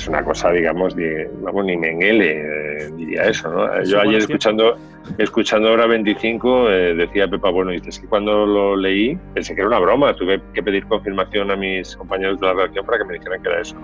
Es 0.00 0.08
una 0.08 0.24
cosa, 0.24 0.50
digamos, 0.50 0.96
de, 0.96 1.30
vamos, 1.42 1.64
ni 1.66 1.76
Mengele 1.76 2.40
eh, 2.40 2.90
diría 2.96 3.24
eso, 3.24 3.50
¿no? 3.50 3.82
Yo 3.84 4.00
ayer 4.00 4.20
escuchando, 4.20 4.78
escuchando 5.18 5.72
Hora 5.72 5.86
25 5.86 6.70
eh, 6.70 6.94
decía 6.94 7.28
Pepa 7.28 7.50
Bueno, 7.50 7.70
dices 7.72 7.98
que 7.98 8.06
cuando 8.06 8.46
lo 8.46 8.76
leí 8.76 9.18
pensé 9.34 9.54
que 9.54 9.60
era 9.60 9.68
una 9.68 9.78
broma, 9.78 10.14
tuve 10.14 10.40
que 10.54 10.62
pedir 10.62 10.86
confirmación 10.86 11.50
a 11.50 11.56
mis 11.56 11.94
compañeros 11.96 12.40
de 12.40 12.46
la 12.46 12.54
redacción 12.54 12.86
para 12.86 12.98
que 12.98 13.04
me 13.04 13.14
dijeran 13.14 13.42
que 13.42 13.48
era 13.50 13.60
eso. 13.60 13.76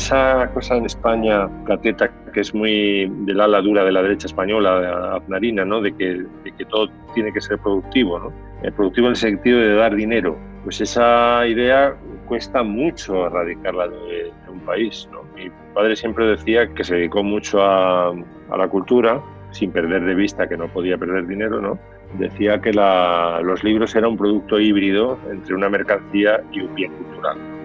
Esa 0.00 0.50
cosa 0.54 0.76
en 0.76 0.86
España, 0.86 1.46
cateta, 1.66 2.10
que 2.32 2.40
es 2.40 2.54
muy 2.54 3.06
del 3.26 3.38
ala 3.38 3.60
dura 3.60 3.84
de 3.84 3.92
la 3.92 4.02
derecha 4.02 4.26
española, 4.28 5.16
aznarina, 5.16 5.64
¿no? 5.64 5.82
de, 5.82 5.94
que, 5.94 6.24
todo 6.70 6.88
tiene 7.14 7.30
que 7.32 7.40
ser 7.40 7.58
productivo, 7.58 8.18
¿no? 8.18 8.32
Eh, 8.62 8.72
productivo 8.72 9.08
en 9.08 9.10
el 9.10 9.16
sentido 9.16 9.58
de 9.58 9.74
dar 9.74 9.94
dinero. 9.94 10.38
Pues 10.64 10.80
esa 10.80 11.46
idea 11.46 11.94
cuesta 12.26 12.62
mucho 12.62 13.26
erradicarla 13.26 13.88
de, 13.88 14.32
un 14.50 14.60
país. 14.60 15.06
Mi 15.36 15.50
padre 15.74 15.94
siempre 15.96 16.26
decía 16.26 16.66
que 16.74 16.82
se 16.82 16.94
dedicó 16.94 17.22
mucho 17.22 17.62
a, 17.62 18.14
la 18.56 18.68
cultura, 18.68 19.20
sin 19.50 19.70
perder 19.70 20.04
de 20.04 20.14
vista 20.14 20.48
que 20.48 20.56
no 20.56 20.68
podía 20.68 20.96
perder 20.96 21.26
dinero, 21.26 21.60
¿no? 21.60 21.78
Decía 22.18 22.60
que 22.60 22.72
los 22.72 23.62
libros 23.62 23.94
eran 23.94 24.12
un 24.12 24.16
producto 24.16 24.58
híbrido 24.58 25.18
entre 25.30 25.54
una 25.54 25.68
mercancía 25.68 26.42
y 26.52 26.60
un 26.62 26.74
bien 26.74 26.92
cultural. 26.92 27.59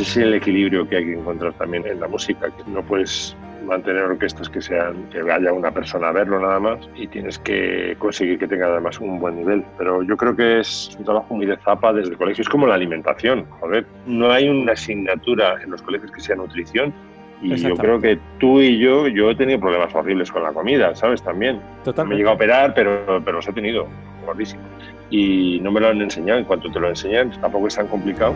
Ese 0.00 0.02
es 0.02 0.16
el 0.18 0.34
equilibrio 0.34 0.86
que 0.86 0.96
hay 0.96 1.04
que 1.06 1.14
encontrar 1.14 1.54
también 1.54 1.86
en 1.86 2.00
la 2.00 2.06
música, 2.06 2.50
que 2.50 2.70
no 2.70 2.82
puedes 2.82 3.34
mantener 3.64 4.02
orquestas 4.02 4.48
que 4.50 4.60
sean 4.60 5.08
que 5.10 5.22
vaya 5.22 5.52
una 5.52 5.72
persona 5.72 6.08
a 6.08 6.12
verlo 6.12 6.38
nada 6.38 6.60
más 6.60 6.88
y 6.94 7.06
tienes 7.06 7.38
que 7.38 7.96
conseguir 7.98 8.38
que 8.38 8.46
tenga 8.46 8.66
además 8.66 9.00
un 9.00 9.18
buen 9.18 9.36
nivel. 9.36 9.64
Pero 9.78 10.02
yo 10.02 10.16
creo 10.18 10.36
que 10.36 10.60
es 10.60 10.94
un 10.98 11.04
trabajo 11.06 11.34
muy 11.34 11.46
de 11.46 11.56
zapa 11.56 11.94
desde 11.94 12.10
el 12.10 12.18
colegio. 12.18 12.42
Es 12.42 12.48
como 12.48 12.66
la 12.66 12.74
alimentación, 12.74 13.46
joder. 13.58 13.86
No 14.06 14.30
hay 14.30 14.48
una 14.48 14.72
asignatura 14.72 15.62
en 15.62 15.70
los 15.70 15.80
colegios 15.80 16.12
que 16.12 16.20
sea 16.20 16.36
nutrición 16.36 16.92
y 17.40 17.56
yo 17.56 17.74
creo 17.74 17.98
que 17.98 18.18
tú 18.38 18.60
y 18.60 18.78
yo, 18.78 19.08
yo 19.08 19.30
he 19.30 19.34
tenido 19.34 19.60
problemas 19.60 19.94
horribles 19.94 20.30
con 20.30 20.42
la 20.42 20.52
comida, 20.52 20.94
¿sabes? 20.94 21.22
También. 21.22 21.60
Totalmente. 21.84 22.08
Me 22.08 22.14
he 22.14 22.18
llegado 22.18 22.32
a 22.32 22.36
operar, 22.36 22.74
pero, 22.74 23.22
pero 23.24 23.38
los 23.38 23.48
he 23.48 23.52
tenido, 23.52 23.86
gordísimo. 24.26 24.62
Y 25.08 25.58
no 25.62 25.72
me 25.72 25.80
lo 25.80 25.88
han 25.88 26.02
enseñado. 26.02 26.38
En 26.38 26.44
cuanto 26.44 26.70
te 26.70 26.78
lo 26.78 26.88
enseñan, 26.88 27.30
tampoco 27.40 27.66
es 27.66 27.76
tan 27.76 27.86
complicado. 27.88 28.34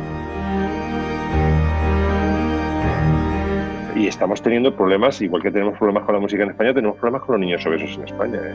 Estamos 4.11 4.43
teniendo 4.43 4.77
problemas, 4.77 5.23
igual 5.23 5.43
que 5.43 5.51
tenemos 5.51 5.79
problemas 5.79 6.05
con 6.05 6.15
la 6.15 6.21
música 6.21 6.43
en 6.43 6.51
España, 6.51 6.75
tenemos 6.75 6.99
problemas 6.99 7.23
con 7.23 7.35
los 7.35 7.41
niños 7.41 7.65
obesos 7.65 7.97
en 7.97 8.05
España. 8.05 8.41
¿eh? 8.43 8.55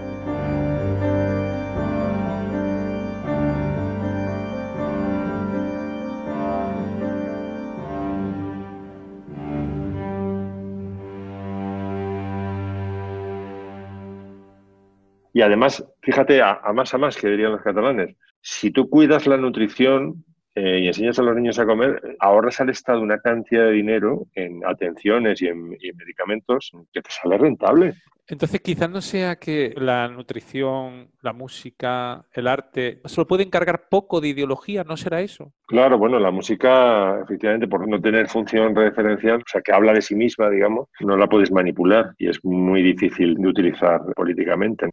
Y 15.33 15.41
además, 15.41 15.85
fíjate, 16.01 16.41
a, 16.41 16.61
a, 16.63 16.71
más 16.71 16.93
a 16.93 16.97
más 16.97 17.17
que 17.17 17.27
dirían 17.27 17.51
los 17.51 17.61
catalanes, 17.61 18.15
si 18.41 18.71
tú 18.71 18.89
cuidas 18.89 19.25
la 19.25 19.37
nutrición, 19.37 20.23
eh, 20.55 20.79
y 20.79 20.87
enseñas 20.87 21.19
a 21.19 21.23
los 21.23 21.35
niños 21.35 21.59
a 21.59 21.65
comer, 21.65 22.17
ahorras 22.19 22.61
al 22.61 22.69
Estado 22.69 23.01
una 23.01 23.19
cantidad 23.19 23.65
de 23.65 23.71
dinero 23.71 24.25
en 24.33 24.65
atenciones 24.65 25.41
y 25.41 25.47
en, 25.47 25.75
y 25.79 25.89
en 25.89 25.97
medicamentos 25.97 26.71
que 26.93 27.01
te 27.01 27.11
sale 27.11 27.37
rentable. 27.37 27.93
Entonces 28.27 28.59
quizás 28.61 28.89
no 28.89 29.01
sea 29.01 29.35
que 29.35 29.75
la 29.77 30.07
nutrición, 30.07 31.09
la 31.21 31.31
música, 31.31 32.25
el 32.33 32.47
arte, 32.47 32.99
se 33.05 33.21
lo 33.21 33.27
puede 33.27 33.43
encargar 33.43 33.87
poco 33.87 34.19
de 34.19 34.29
ideología, 34.29 34.83
¿no 34.83 34.97
será 34.97 35.21
eso? 35.21 35.53
Claro, 35.67 35.99
bueno, 35.99 36.19
la 36.19 36.31
música, 36.31 37.19
efectivamente, 37.21 37.67
por 37.67 37.87
no 37.87 38.01
tener 38.01 38.27
función 38.27 38.75
referencial, 38.75 39.41
o 39.41 39.47
sea, 39.47 39.61
que 39.61 39.71
habla 39.71 39.93
de 39.93 40.01
sí 40.01 40.15
misma, 40.15 40.49
digamos, 40.49 40.87
no 41.01 41.15
la 41.17 41.27
puedes 41.27 41.51
manipular 41.51 42.13
y 42.17 42.29
es 42.29 42.43
muy 42.43 42.81
difícil 42.81 43.35
de 43.35 43.47
utilizar 43.47 44.01
políticamente. 44.15 44.89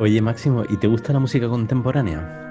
Oye, 0.00 0.22
Máximo, 0.22 0.62
¿y 0.68 0.76
te 0.76 0.86
gusta 0.86 1.12
la 1.12 1.18
música 1.18 1.48
contemporánea? 1.48 2.44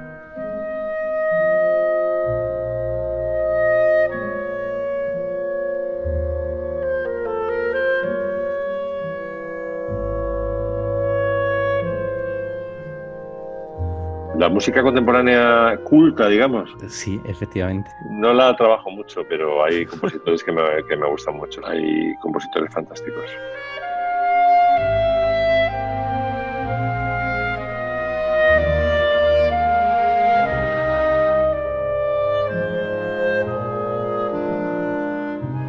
La 14.38 14.50
música 14.50 14.84
contemporánea 14.84 15.80
culta, 15.86 16.28
digamos. 16.28 16.70
Sí, 16.90 17.20
efectivamente. 17.24 17.90
No 18.10 18.34
la 18.34 18.56
trabajo 18.56 18.92
mucho, 18.92 19.24
pero 19.28 19.64
hay 19.64 19.86
compositores 19.86 20.44
que 20.44 20.52
me, 20.52 20.62
que 20.88 20.98
me 20.98 21.08
gustan 21.08 21.38
mucho. 21.38 21.66
Hay 21.66 22.14
compositores 22.22 22.72
fantásticos. 22.74 23.32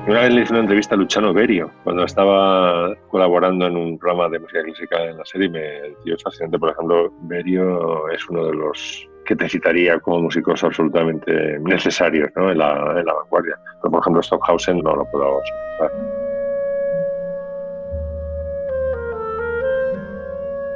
Una 0.09 0.23
vez 0.23 0.33
le 0.33 0.41
hice 0.41 0.53
una 0.55 0.63
entrevista 0.63 0.95
a 0.95 0.99
Luciano 0.99 1.35
Berio 1.35 1.71
cuando 1.85 2.03
estaba 2.03 2.97
colaborando 3.11 3.67
en 3.67 3.77
un 3.77 3.99
programa 3.99 4.31
de 4.31 4.39
música 4.39 4.63
clásica 4.63 5.05
en 5.05 5.19
la 5.19 5.25
serie 5.27 5.49
y 5.49 5.51
me 5.51 5.95
dio 6.03 6.17
fascinante. 6.25 6.59
Por 6.59 6.71
ejemplo, 6.71 7.13
Berio 7.25 8.09
es 8.09 8.27
uno 8.31 8.47
de 8.47 8.55
los 8.55 9.07
que 9.27 9.37
te 9.37 9.47
citaría 9.51 9.99
como 9.99 10.23
músicos 10.23 10.65
absolutamente 10.65 11.59
necesarios 11.59 12.31
¿no? 12.37 12.51
en, 12.51 12.57
la, 12.57 12.99
en 12.99 13.05
la 13.05 13.13
vanguardia. 13.13 13.61
Pero, 13.83 13.91
por 13.91 14.01
ejemplo, 14.01 14.23
Stockhausen 14.23 14.79
no 14.79 14.97
lo 14.97 15.05
puedo 15.11 15.43
soportar. 15.79 15.99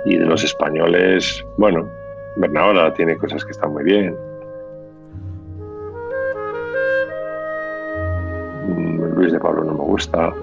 Y 0.04 0.18
de 0.18 0.26
los 0.26 0.44
españoles, 0.44 1.42
bueno, 1.56 1.88
Bernaola 2.36 2.92
tiene 2.92 3.16
cosas 3.16 3.42
que 3.46 3.52
están 3.52 3.72
muy 3.72 3.84
bien. 3.84 4.14
Luis 9.22 9.34
de 9.34 9.38
Pablo 9.38 9.62
no 9.62 9.74
me 9.74 9.84
gusta. 9.84 10.34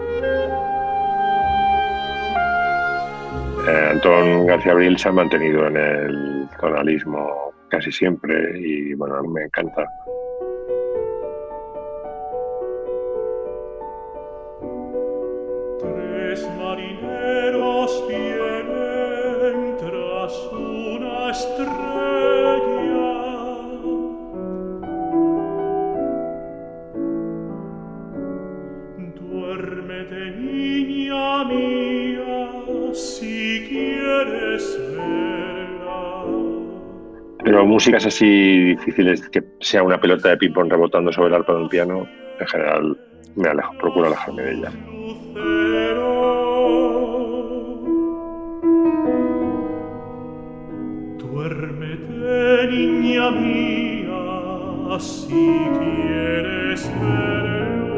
Eh, 3.68 3.90
Antón 3.92 4.46
García 4.46 4.72
Abril 4.72 4.98
se 4.98 5.10
ha 5.10 5.12
mantenido 5.12 5.68
en 5.68 5.76
el 5.76 6.48
tonalismo 6.62 7.52
casi 7.68 7.92
siempre 7.92 8.58
y 8.58 8.94
bueno, 8.94 9.22
me 9.24 9.44
encanta. 9.44 9.86
Músicas 37.80 38.06
así 38.06 38.76
difíciles, 38.76 39.30
que 39.30 39.42
sea 39.62 39.84
una 39.84 39.98
pelota 39.98 40.28
de 40.28 40.36
ping-pong 40.36 40.70
rebotando 40.70 41.14
sobre 41.14 41.30
el 41.30 41.36
arpa 41.36 41.54
de 41.54 41.62
un 41.62 41.70
piano, 41.70 42.06
en 42.38 42.48
general 42.48 42.98
me 43.38 43.48
alejo, 43.48 43.74
procuro 43.78 44.08
alejarme 44.08 44.42
de 44.44 44.52
ella. 44.52 44.70
Lucero. 44.92 46.10
Duérmete, 51.20 52.68
niña 52.70 53.32
mía, 53.32 55.00
si 55.00 55.30
quieres 55.80 56.92
verlo. 57.00 57.96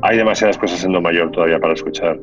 Hay 0.00 0.16
demasiadas 0.16 0.56
cosas 0.56 0.82
en 0.84 0.92
do 0.92 1.02
mayor 1.02 1.30
todavía 1.32 1.58
para 1.60 1.74
escuchar. 1.74 2.18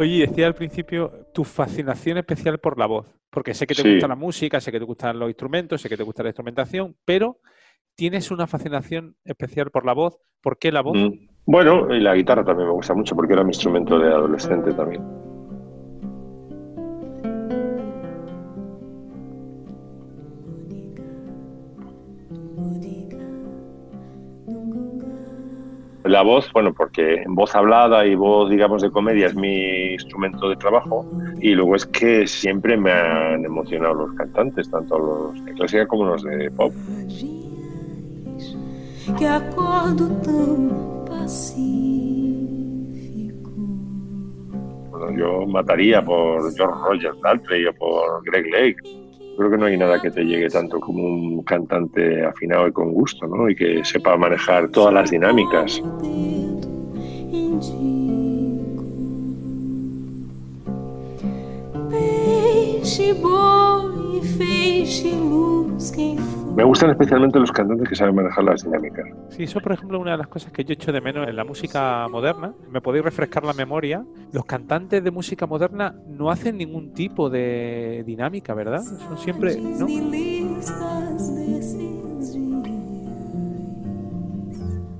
Oye, 0.00 0.26
decía 0.26 0.46
al 0.46 0.54
principio 0.54 1.26
tu 1.34 1.44
fascinación 1.44 2.16
especial 2.16 2.58
por 2.58 2.78
la 2.78 2.86
voz, 2.86 3.14
porque 3.28 3.52
sé 3.52 3.66
que 3.66 3.74
te 3.74 3.82
Sí. 3.82 3.90
gusta 3.92 4.08
la 4.08 4.16
música, 4.16 4.58
sé 4.58 4.72
que 4.72 4.78
te 4.78 4.86
gustan 4.86 5.18
los 5.18 5.28
instrumentos, 5.28 5.82
sé 5.82 5.90
que 5.90 5.96
te 5.98 6.02
gusta 6.04 6.22
la 6.22 6.30
instrumentación, 6.30 6.96
pero 7.04 7.36
tienes 7.94 8.30
una 8.30 8.46
fascinación 8.46 9.14
especial 9.26 9.70
por 9.70 9.84
la 9.84 9.92
voz. 9.92 10.16
¿Por 10.40 10.56
qué 10.56 10.72
la 10.72 10.80
voz? 10.80 10.96
Mm. 10.96 11.28
Bueno, 11.44 11.94
y 11.94 12.00
la 12.00 12.14
guitarra 12.14 12.42
también 12.42 12.68
me 12.68 12.72
gusta 12.74 12.94
mucho 12.94 13.14
porque 13.14 13.34
era 13.34 13.44
mi 13.44 13.50
instrumento 13.50 13.98
de 13.98 14.08
adolescente 14.08 14.72
también. 14.72 15.02
La 26.10 26.22
voz, 26.22 26.52
bueno, 26.52 26.74
porque 26.74 27.22
voz 27.28 27.54
hablada 27.54 28.04
y 28.04 28.16
voz, 28.16 28.50
digamos, 28.50 28.82
de 28.82 28.90
comedia 28.90 29.28
es 29.28 29.36
mi 29.36 29.92
instrumento 29.92 30.48
de 30.48 30.56
trabajo. 30.56 31.06
Y 31.40 31.54
luego 31.54 31.76
es 31.76 31.86
que 31.86 32.26
siempre 32.26 32.76
me 32.76 32.90
han 32.90 33.44
emocionado 33.44 33.94
los 33.94 34.14
cantantes, 34.14 34.68
tanto 34.68 34.98
los 34.98 35.44
de 35.44 35.52
clásica 35.52 35.86
como 35.86 36.06
los 36.06 36.24
de 36.24 36.50
pop. 36.50 36.72
que 39.16 39.24
acordo 39.24 40.10
tão 40.24 41.04
pacífico. 41.06 41.70
Bueno, 44.90 45.16
yo 45.16 45.46
mataría 45.46 46.02
por 46.04 46.52
George 46.56 46.80
Rogers 46.88 47.20
Daltrey 47.20 47.66
o 47.66 47.74
por 47.74 48.24
Greg 48.24 48.50
Lake. 48.50 49.09
Creo 49.36 49.50
que 49.50 49.56
no 49.56 49.66
hay 49.66 49.76
nada 49.78 50.00
que 50.00 50.10
te 50.10 50.24
llegue 50.24 50.48
tanto 50.48 50.78
como 50.80 51.02
un 51.02 51.42
cantante 51.42 52.24
afinado 52.24 52.68
y 52.68 52.72
con 52.72 52.92
gusto, 52.92 53.26
¿no? 53.26 53.48
Y 53.48 53.56
que 53.56 53.84
sepa 53.84 54.16
manejar 54.16 54.68
todas 54.68 54.92
las 54.92 55.10
dinámicas. 55.10 55.80
Me 66.54 66.64
gustan 66.64 66.90
especialmente 66.90 67.38
los 67.38 67.52
cantantes 67.52 67.88
que 67.88 67.94
saben 67.94 68.14
manejar 68.14 68.44
las 68.44 68.64
dinámicas. 68.64 69.06
Sí, 69.28 69.44
eso 69.44 69.60
por 69.60 69.72
ejemplo 69.72 69.98
es 69.98 70.02
una 70.02 70.12
de 70.12 70.18
las 70.18 70.28
cosas 70.28 70.52
que 70.52 70.64
yo 70.64 70.72
echo 70.72 70.92
de 70.92 71.00
menos 71.00 71.28
en 71.28 71.36
la 71.36 71.44
música 71.44 72.06
moderna. 72.08 72.52
Me 72.70 72.80
podéis 72.80 73.04
refrescar 73.04 73.44
la 73.44 73.52
memoria. 73.52 74.04
Los 74.32 74.44
cantantes 74.44 75.02
de 75.02 75.10
música 75.10 75.46
moderna 75.46 75.94
no 76.08 76.30
hacen 76.30 76.58
ningún 76.58 76.92
tipo 76.92 77.30
de 77.30 78.02
dinámica, 78.04 78.52
¿verdad? 78.54 78.82
Son 78.82 79.16
siempre, 79.16 79.56
¿no? 79.60 79.86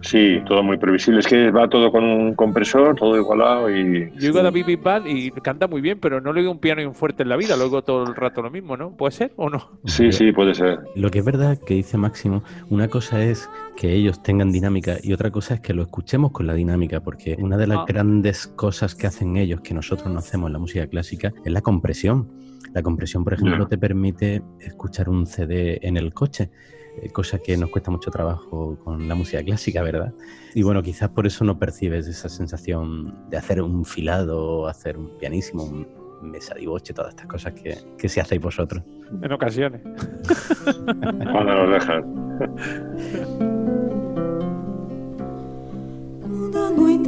Sí, 0.03 0.41
todo 0.47 0.63
muy 0.63 0.79
previsible. 0.79 1.21
Es 1.21 1.27
que 1.27 1.51
va 1.51 1.69
todo 1.69 1.93
con 1.93 2.05
un 2.05 2.35
compresor, 2.35 2.97
todo 2.97 3.17
igualado 3.17 3.71
y... 3.71 4.11
Yo 4.19 4.29
oigo 4.29 4.41
a 4.41 4.43
David 4.45 4.67
Bisbal 4.67 5.07
y 5.07 5.31
canta 5.31 5.67
muy 5.69 5.81
bien, 5.81 5.99
pero 6.01 6.21
no 6.21 6.33
le 6.33 6.41
oigo 6.41 6.53
un 6.53 6.59
piano 6.59 6.81
y 6.81 6.85
un 6.87 6.95
fuerte 6.95 7.23
en 7.23 7.29
la 7.29 7.37
vida, 7.37 7.57
lo 7.57 7.65
oigo 7.65 7.83
todo 7.83 8.05
el 8.05 8.15
rato 8.15 8.41
lo 8.43 8.51
mismo, 8.51 8.77
¿no? 8.77 8.97
¿Puede 8.97 9.13
ser 9.13 9.33
o 9.37 9.51
no? 9.51 9.79
Sí, 9.85 10.11
sí, 10.13 10.33
puede 10.33 10.55
ser. 10.55 10.81
Lo 10.95 11.11
que 11.11 11.19
es 11.19 11.25
verdad 11.25 11.59
que 11.59 11.75
dice 11.75 11.99
Máximo, 11.99 12.43
una 12.71 12.89
cosa 12.89 13.23
es 13.23 13.49
que 13.77 13.93
ellos 13.93 14.23
tengan 14.23 14.53
dinámica 14.53 14.97
y 15.03 15.13
otra 15.13 15.31
cosa 15.31 15.55
es 15.55 15.61
que 15.61 15.75
lo 15.75 15.83
escuchemos 15.83 16.33
con 16.33 16.47
la 16.47 16.55
dinámica, 16.55 17.01
porque 17.01 17.37
una 17.39 17.57
de 17.57 17.67
las 17.67 17.79
Ah. 17.79 17.85
grandes 17.87 18.47
cosas 18.47 18.95
que 18.95 19.07
hacen 19.07 19.37
ellos 19.37 19.61
que 19.61 19.75
nosotros 19.75 20.11
no 20.13 20.19
hacemos 20.19 20.49
en 20.49 20.53
la 20.55 20.59
música 20.59 20.87
clásica 20.87 21.33
es 21.45 21.53
la 21.53 21.61
compresión. 21.61 22.29
La 22.73 22.83
compresión, 22.83 23.25
por 23.25 23.35
ejemplo, 23.35 23.67
te 23.67 23.79
permite 23.79 24.43
escuchar 24.61 25.09
un 25.09 25.27
CD 25.27 25.79
en 25.83 25.97
el 25.97 26.15
coche, 26.15 26.51
cosa 27.13 27.39
que 27.39 27.57
nos 27.57 27.71
cuesta 27.71 27.91
mucho 27.91 28.11
trabajo 28.11 28.79
con 28.85 29.09
la 29.09 29.15
música 29.15 29.43
clásica, 29.43 29.83
¿verdad? 29.83 30.13
Y 30.55 30.63
bueno, 30.63 30.83
quizás 30.83 31.11
por 31.11 31.27
eso 31.27 31.45
no 31.45 31.59
percibes 31.59 32.07
esa 32.07 32.29
sensación 32.29 33.29
de 33.31 33.37
hacer 33.37 33.63
un 33.63 33.85
filado, 33.85 34.67
hacer 34.67 34.97
un 34.99 35.17
pianísimo, 35.19 35.65
un 35.65 35.87
mesa 36.23 36.55
de 36.55 36.67
boche, 36.67 36.93
todas 36.93 37.11
estas 37.11 37.27
cosas 37.27 37.55
que, 37.55 37.77
que 37.97 38.09
se 38.09 38.21
hacéis 38.21 38.41
vosotros. 38.41 38.83
En 39.23 39.33
ocasiones. 39.33 39.81
Cuando 40.85 41.55
nos 41.55 41.71
dejan. 41.71 42.05
Não 46.53 46.75
me 46.77 46.99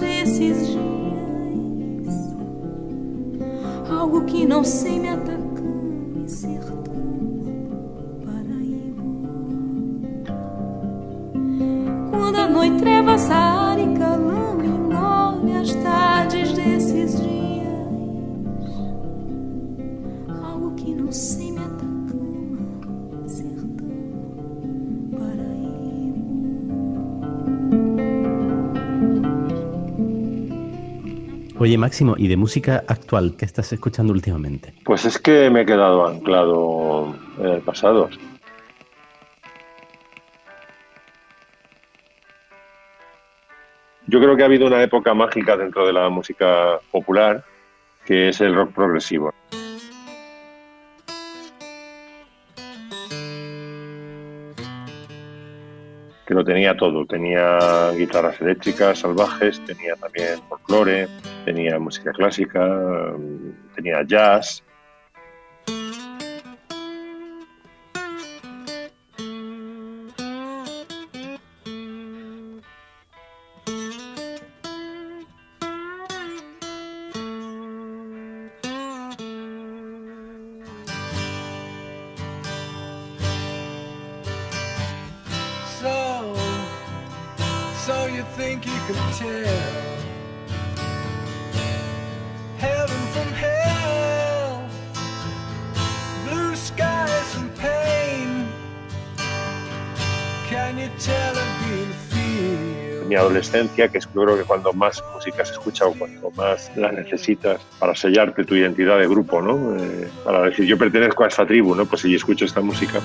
desses 0.00 0.38
dias 0.38 0.76
Algo 3.88 4.24
que 4.24 4.46
não 4.46 4.64
sei 4.64 4.98
me 4.98 5.08
atacando 5.08 5.50
e 5.58 5.59
sertão 6.30 6.84
Paraíba 8.24 9.02
Quando 12.10 12.36
a 12.36 12.48
noite 12.48 12.78
treva 12.78 13.18
sárica 13.18 14.16
não 14.16 14.56
me 14.56 14.68
engole 14.68 15.56
as 15.56 15.74
tardes 15.74 16.52
desses 16.52 17.20
dias 17.20 17.68
Algo 20.42 20.74
que 20.76 20.94
não 20.94 21.10
sei 21.10 21.50
me 21.52 21.59
Oye, 31.62 31.76
Máximo, 31.76 32.14
¿y 32.16 32.26
de 32.26 32.38
música 32.38 32.84
actual 32.88 33.34
qué 33.36 33.44
estás 33.44 33.70
escuchando 33.70 34.14
últimamente? 34.14 34.72
Pues 34.82 35.04
es 35.04 35.18
que 35.18 35.50
me 35.50 35.60
he 35.60 35.66
quedado 35.66 36.06
anclado 36.06 37.14
en 37.38 37.48
el 37.48 37.60
pasado. 37.60 38.08
Yo 44.06 44.20
creo 44.20 44.38
que 44.38 44.42
ha 44.42 44.46
habido 44.46 44.68
una 44.68 44.82
época 44.82 45.12
mágica 45.12 45.54
dentro 45.58 45.86
de 45.86 45.92
la 45.92 46.08
música 46.08 46.80
popular, 46.90 47.44
que 48.06 48.30
es 48.30 48.40
el 48.40 48.54
rock 48.54 48.72
progresivo. 48.72 49.34
Que 56.30 56.34
lo 56.34 56.44
tenía 56.44 56.76
todo. 56.76 57.04
Tenía 57.06 57.90
guitarras 57.90 58.40
eléctricas 58.40 59.00
salvajes, 59.00 59.60
tenía 59.64 59.96
también 59.96 60.40
folclore, 60.48 61.08
tenía 61.44 61.76
música 61.80 62.12
clásica, 62.12 62.64
mm, 63.18 63.74
tenía 63.74 64.04
jazz. 64.04 64.62
Que 103.88 103.98
es 103.98 104.06
creo 104.06 104.36
que 104.36 104.44
cuando 104.44 104.72
más 104.72 105.02
música 105.14 105.44
se 105.44 105.52
escucha 105.52 105.86
o 105.86 105.92
cuando 105.94 106.30
más 106.32 106.70
la 106.76 106.92
necesitas 106.92 107.60
para 107.78 107.94
sellarte 107.94 108.44
tu 108.44 108.54
identidad 108.54 108.98
de 108.98 109.08
grupo, 109.08 109.42
¿no? 109.42 109.76
Eh, 109.76 110.08
para 110.24 110.42
decir 110.42 110.66
yo 110.66 110.78
pertenezco 110.78 111.24
a 111.24 111.28
esta 111.28 111.46
tribu, 111.46 111.74
¿no? 111.74 111.84
Pues 111.84 112.02
si 112.02 112.14
escucho 112.14 112.44
esta 112.44 112.60
música, 112.60 113.00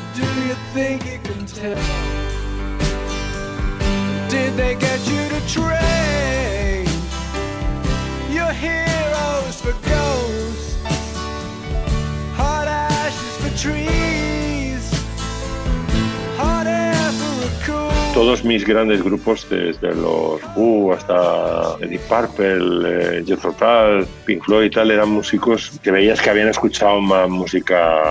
mis 18.43 18.65
grandes 18.65 19.03
grupos, 19.03 19.47
desde 19.49 19.93
los 19.95 20.41
Who 20.55 20.93
hasta 20.93 21.75
Eddie 21.79 21.99
Purple, 21.99 23.19
eh, 23.19 23.23
Jethro 23.25 23.53
Tull, 23.53 24.07
Pink 24.25 24.43
Floyd 24.43 24.65
y 24.65 24.69
tal, 24.69 24.91
eran 24.91 25.09
músicos 25.09 25.79
que 25.83 25.91
veías 25.91 26.21
que 26.21 26.29
habían 26.29 26.49
escuchado 26.49 26.99
más 27.01 27.29
música 27.29 28.01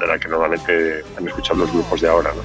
de 0.00 0.06
la 0.06 0.18
que 0.18 0.28
normalmente 0.28 1.02
han 1.18 1.26
escuchado 1.26 1.60
los 1.60 1.72
grupos 1.72 2.00
de 2.00 2.08
ahora, 2.08 2.32
¿no? 2.34 2.42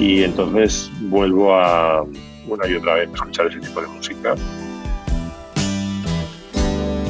Y 0.00 0.24
entonces 0.24 0.90
vuelvo 1.02 1.54
a 1.54 2.04
una 2.48 2.66
y 2.66 2.74
otra 2.74 2.94
vez 2.94 3.08
a 3.08 3.12
escuchar 3.12 3.46
ese 3.46 3.60
tipo 3.60 3.80
de 3.80 3.86
música. 3.86 4.34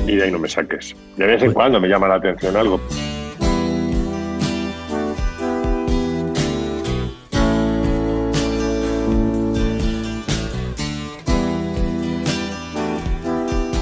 Y 0.07 0.17
de 0.17 0.25
ahí 0.25 0.31
no 0.31 0.39
me 0.39 0.49
saques. 0.49 0.97
De 1.17 1.27
vez 1.27 1.43
en 1.43 1.53
cuando 1.53 1.81
me 1.81 1.89
llama 1.89 2.09
la 2.09 2.17
atención 2.17 2.57
algo. 2.57 2.81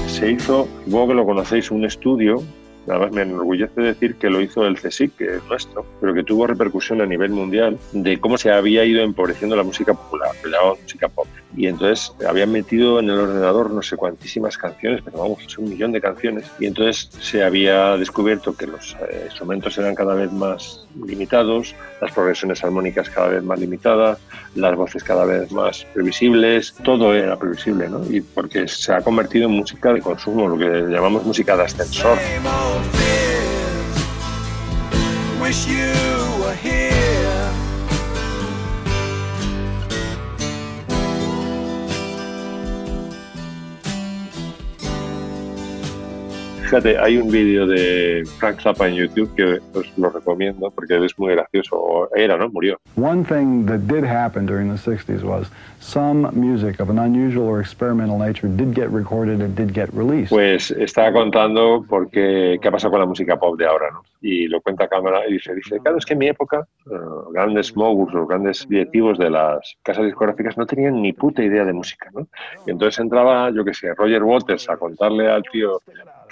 Se 0.07 0.31
hizo, 0.31 0.67
supongo 0.85 1.07
que 1.07 1.13
lo 1.15 1.25
conocéis, 1.25 1.71
un 1.71 1.85
estudio 1.85 2.43
Además, 2.87 3.11
me 3.11 3.21
enorgullece 3.21 3.79
decir 3.79 4.15
que 4.15 4.29
lo 4.29 4.41
hizo 4.41 4.65
el 4.65 4.75
CSIC, 4.79 5.15
que 5.15 5.35
es 5.35 5.43
nuestro, 5.47 5.85
pero 5.99 6.13
que 6.13 6.23
tuvo 6.23 6.47
repercusión 6.47 7.01
a 7.01 7.05
nivel 7.05 7.31
mundial 7.31 7.77
de 7.91 8.19
cómo 8.19 8.37
se 8.37 8.51
había 8.51 8.83
ido 8.85 9.01
empobreciendo 9.03 9.55
la 9.55 9.63
música 9.63 9.93
popular, 9.93 10.31
llamamos 10.43 10.81
música 10.81 11.07
pop. 11.07 11.27
Y 11.55 11.67
entonces 11.67 12.13
habían 12.27 12.51
metido 12.51 12.99
en 12.99 13.09
el 13.09 13.19
ordenador 13.19 13.71
no 13.71 13.81
sé 13.81 13.97
cuantísimas 13.97 14.57
canciones, 14.57 15.01
pero 15.03 15.19
vamos, 15.19 15.57
un 15.57 15.69
millón 15.69 15.91
de 15.91 16.01
canciones. 16.01 16.45
Y 16.59 16.67
entonces 16.67 17.09
se 17.19 17.43
había 17.43 17.97
descubierto 17.97 18.55
que 18.55 18.67
los 18.67 18.95
eh, 19.09 19.23
instrumentos 19.25 19.77
eran 19.77 19.95
cada 19.95 20.15
vez 20.15 20.31
más 20.31 20.87
limitados, 21.05 21.75
las 21.99 22.11
progresiones 22.11 22.63
armónicas 22.63 23.09
cada 23.09 23.27
vez 23.27 23.43
más 23.43 23.59
limitadas, 23.59 24.19
las 24.55 24.75
voces 24.75 25.03
cada 25.03 25.25
vez 25.25 25.51
más 25.51 25.85
previsibles, 25.93 26.73
todo 26.83 27.13
era 27.13 27.37
previsible, 27.37 27.89
¿no? 27.89 28.03
Y 28.09 28.21
porque 28.21 28.67
se 28.67 28.93
ha 28.93 29.01
convertido 29.01 29.47
en 29.47 29.55
música 29.55 29.93
de 29.93 30.01
consumo, 30.01 30.47
lo 30.47 30.57
que 30.57 30.91
llamamos 30.91 31.25
música 31.25 31.55
de 31.57 31.63
ascensor. 31.63 32.17
Fíjate, 46.71 46.97
hay 46.97 47.17
un 47.17 47.29
vídeo 47.29 47.67
de 47.67 48.23
Frank 48.39 48.61
Zappa 48.61 48.87
en 48.87 48.95
YouTube 48.95 49.35
que 49.35 49.59
os 49.77 49.97
lo 49.97 50.09
recomiendo 50.09 50.71
porque 50.71 51.05
es 51.05 51.19
muy 51.19 51.33
gracioso. 51.33 51.75
O 51.75 52.15
Era, 52.15 52.37
¿no? 52.37 52.47
Murió. 52.47 52.77
One 52.95 53.25
thing 53.25 53.65
that 53.65 53.79
did 53.93 54.05
happen 54.05 54.45
during 54.45 54.73
the 54.73 54.79
60s 54.79 55.21
was 55.21 55.47
some 55.81 56.29
music 56.31 56.79
of 56.79 56.89
an 56.89 56.97
unusual 56.97 57.49
or 57.49 57.59
experimental 57.59 58.17
nature 58.17 58.47
did 58.47 58.73
get 58.73 58.89
recorded 58.89 59.41
and 59.41 59.53
did 59.53 59.73
get 59.73 59.89
released. 59.93 60.29
Pues 60.29 60.71
estaba 60.71 61.11
contando 61.11 61.83
por 61.89 62.09
qué, 62.09 62.57
ha 62.63 62.71
pasado 62.71 62.91
con 62.91 63.01
la 63.01 63.05
música 63.05 63.37
pop 63.37 63.57
de 63.57 63.65
ahora, 63.65 63.91
¿no? 63.91 64.03
Y 64.21 64.47
lo 64.47 64.61
cuenta 64.61 64.85
a 64.85 64.87
cámara 64.87 65.27
y 65.27 65.33
dice, 65.33 65.53
dice, 65.53 65.77
claro, 65.79 65.97
es 65.97 66.05
que 66.05 66.13
en 66.13 66.19
mi 66.19 66.27
época 66.29 66.65
eh, 66.85 66.93
grandes 67.33 67.75
moguls, 67.75 68.13
los 68.13 68.29
grandes 68.29 68.65
directivos 68.69 69.17
de 69.17 69.29
las 69.29 69.75
casas 69.83 70.05
discográficas 70.05 70.57
no 70.57 70.65
tenían 70.65 71.01
ni 71.01 71.11
puta 71.11 71.43
idea 71.43 71.65
de 71.65 71.73
música, 71.73 72.09
¿no? 72.13 72.27
Y 72.65 72.71
entonces 72.71 72.97
entraba, 72.99 73.49
yo 73.49 73.65
qué 73.65 73.73
sé, 73.73 73.93
Roger 73.93 74.23
Waters 74.23 74.69
a 74.69 74.77
contarle 74.77 75.29
al 75.29 75.43
tío 75.51 75.81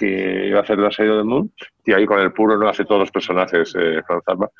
que 0.00 0.48
iba 0.48 0.58
a 0.58 0.62
hacer 0.62 0.78
la 0.78 0.90
serie 0.90 1.12
del 1.12 1.24
Moon, 1.24 1.50
y 1.84 1.92
ahí 1.92 2.06
con 2.06 2.18
el 2.18 2.32
puro 2.32 2.56
no 2.56 2.68
hace 2.68 2.84
todos 2.84 3.00
los 3.02 3.10
personajes, 3.10 3.72
eh, 3.78 4.02
Frank 4.06 4.24
Zappa. 4.24 4.50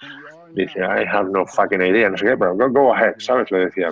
Dice, 0.54 0.80
I 0.80 1.04
have 1.04 1.30
no 1.30 1.46
fucking 1.46 1.80
idea, 1.80 2.10
no 2.10 2.16
sé 2.16 2.26
qué, 2.26 2.36
pero 2.36 2.56
go, 2.56 2.68
go 2.68 2.92
ahead, 2.92 3.14
¿sabes? 3.18 3.50
Le 3.50 3.66
decía. 3.66 3.90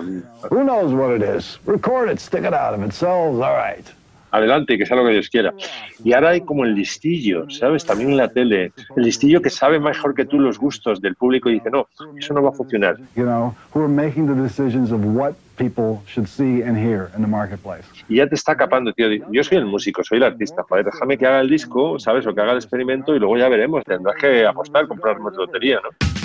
Who 0.49 0.63
knows 0.63 0.93
what 0.93 1.15
it 1.15 1.23
is? 1.23 1.57
Record 1.65 2.09
it, 2.09 2.19
stick 2.19 2.43
it 2.43 2.53
out. 2.53 2.77
If 2.77 2.85
it 2.85 2.93
sells, 2.93 3.39
all 3.39 3.53
right. 3.53 3.85
Adelante, 4.31 4.77
que 4.77 4.85
sea 4.85 4.97
lo 4.97 5.05
que 5.05 5.11
Dios 5.11 5.29
quiera. 5.29 5.53
Y 6.03 6.13
ahora 6.13 6.29
hay 6.29 6.41
como 6.41 6.65
el 6.65 6.75
listillo, 6.75 7.49
¿sabes? 7.49 7.85
También 7.85 8.11
en 8.11 8.17
la 8.17 8.29
tele, 8.29 8.71
el 8.95 9.03
listillo 9.03 9.41
que 9.41 9.49
sabe 9.49 9.79
mejor 9.79 10.13
que 10.13 10.25
tú 10.25 10.39
los 10.39 10.57
gustos 10.57 11.01
del 11.01 11.15
público 11.15 11.49
y 11.49 11.53
dice, 11.53 11.69
no, 11.69 11.87
eso 12.17 12.33
no 12.33 12.41
va 12.43 12.49
a 12.49 12.53
funcionar. 12.53 12.97
You 13.15 13.23
know, 13.23 13.55
who 13.73 13.83
are 13.83 13.89
making 13.91 14.27
the 14.27 14.41
decisions 14.41 14.91
of 14.91 15.01
what 15.03 15.33
people 15.57 16.01
should 16.07 16.27
see 16.27 16.63
and 16.63 16.77
hear 16.77 17.11
in 17.15 17.21
the 17.21 17.27
marketplace. 17.27 17.83
Y 18.07 18.15
ya 18.15 18.27
te 18.27 18.35
está 18.35 18.55
capando, 18.55 18.93
tío. 18.93 19.07
Yo 19.31 19.43
soy 19.43 19.57
el 19.57 19.65
músico, 19.65 20.03
soy 20.03 20.17
el 20.17 20.23
artista. 20.23 20.63
Joder, 20.63 20.85
déjame 20.85 21.17
que 21.17 21.27
haga 21.27 21.41
el 21.41 21.49
disco, 21.49 21.99
¿sabes? 21.99 22.25
O 22.25 22.33
que 22.33 22.41
haga 22.41 22.51
el 22.51 22.57
experimento 22.57 23.13
y 23.13 23.19
luego 23.19 23.37
ya 23.37 23.49
veremos. 23.49 23.83
Tendrás 23.83 24.15
que 24.15 24.45
apostar, 24.45 24.87
comprar 24.87 25.19
más 25.19 25.33
lotería, 25.35 25.79
¿no? 25.83 26.18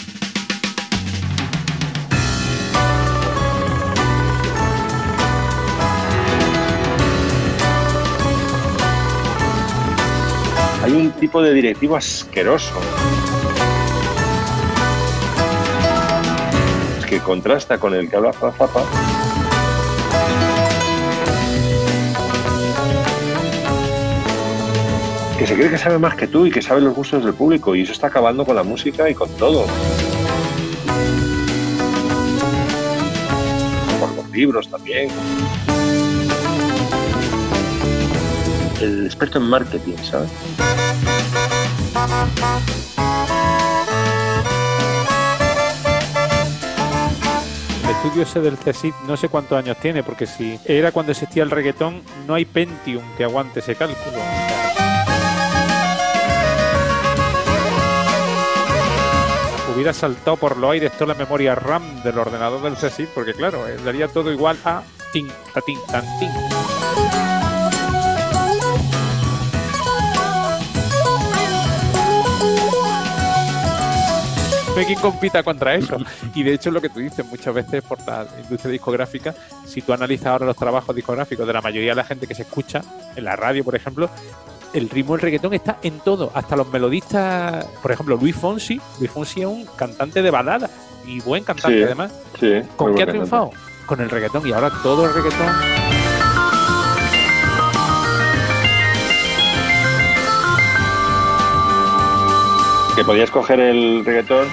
Hay 10.85 10.93
un 10.93 11.13
tipo 11.13 11.41
de 11.41 11.55
directivo 11.55 11.97
asqueroso. 11.97 12.75
Que 17.09 17.19
contrasta 17.21 17.79
con 17.79 17.95
el 17.95 18.11
que 18.11 18.17
habla 18.17 18.35
Zapa. 18.35 18.83
Que 25.39 25.47
se 25.47 25.55
cree 25.55 25.71
que 25.71 25.79
sabe 25.79 25.99
más 25.99 26.17
que 26.17 26.27
tú 26.27 26.45
y 26.45 26.51
que 26.51 26.61
sabe 26.61 26.83
los 26.83 26.95
gustos 26.95 27.25
del 27.25 27.33
público 27.33 27.75
y 27.75 27.81
eso 27.81 27.93
está 27.93 28.09
acabando 28.09 28.45
con 28.45 28.55
la 28.55 28.63
música 28.63 29.09
y 29.09 29.15
con 29.15 29.31
todo. 29.39 29.65
Por 33.99 34.15
los 34.17 34.31
libros 34.33 34.69
también. 34.69 35.09
El 38.85 39.07
experto 39.07 39.39
en 39.39 39.45
marketing, 39.45 39.97
¿sabes? 40.03 40.31
El 47.83 47.91
estudio 47.91 48.23
ese 48.25 48.41
del 48.41 48.59
CSIC 48.59 48.95
no 49.07 49.17
sé 49.17 49.31
cuántos 49.31 49.57
años 49.57 49.79
tiene, 49.81 50.03
porque 50.03 50.27
si 50.27 50.61
era 50.67 50.93
cuando 50.93 51.13
existía 51.13 51.43
el 51.45 51.51
reggaetón, 51.51 52.03
no 52.27 52.35
hay 52.35 52.45
Pentium 52.45 53.03
que 53.17 53.25
aguante 53.25 53.61
ese 53.61 53.75
cálculo. 53.75 54.19
Hubiera 59.75 59.95
saltado 59.95 60.37
por 60.37 60.59
los 60.59 60.71
aires 60.73 60.93
toda 60.93 61.15
la 61.15 61.19
memoria 61.19 61.55
RAM 61.55 62.03
del 62.03 62.19
ordenador 62.19 62.61
del 62.61 62.75
CSIC, 62.75 63.09
porque 63.15 63.33
claro, 63.33 63.67
eh, 63.67 63.79
daría 63.83 64.09
todo 64.09 64.31
igual 64.31 64.59
a 64.67 64.83
tin, 65.11 65.27
ta, 65.55 65.63
tin, 65.63 65.79
tan, 65.91 66.05
tin. 66.19 67.34
Quien 74.75 74.99
compita 75.01 75.43
contra 75.43 75.75
eso. 75.75 75.97
Y 76.35 76.43
de 76.43 76.53
hecho, 76.55 76.71
lo 76.71 76.81
que 76.81 76.89
tú 76.91 77.01
dices 77.01 77.25
muchas 77.27 77.55
veces 77.55 77.83
por 77.83 77.99
la 78.07 78.27
industria 78.43 78.73
discográfica, 78.73 79.35
si 79.67 79.81
tú 79.83 79.93
analizas 79.93 80.27
ahora 80.27 80.47
los 80.47 80.57
trabajos 80.57 80.95
discográficos 80.95 81.47
de 81.47 81.53
la 81.53 81.61
mayoría 81.63 81.93
de 81.93 81.97
la 81.97 82.05
gente 82.05 82.27
que 82.27 82.35
se 82.35 82.43
escucha, 82.43 82.83
en 83.17 83.25
la 83.25 83.35
radio, 83.37 83.65
por 83.65 83.75
ejemplo, 83.75 84.11
el 84.75 84.91
ritmo 84.91 85.15
del 85.15 85.23
reggaetón 85.23 85.55
está 85.55 85.79
en 85.83 86.01
todo, 86.01 86.31
hasta 86.35 86.57
los 86.57 86.69
melodistas, 86.71 87.65
por 87.81 87.93
ejemplo, 87.93 88.17
Luis 88.17 88.37
Fonsi. 88.37 88.81
Luis 88.99 89.11
Fonsi 89.11 89.41
es 89.43 89.47
un 89.47 89.65
cantante 89.77 90.21
de 90.21 90.31
balada 90.31 90.69
y 91.07 91.21
buen 91.21 91.45
cantante 91.45 91.79
Sí, 91.79 91.83
además. 91.85 92.13
sí, 92.39 92.61
¿Con 92.77 92.95
qué 92.95 93.05
ha 93.05 93.07
triunfado? 93.07 93.51
Con 93.87 94.01
el 94.01 94.11
reggaetón 94.11 94.47
y 94.47 94.53
ahora 94.53 94.71
todo 94.83 95.07
el 95.07 95.15
reggaetón. 95.15 95.47
Que 102.97 103.05
podías 103.05 103.31
coger 103.31 103.59
el 103.59 104.05
reggaetón 104.05 104.47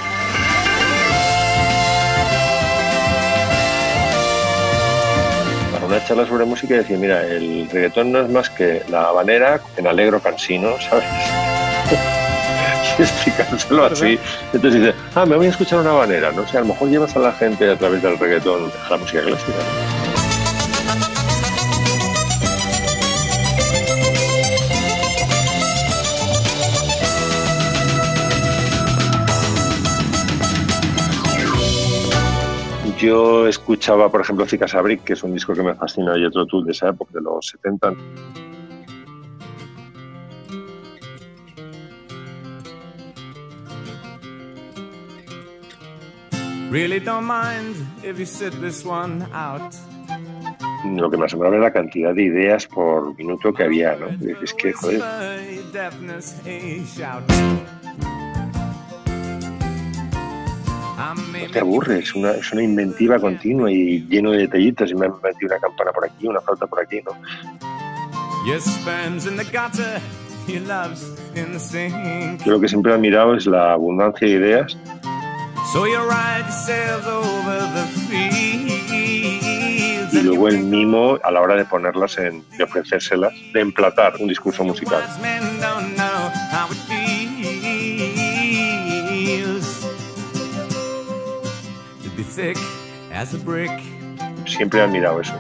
una 5.91 6.05
charla 6.05 6.25
sobre 6.25 6.45
música 6.45 6.75
y 6.75 6.77
decir, 6.77 6.97
mira, 6.97 7.21
el 7.25 7.69
reggaetón 7.69 8.13
no 8.13 8.21
es 8.21 8.29
más 8.29 8.49
que 8.49 8.81
la 8.89 9.09
habanera 9.09 9.59
en 9.75 9.87
alegro 9.87 10.21
cansino, 10.21 10.79
¿sabes? 10.79 11.03
y 12.97 13.01
explicárselo 13.01 13.85
así. 13.85 14.17
Entonces 14.53 14.81
dice, 14.81 14.95
ah, 15.15 15.25
me 15.25 15.35
voy 15.35 15.47
a 15.47 15.49
escuchar 15.49 15.79
una 15.79 15.91
habanera, 15.91 16.31
¿no? 16.31 16.43
O 16.43 16.47
sea, 16.47 16.61
a 16.61 16.63
lo 16.63 16.69
mejor 16.69 16.89
llevas 16.89 17.13
a 17.17 17.19
la 17.19 17.33
gente 17.33 17.69
a 17.69 17.75
través 17.75 18.01
del 18.01 18.17
reggaetón 18.17 18.71
a 18.85 18.89
la 18.89 18.97
música 18.97 19.21
clásica. 19.21 19.51
¿no? 19.51 20.00
Yo 33.01 33.47
escuchaba, 33.47 34.11
por 34.11 34.21
ejemplo, 34.21 34.45
Zika 34.45 34.67
Sabric, 34.67 35.03
que 35.03 35.13
es 35.13 35.23
un 35.23 35.33
disco 35.33 35.53
que 35.53 35.63
me 35.63 35.73
fascina, 35.73 36.15
y 36.19 36.23
otro 36.23 36.45
tú 36.45 36.63
de 36.63 36.71
esa 36.71 36.89
época, 36.89 37.13
de 37.15 37.21
los 37.21 37.47
70. 37.47 37.95
Really 46.69 46.99
don't 46.99 47.25
mind 47.25 47.75
if 48.03 48.19
you 48.19 48.25
sit 48.25 48.53
this 48.61 48.85
one 48.85 49.25
out. 49.33 49.73
Lo 50.85 51.09
que 51.09 51.17
me 51.17 51.25
asombraba 51.25 51.55
era 51.55 51.65
la 51.65 51.73
cantidad 51.73 52.13
de 52.13 52.23
ideas 52.23 52.67
por 52.67 53.17
minuto 53.17 53.51
que 53.51 53.63
había, 53.63 53.95
¿no? 53.95 54.09
Y 54.11 54.35
Es 54.43 54.53
que, 54.53 54.73
joder, 54.73 55.01
no 61.15 61.51
te 61.51 61.59
aburres, 61.59 62.09
es 62.09 62.15
una, 62.15 62.31
es 62.31 62.51
una 62.51 62.63
inventiva 62.63 63.19
continua 63.19 63.71
y 63.71 64.05
lleno 64.07 64.31
de 64.31 64.39
detallitos. 64.39 64.91
Y 64.91 64.95
me 64.95 65.05
han 65.07 65.13
metido 65.23 65.53
una 65.53 65.59
campana 65.59 65.91
por 65.91 66.05
aquí, 66.05 66.27
una 66.27 66.41
flauta 66.41 66.67
por 66.67 66.81
aquí, 66.81 67.01
¿no? 67.01 67.11
Yo 72.43 72.53
lo 72.53 72.59
que 72.59 72.67
siempre 72.67 72.91
he 72.91 72.95
admirado 72.95 73.35
es 73.35 73.45
la 73.45 73.73
abundancia 73.73 74.27
de 74.27 74.33
ideas 74.33 74.77
y 80.11 80.23
luego 80.23 80.49
el 80.49 80.59
mimo 80.59 81.17
a 81.23 81.31
la 81.31 81.41
hora 81.41 81.55
de 81.55 81.65
ponerlas, 81.65 82.17
en, 82.17 82.43
de 82.57 82.63
ofrecérselas, 82.63 83.33
de 83.53 83.61
emplatar 83.61 84.13
un 84.19 84.27
discurso 84.27 84.63
musical. 84.63 85.01
Thick 92.31 92.57
as 93.11 93.33
a 93.33 93.37
brick. 93.37 93.71
Siempre 94.45 94.79
he 94.79 94.83
admirado 94.83 95.19
eso. 95.19 95.33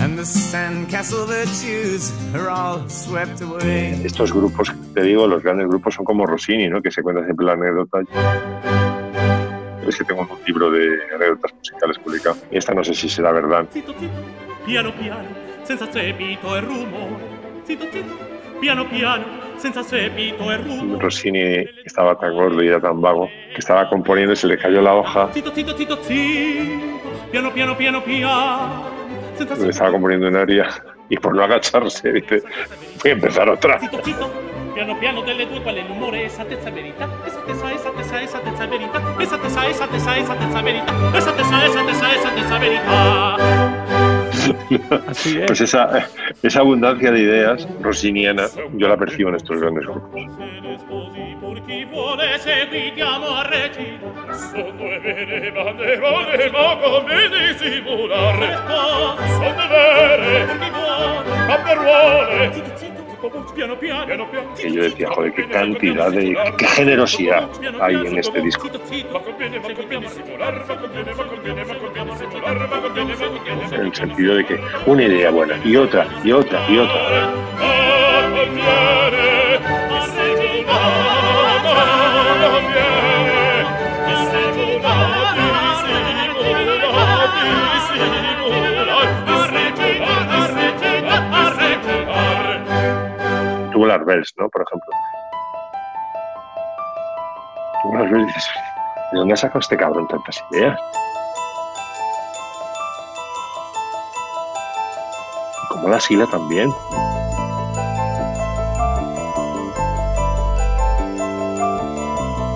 And 0.00 0.18
the 0.18 0.24
sandcastle 0.24 1.26
virtues 1.26 2.12
are 2.34 2.50
all 2.50 2.88
swept 2.90 3.40
away. 3.40 3.98
Estos 4.04 4.32
grupos, 4.32 4.70
te 4.92 5.02
digo, 5.02 5.26
los 5.26 5.42
grandes 5.42 5.66
grupos 5.66 5.94
son 5.94 6.04
como 6.04 6.26
Rossini, 6.26 6.68
¿no? 6.68 6.82
Que 6.82 6.90
se 6.90 7.02
cuenta 7.02 7.24
siempre 7.24 7.46
la 7.46 7.52
anécdota. 7.52 8.00
Es 9.86 9.96
que 9.96 10.04
tengo 10.04 10.22
un 10.22 10.28
libro 10.46 10.70
de 10.70 10.88
anécdotas 11.14 11.54
musicales 11.54 11.98
publicado. 11.98 12.36
Y 12.50 12.58
esta 12.58 12.74
no 12.74 12.84
sé 12.84 12.94
si 12.94 13.08
será 13.08 13.32
verdad. 13.32 13.66
Zitto, 13.72 13.94
piano 14.66 14.94
piano, 14.94 15.28
senza 15.64 15.86
strepito 15.86 16.56
e 16.56 16.62
zitto, 17.66 18.33
piano 18.60 18.86
piano, 18.88 19.24
e. 19.62 20.98
Rossini 20.98 21.64
estaba 21.84 22.18
tan 22.18 22.34
gordo 22.34 22.62
y 22.62 22.68
era 22.68 22.80
tan 22.80 23.00
vago 23.00 23.28
que 23.52 23.58
estaba 23.58 23.88
componiendo 23.88 24.32
y 24.32 24.36
se 24.36 24.46
le 24.46 24.58
cayó 24.58 24.82
la 24.82 24.94
hoja. 24.94 25.30
Piano 27.30 27.52
piano 27.52 27.76
piano 27.76 28.02
piano, 28.02 28.84
Le 29.58 29.68
estaba 29.70 29.90
componiendo 29.90 30.28
un 30.28 30.36
aria 30.36 30.68
y 31.08 31.16
por 31.16 31.34
no 31.34 31.42
agacharse 31.42 32.12
dice, 32.12 32.42
voy 33.02 33.10
a 33.10 33.14
empezar 33.14 33.48
otra. 33.48 33.78
Piano 34.74 34.98
piano 34.98 35.22
delle 35.22 35.46
due 35.46 35.62
qual 35.62 35.76
è 35.76 35.82
l'umore, 35.86 36.24
esattezza 36.24 36.68
e 36.68 36.72
verità, 36.72 37.08
esattezza, 37.24 37.72
esattezza, 37.72 38.20
esattezza 38.20 38.64
e 38.64 38.66
verità, 38.66 39.00
esattezza, 39.18 39.68
esattezza, 39.68 40.16
esattezza 40.16 40.58
e 40.58 40.62
verità, 40.62 40.92
esattezza, 41.16 41.64
esattezza, 41.64 42.14
esattezza 42.14 42.56
e 42.56 42.58
verità. 42.58 43.83
Así 45.06 45.38
es. 45.38 45.46
Pues 45.46 45.60
esa, 45.60 46.08
esa 46.42 46.60
abundancia 46.60 47.10
de 47.10 47.20
ideas 47.20 47.68
rossiniana 47.80 48.46
yo 48.74 48.88
la 48.88 48.96
percibo 48.96 49.30
en 49.30 49.36
estos 49.36 49.60
grandes 49.60 49.84
grupos. 49.84 50.22
Piano 63.54 63.78
que 64.56 64.70
yo 64.70 64.82
decía, 64.82 65.08
joder, 65.10 65.32
qué 65.34 65.48
cantidad 65.48 66.10
de, 66.10 66.36
qué 66.58 66.66
generosidad 66.66 67.48
hay 67.80 67.94
en 67.94 68.18
este 68.18 68.40
disco. 68.42 68.68
En 73.72 73.80
el 73.80 73.94
sentido 73.94 74.36
de 74.36 74.46
que 74.46 74.60
una 74.86 75.04
idea 75.04 75.30
buena 75.30 75.58
y 75.64 75.76
otra 75.76 76.06
y 76.22 76.32
otra 76.32 76.60
y 76.68 76.78
otra. 76.78 77.34
Bells, 94.02 94.32
¿no? 94.38 94.48
Por 94.48 94.62
ejemplo. 94.62 94.90
¿de 99.12 99.18
dónde 99.18 99.34
ha 99.34 99.58
este 99.58 99.76
cabrón 99.76 100.08
tantas 100.08 100.42
ideas? 100.50 100.80
Como 105.68 105.88
la 105.88 106.00
sila 106.00 106.26
también. 106.26 106.72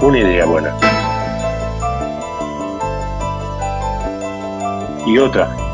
Una 0.01 0.18
idea 0.18 0.47
buena. 0.47 0.74
Y 5.07 5.18
otra. 5.18 5.68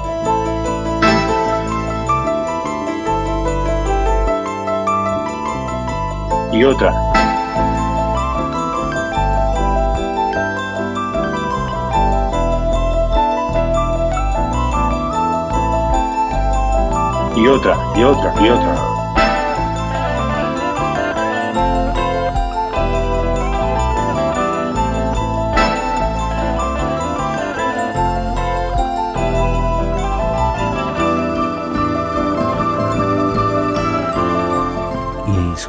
Y 6.54 6.62
otra. 6.62 6.92
Y 17.34 17.48
otra, 17.48 17.76
y 17.96 18.04
otra, 18.04 18.34
y 18.40 18.48
otra. 18.50 18.83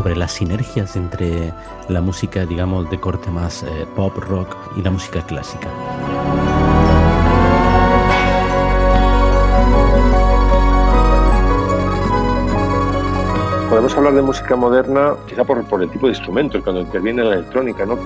Sobre 0.05 0.17
las 0.17 0.33
sinergias 0.33 0.95
entre 0.95 1.51
la 1.89 1.99
música, 1.99 2.45
digamos, 2.45 2.87
de 2.91 2.99
corte 2.99 3.31
más 3.31 3.63
eh, 3.63 3.87
pop, 3.95 4.15
rock 4.15 4.55
y 4.77 4.83
la 4.83 4.91
música 4.91 5.19
clásica. 5.25 5.67
Podemos 13.67 13.97
hablar 13.97 14.13
de 14.13 14.21
música 14.21 14.55
moderna 14.55 15.15
quizá 15.25 15.43
por, 15.43 15.63
por 15.65 15.81
el 15.81 15.89
tipo 15.89 16.05
de 16.05 16.13
instrumentos, 16.13 16.61
cuando 16.61 16.81
interviene 16.81 17.23
la 17.23 17.37
electrónica, 17.37 17.87
¿no? 17.87 17.97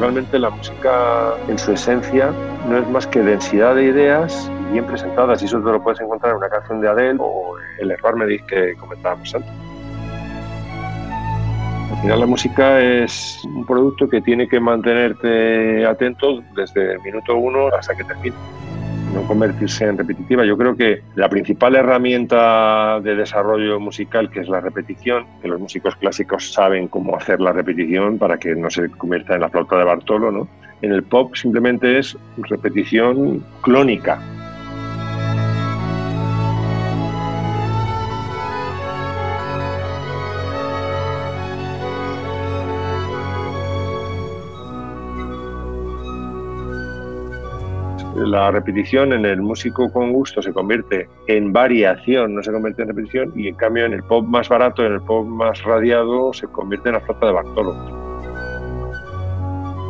Realmente 0.00 0.36
la 0.40 0.50
música 0.50 1.34
en 1.46 1.56
su 1.56 1.70
esencia 1.70 2.34
no 2.68 2.78
es 2.78 2.88
más 2.88 3.06
que 3.06 3.20
densidad 3.20 3.74
de 3.74 3.84
ideas 3.84 4.50
bien 4.70 4.84
presentadas 4.86 5.42
y 5.42 5.46
eso 5.46 5.58
te 5.58 5.70
lo 5.70 5.82
puedes 5.82 6.00
encontrar 6.00 6.32
en 6.32 6.38
una 6.38 6.48
canción 6.48 6.80
de 6.80 6.88
Adele 6.88 7.18
o 7.20 7.56
el 7.78 7.90
Erbarmedic 7.90 8.46
que 8.46 8.74
comentábamos 8.76 9.34
antes. 9.34 9.50
Al 11.90 12.00
final 12.00 12.20
la 12.20 12.26
música 12.26 12.80
es 12.80 13.38
un 13.44 13.66
producto 13.66 14.08
que 14.08 14.20
tiene 14.20 14.48
que 14.48 14.58
mantenerte 14.58 15.84
atento 15.84 16.42
desde 16.54 16.92
el 16.92 17.00
minuto 17.00 17.36
uno 17.36 17.68
hasta 17.68 17.94
que 17.94 18.04
termine. 18.04 18.34
No 19.12 19.22
convertirse 19.26 19.84
en 19.84 19.98
repetitiva. 19.98 20.44
Yo 20.44 20.56
creo 20.56 20.74
que 20.74 21.02
la 21.16 21.28
principal 21.28 21.76
herramienta 21.76 22.98
de 23.00 23.14
desarrollo 23.14 23.78
musical, 23.78 24.30
que 24.30 24.40
es 24.40 24.48
la 24.48 24.60
repetición, 24.60 25.26
que 25.42 25.48
los 25.48 25.60
músicos 25.60 25.96
clásicos 25.96 26.52
saben 26.52 26.88
cómo 26.88 27.16
hacer 27.16 27.40
la 27.40 27.52
repetición 27.52 28.18
para 28.18 28.38
que 28.38 28.54
no 28.54 28.70
se 28.70 28.88
convierta 28.88 29.34
en 29.34 29.42
la 29.42 29.50
flauta 29.50 29.76
de 29.76 29.84
Bartolo, 29.84 30.30
¿no? 30.30 30.48
En 30.80 30.92
el 30.92 31.02
pop 31.02 31.34
simplemente 31.36 31.98
es 31.98 32.16
repetición 32.38 33.44
clónica. 33.60 34.20
La 48.32 48.50
repetición 48.50 49.12
en 49.12 49.26
el 49.26 49.42
músico 49.42 49.92
con 49.92 50.10
gusto 50.10 50.40
se 50.40 50.54
convierte 50.54 51.06
en 51.26 51.52
variación, 51.52 52.34
no 52.34 52.42
se 52.42 52.50
convierte 52.50 52.80
en 52.80 52.88
repetición, 52.88 53.30
y 53.36 53.48
en 53.48 53.54
cambio 53.56 53.84
en 53.84 53.92
el 53.92 54.02
pop 54.04 54.24
más 54.24 54.48
barato, 54.48 54.86
en 54.86 54.94
el 54.94 55.02
pop 55.02 55.26
más 55.26 55.62
radiado, 55.62 56.32
se 56.32 56.46
convierte 56.46 56.88
en 56.88 56.94
la 56.94 57.00
flauta 57.02 57.26
de 57.26 57.32
Bartolo. 57.32 57.74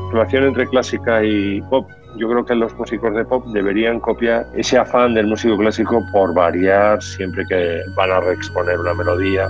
La 0.09 0.13
relación 0.13 0.43
entre 0.43 0.67
clásica 0.67 1.25
y 1.25 1.63
pop, 1.71 1.89
yo 2.19 2.29
creo 2.29 2.45
que 2.45 2.57
los 2.57 2.75
músicos 2.75 3.15
de 3.15 3.25
pop 3.25 3.47
deberían 3.53 4.01
copiar 4.01 4.45
ese 4.57 4.77
afán 4.77 5.15
del 5.15 5.29
músico 5.29 5.57
clásico 5.57 6.03
por 6.13 6.35
variar 6.35 7.01
siempre 7.01 7.45
que 7.49 7.81
van 7.97 8.11
a 8.11 8.19
reexponer 8.19 8.77
una 8.77 8.93
melodía. 8.95 9.47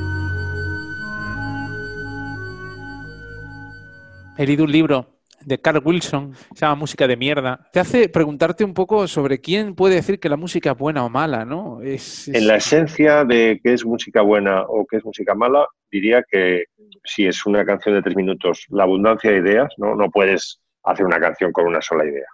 He 4.37 4.47
leído 4.47 4.65
un 4.65 4.73
libro 4.73 5.07
de 5.45 5.59
Carl 5.59 5.83
Wilson, 5.85 6.35
se 6.55 6.61
llama 6.61 6.77
Música 6.77 7.07
de 7.07 7.17
mierda. 7.17 7.69
Te 7.73 7.81
hace 7.81 8.09
preguntarte 8.09 8.65
un 8.65 8.75
poco 8.75 9.07
sobre 9.09 9.41
quién 9.41 9.75
puede 9.75 9.97
decir 9.97 10.19
que 10.19 10.29
la 10.29 10.37
música 10.37 10.73
es 10.73 10.79
buena 10.79 11.05
o 11.05 11.11
mala, 11.11 11.45
¿no? 11.45 11.81
Es, 11.83 12.29
En 12.29 12.47
la 12.47 12.57
esencia 12.57 13.25
de 13.25 13.61
qué 13.63 13.73
es 13.73 13.85
música 13.85 14.23
buena 14.23 14.63
o 14.63 14.87
qué 14.87 14.99
es 14.99 15.05
música 15.05 15.35
mala, 15.35 15.67
diría 15.91 16.25
que 16.29 16.65
si 17.05 17.27
es 17.27 17.45
una 17.47 17.65
canción 17.65 17.95
de 17.95 18.03
tres 18.03 18.17
minutos, 18.17 18.67
la 18.71 18.85
abundancia 18.85 19.31
de 19.31 19.39
ideas, 19.39 19.73
¿no? 19.77 19.95
No 19.95 20.11
puedes 20.11 20.61
hacer 20.85 21.07
una 21.07 21.21
canción 21.21 21.53
con 21.53 21.67
una 21.67 21.81
sola 21.81 22.05
idea 22.05 22.27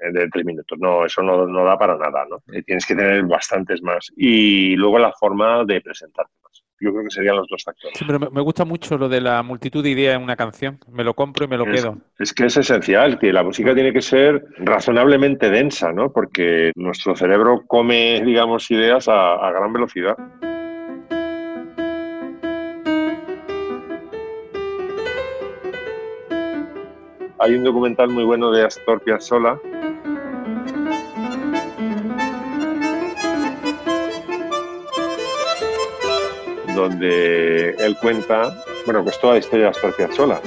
eh, 0.00 0.12
de 0.12 0.28
tres 0.28 0.44
minutos. 0.44 0.78
No, 0.80 1.04
eso 1.04 1.22
no, 1.22 1.46
no 1.46 1.64
da 1.64 1.78
para 1.78 1.96
nada, 1.96 2.24
¿no? 2.28 2.42
Tienes 2.64 2.86
que 2.86 2.94
tener 2.94 3.24
bastantes 3.24 3.82
más. 3.82 4.10
Y 4.16 4.76
luego 4.76 4.98
la 4.98 5.12
forma 5.12 5.64
de 5.64 5.80
presentarte. 5.80 6.32
Yo 6.78 6.92
creo 6.92 7.04
que 7.04 7.10
serían 7.10 7.36
los 7.36 7.46
dos 7.48 7.62
factores. 7.64 7.96
Sí, 7.98 8.04
pero 8.06 8.18
me, 8.20 8.28
me 8.30 8.40
gusta 8.42 8.64
mucho 8.66 8.98
lo 8.98 9.08
de 9.08 9.20
la 9.22 9.42
multitud 9.42 9.82
de 9.82 9.90
ideas 9.90 10.16
en 10.16 10.22
una 10.22 10.36
canción. 10.36 10.78
Me 10.90 11.04
lo 11.04 11.14
compro 11.14 11.46
y 11.46 11.48
me 11.48 11.56
lo 11.56 11.64
Es, 11.66 11.80
quedo. 11.82 11.98
es 12.18 12.32
que 12.34 12.46
es 12.46 12.56
esencial, 12.56 13.18
que 13.18 13.32
la 13.32 13.42
música 13.42 13.74
tiene 13.74 13.92
que 13.92 14.02
ser 14.02 14.44
razonablemente 14.58 15.48
densa, 15.50 15.92
¿no? 15.92 16.12
Porque 16.12 16.72
nuestro 16.76 17.16
cerebro 17.16 17.62
come, 17.66 18.22
digamos, 18.24 18.70
ideas 18.70 19.08
a, 19.08 19.34
a 19.36 19.50
gran 19.52 19.72
velocidad. 19.72 20.16
Hay 27.38 27.54
un 27.54 27.64
documental 27.64 28.08
muy 28.10 28.24
bueno 28.24 28.50
de 28.50 28.64
Astor 28.64 29.00
Piazzolla 29.02 29.58
donde 36.76 37.70
él 37.70 37.96
cuenta, 38.00 38.54
bueno, 38.84 39.02
pues 39.02 39.18
toda 39.18 39.32
la 39.32 39.38
historia 39.40 39.64
de 39.64 39.70
Astor 39.70 39.96
Piazzolla. 39.96 40.40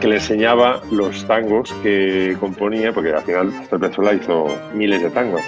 que 0.00 0.06
le 0.08 0.14
enseñaba 0.14 0.80
los 0.92 1.26
tangos 1.26 1.72
que 1.82 2.36
componía, 2.38 2.92
porque 2.92 3.12
al 3.12 3.22
final 3.22 3.52
Astor 3.60 3.80
Piazzolla 3.80 4.14
hizo 4.14 4.46
miles 4.72 5.02
de 5.02 5.10
tangos. 5.10 5.42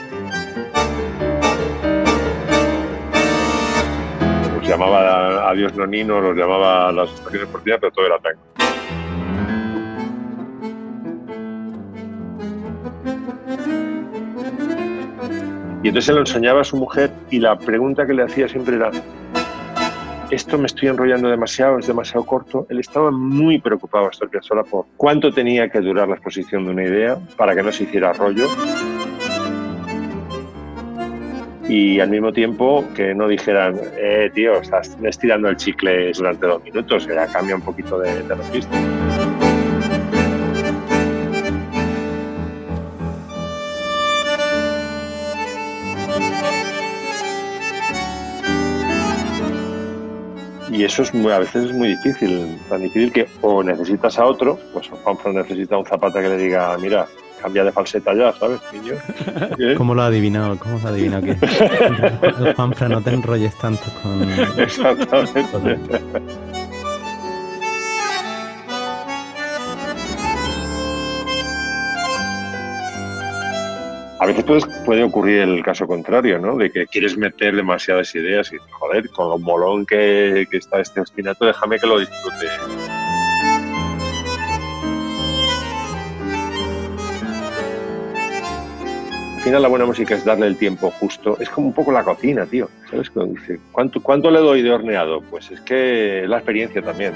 Llamaba 4.68 5.48
Adiós 5.48 5.74
Nonino, 5.76 6.20
los 6.20 6.36
llamaba 6.36 6.92
las 6.92 7.10
estaciones 7.10 7.48
por 7.48 7.64
día, 7.64 7.78
pero 7.80 7.90
todo 7.90 8.04
era 8.04 8.18
tango. 8.18 8.57
Entonces 15.88 16.04
se 16.04 16.12
lo 16.12 16.20
enseñaba 16.20 16.60
a 16.60 16.64
su 16.64 16.76
mujer 16.76 17.10
y 17.30 17.38
la 17.38 17.58
pregunta 17.58 18.06
que 18.06 18.12
le 18.12 18.22
hacía 18.22 18.46
siempre 18.46 18.76
era, 18.76 18.90
esto 20.30 20.58
me 20.58 20.66
estoy 20.66 20.88
enrollando 20.88 21.30
demasiado, 21.30 21.78
es 21.78 21.86
demasiado 21.86 22.26
corto. 22.26 22.66
Él 22.68 22.78
estaba 22.78 23.10
muy 23.10 23.58
preocupado, 23.58 24.06
Astor 24.06 24.28
Piazzolla, 24.28 24.64
por 24.64 24.84
cuánto 24.98 25.32
tenía 25.32 25.70
que 25.70 25.80
durar 25.80 26.06
la 26.06 26.16
exposición 26.16 26.66
de 26.66 26.72
una 26.72 26.84
idea 26.84 27.18
para 27.38 27.54
que 27.54 27.62
no 27.62 27.72
se 27.72 27.84
hiciera 27.84 28.12
rollo. 28.12 28.46
y 31.70 32.00
al 32.00 32.08
mismo 32.08 32.32
tiempo 32.32 32.82
que 32.94 33.14
no 33.14 33.28
dijeran, 33.28 33.78
eh, 33.98 34.30
tío, 34.34 34.60
estás 34.60 34.96
estirando 35.02 35.48
el 35.48 35.56
chicle 35.56 36.12
durante 36.12 36.46
dos 36.46 36.62
minutos, 36.64 37.06
que 37.06 37.14
ya 37.14 37.26
cambia 37.26 37.56
un 37.56 37.62
poquito 37.62 37.98
de, 37.98 38.22
de 38.22 38.34
registro. 38.34 38.78
Y 50.78 50.84
eso 50.84 51.02
es 51.02 51.12
muy, 51.12 51.32
a 51.32 51.40
veces 51.40 51.64
es 51.64 51.72
muy 51.72 51.88
difícil, 51.88 52.56
tan 52.68 52.80
difícil 52.80 53.12
que 53.12 53.26
o 53.40 53.64
necesitas 53.64 54.16
a 54.16 54.24
otro, 54.24 54.56
pues 54.72 54.88
Juanfran 54.88 55.34
necesita 55.34 55.76
un 55.76 55.84
zapata 55.84 56.22
que 56.22 56.28
le 56.28 56.36
diga, 56.36 56.78
mira, 56.78 57.04
cambia 57.42 57.64
de 57.64 57.72
falseta 57.72 58.14
ya, 58.14 58.32
¿sabes, 58.34 58.60
niño? 58.72 58.94
¿Qué? 59.56 59.74
¿Cómo 59.76 59.96
lo 59.96 60.02
ha 60.02 60.06
adivinado? 60.06 60.56
¿Cómo 60.56 60.78
lo 60.78 60.86
ha 60.86 60.90
adivinado? 60.92 61.24
Que 61.24 61.34
Juanfran, 62.54 62.92
no 62.92 63.02
te 63.02 63.10
enrolles 63.10 63.58
tanto 63.58 63.82
con... 64.04 64.30
Exactamente. 64.56 65.98
A 74.20 74.26
veces 74.26 74.66
puede 74.84 75.04
ocurrir 75.04 75.42
el 75.42 75.62
caso 75.62 75.86
contrario, 75.86 76.40
¿no? 76.40 76.56
De 76.56 76.70
que 76.70 76.86
quieres 76.86 77.16
meter 77.16 77.54
demasiadas 77.54 78.12
ideas 78.16 78.52
y, 78.52 78.56
joder, 78.70 79.08
con 79.10 79.30
lo 79.30 79.38
molón 79.38 79.86
que, 79.86 80.46
que 80.50 80.56
está 80.56 80.80
este 80.80 81.00
ostinato, 81.00 81.46
déjame 81.46 81.78
que 81.78 81.86
lo 81.86 82.00
disfrute. 82.00 82.46
Al 89.36 89.42
final 89.44 89.62
la 89.62 89.68
buena 89.68 89.86
música 89.86 90.16
es 90.16 90.24
darle 90.24 90.48
el 90.48 90.58
tiempo 90.58 90.90
justo. 90.98 91.38
Es 91.38 91.48
como 91.48 91.68
un 91.68 91.72
poco 91.72 91.92
la 91.92 92.02
cocina, 92.02 92.44
tío. 92.44 92.68
¿Sabes? 92.90 93.10
¿Cuánto, 93.70 94.02
¿Cuánto 94.02 94.32
le 94.32 94.40
doy 94.40 94.62
de 94.62 94.72
horneado? 94.72 95.22
Pues 95.22 95.50
es 95.52 95.60
que 95.60 96.24
la 96.26 96.38
experiencia 96.38 96.82
también. 96.82 97.14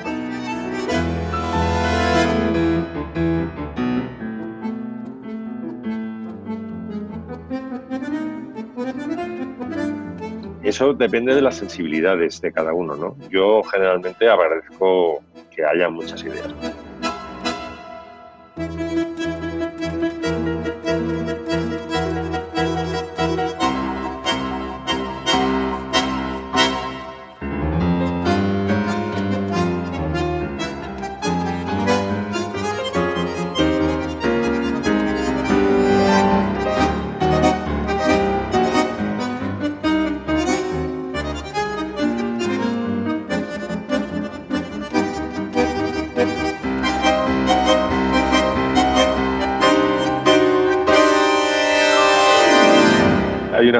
Eso 10.63 10.95
depende 10.95 11.35
de 11.35 11.43
las 11.43 11.57
sensibilidades 11.57 12.41
de 12.41 12.53
cada 12.53 12.73
uno, 12.73 12.95
¿no? 12.95 13.17
Yo 13.31 13.63
generalmente 13.65 14.29
agradezco 14.29 15.21
que 15.51 15.65
haya 15.65 15.89
muchas 15.89 16.23
ideas. 16.23 16.55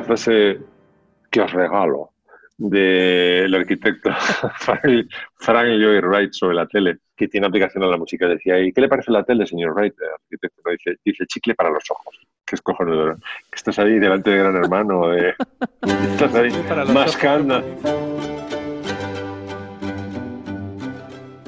Frase 0.03 0.61
que 1.31 1.41
os 1.41 1.53
regalo 1.53 2.11
del 2.59 3.55
arquitecto 3.55 4.11
Frank, 4.61 5.67
Lloyd 5.67 6.05
Wright 6.05 6.33
sobre 6.33 6.55
la 6.55 6.67
tele, 6.67 6.99
que 7.17 7.29
tiene 7.29 7.47
aplicación 7.47 7.83
a 7.83 7.89
la 7.89 7.97
música. 7.97 8.29
Decía, 8.29 8.61
¿y 8.61 8.73
qué 8.73 8.81
le 8.81 8.89
parece 8.89 9.11
la 9.11 9.25
tele, 9.25 9.47
señor 9.47 9.73
Wright? 9.75 9.95
El 9.99 10.13
arquitecto 10.23 10.63
¿no? 10.65 10.73
dice, 10.73 10.97
dice 11.05 11.27
chicle 11.27 11.55
para 11.55 11.71
los 11.71 11.85
ojos. 11.91 12.21
Que 12.47 12.57
es 12.57 12.63
cojonudo. 12.63 13.17
Que 13.17 13.57
estás 13.57 13.79
ahí 13.79 13.99
delante 13.99 14.31
de 14.31 14.39
Gran 14.39 14.57
Hermano, 14.57 15.15
eh, 15.15 15.35
estás 16.13 16.35
ahí 16.35 16.53
mascando. 16.93 17.63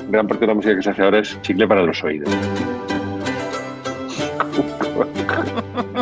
Gran 0.09 0.28
parte 0.28 0.40
de 0.42 0.46
la 0.46 0.55
música 0.55 0.76
que 0.76 0.82
se 0.82 0.90
hace 0.90 1.02
ahora 1.02 1.18
es 1.18 1.40
chicle 1.42 1.66
para 1.66 1.82
los 1.82 2.02
oídos. 2.02 2.30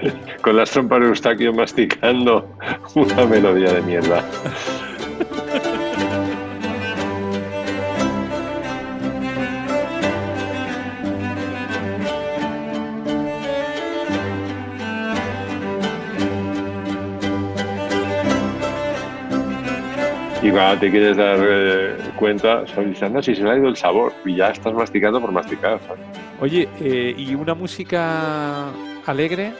Con 0.42 0.56
las 0.56 0.70
trompas 0.70 1.00
de 1.00 1.06
Eustaquio 1.06 1.52
masticando 1.52 2.56
una 2.94 3.26
melodía 3.26 3.72
de 3.72 3.82
mierda. 3.82 4.24
Y 20.42 20.50
cuando 20.50 20.80
te 20.80 20.90
quieres 20.90 21.18
dar 21.18 21.38
eh, 21.38 21.96
cuenta, 22.16 22.64
diciendo, 22.64 23.22
si 23.22 23.34
se 23.34 23.42
le 23.42 23.50
ha 23.50 23.56
ido 23.56 23.68
el 23.68 23.76
sabor, 23.76 24.14
y 24.24 24.36
ya 24.36 24.48
estás 24.48 24.72
masticando 24.72 25.20
por 25.20 25.30
masticar. 25.32 25.78
Oye, 26.40 26.66
eh, 26.80 27.14
¿y 27.14 27.34
una 27.34 27.54
música 27.54 28.68
alegre, 29.04 29.52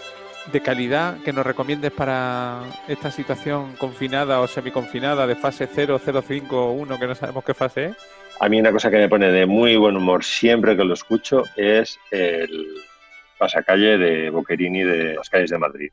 de 0.53 0.61
calidad, 0.61 1.19
que 1.25 1.33
nos 1.33 1.47
recomiendes 1.47 1.93
para 1.93 2.63
esta 2.89 3.11
situación 3.11 3.75
confinada 3.77 4.41
o 4.41 4.47
semiconfinada 4.47 5.27
de 5.27 5.37
fase 5.37 5.69
0, 5.73 6.01
0, 6.03 6.25
5 6.27 6.73
1, 6.73 6.99
que 6.99 7.07
no 7.07 7.15
sabemos 7.15 7.45
qué 7.45 7.55
fase 7.55 7.85
es? 7.87 7.97
A 8.41 8.49
mí 8.49 8.59
una 8.59 8.73
cosa 8.73 8.91
que 8.91 8.97
me 8.97 9.09
pone 9.09 9.31
de 9.31 9.47
muy 9.47 9.77
buen 9.77 9.97
humor 9.97 10.25
siempre 10.25 10.77
que 10.77 10.85
lo 10.85 10.95
escucho 10.95 11.45
es 11.57 11.99
el 12.11 12.75
pasacalle 13.39 13.99
de 13.99 14.31
Boquerini 14.31 14.83
de 14.83 15.15
las 15.15 15.29
calles 15.29 15.51
de 15.51 15.59
Madrid. 15.59 15.91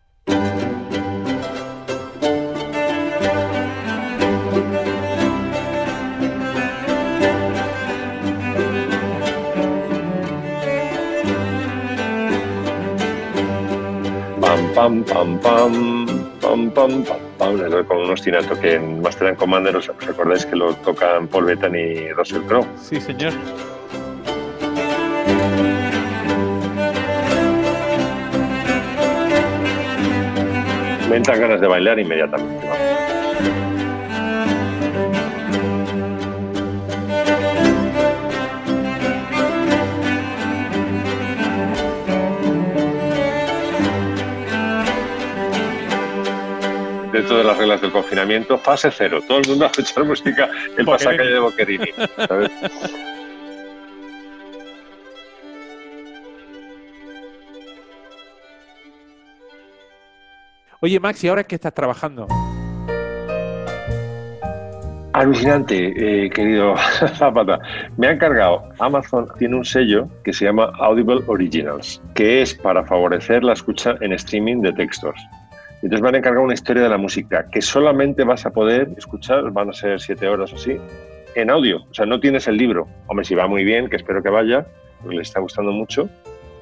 Pam, 14.78 15.04
pam, 15.04 15.40
pam, 15.40 16.06
pam, 16.40 16.70
pam, 16.70 17.04
pam, 17.40 17.84
con 17.88 17.98
un 17.98 18.12
ostinato 18.12 18.54
que 18.60 18.76
en 18.76 19.02
Master 19.02 19.30
and 19.30 19.38
Commander 19.38 19.76
os 19.76 19.90
acordáis 19.90 20.46
que 20.46 20.56
lo 20.56 20.76
tocan 20.86 21.28
Paul 21.28 21.46
Bettany 21.46 21.80
y 21.80 22.12
Russell 22.12 22.44
Crowe. 22.44 22.68
Sí, 22.80 23.02
señor. 23.02 23.34
Me 31.10 31.16
entran 31.16 31.42
ganas 31.42 31.60
de 31.60 31.68
bailar 31.68 31.98
inmediatamente. 31.98 32.68
Reglas 47.68 47.82
del 47.82 47.92
confinamiento, 47.92 48.58
fase 48.58 48.90
cero. 48.92 49.20
Todo 49.28 49.40
el 49.40 49.48
mundo 49.50 49.66
a 49.66 49.68
escuchar 49.68 50.06
música, 50.06 50.50
el 50.78 50.86
pasacalle 50.86 51.32
de 51.32 51.40
Boquerini. 51.40 51.88
¿sabes? 52.28 52.52
Oye, 60.80 61.00
Max, 61.00 61.24
¿y 61.24 61.28
ahora 61.28 61.44
qué 61.44 61.56
estás 61.56 61.74
trabajando? 61.74 62.28
Alucinante, 65.12 66.26
eh, 66.26 66.30
querido 66.30 66.76
Zapata. 67.16 67.60
Me 67.98 68.08
ha 68.08 68.12
encargado, 68.12 68.70
Amazon 68.80 69.28
tiene 69.40 69.56
un 69.56 69.66
sello 69.66 70.08
que 70.24 70.32
se 70.32 70.46
llama 70.46 70.72
Audible 70.80 71.22
Originals, 71.26 72.02
que 72.14 72.44
es 72.44 72.54
para 72.54 72.86
favorecer 72.86 73.44
la 73.44 73.54
escucha 73.54 73.96
en 74.00 74.14
streaming 74.14 74.62
de 74.62 74.72
textos. 74.74 75.16
Entonces 75.82 76.02
me 76.02 76.10
han 76.10 76.16
encargado 76.16 76.44
una 76.44 76.54
historia 76.54 76.84
de 76.84 76.90
la 76.90 76.98
música 76.98 77.48
que 77.52 77.62
solamente 77.62 78.24
vas 78.24 78.46
a 78.46 78.50
poder 78.50 78.90
escuchar, 78.98 79.52
van 79.52 79.70
a 79.70 79.74
ser 79.74 80.00
siete 80.00 80.28
horas 80.28 80.52
así, 80.54 80.78
en 81.36 81.50
audio. 81.52 81.84
O 81.90 81.94
sea, 81.94 82.06
no 82.06 82.20
tienes 82.20 82.48
el 82.48 82.58
libro. 82.58 82.88
Hombre, 83.08 83.26
si 83.26 83.36
va 83.36 83.48
muy 83.48 83.64
bien, 83.64 83.90
que 83.90 83.96
espero 83.96 84.24
que 84.24 84.30
vaya, 84.30 84.66
porque 85.02 85.18
le 85.18 85.22
está 85.22 85.40
gustando 85.40 85.72
mucho, 85.72 86.10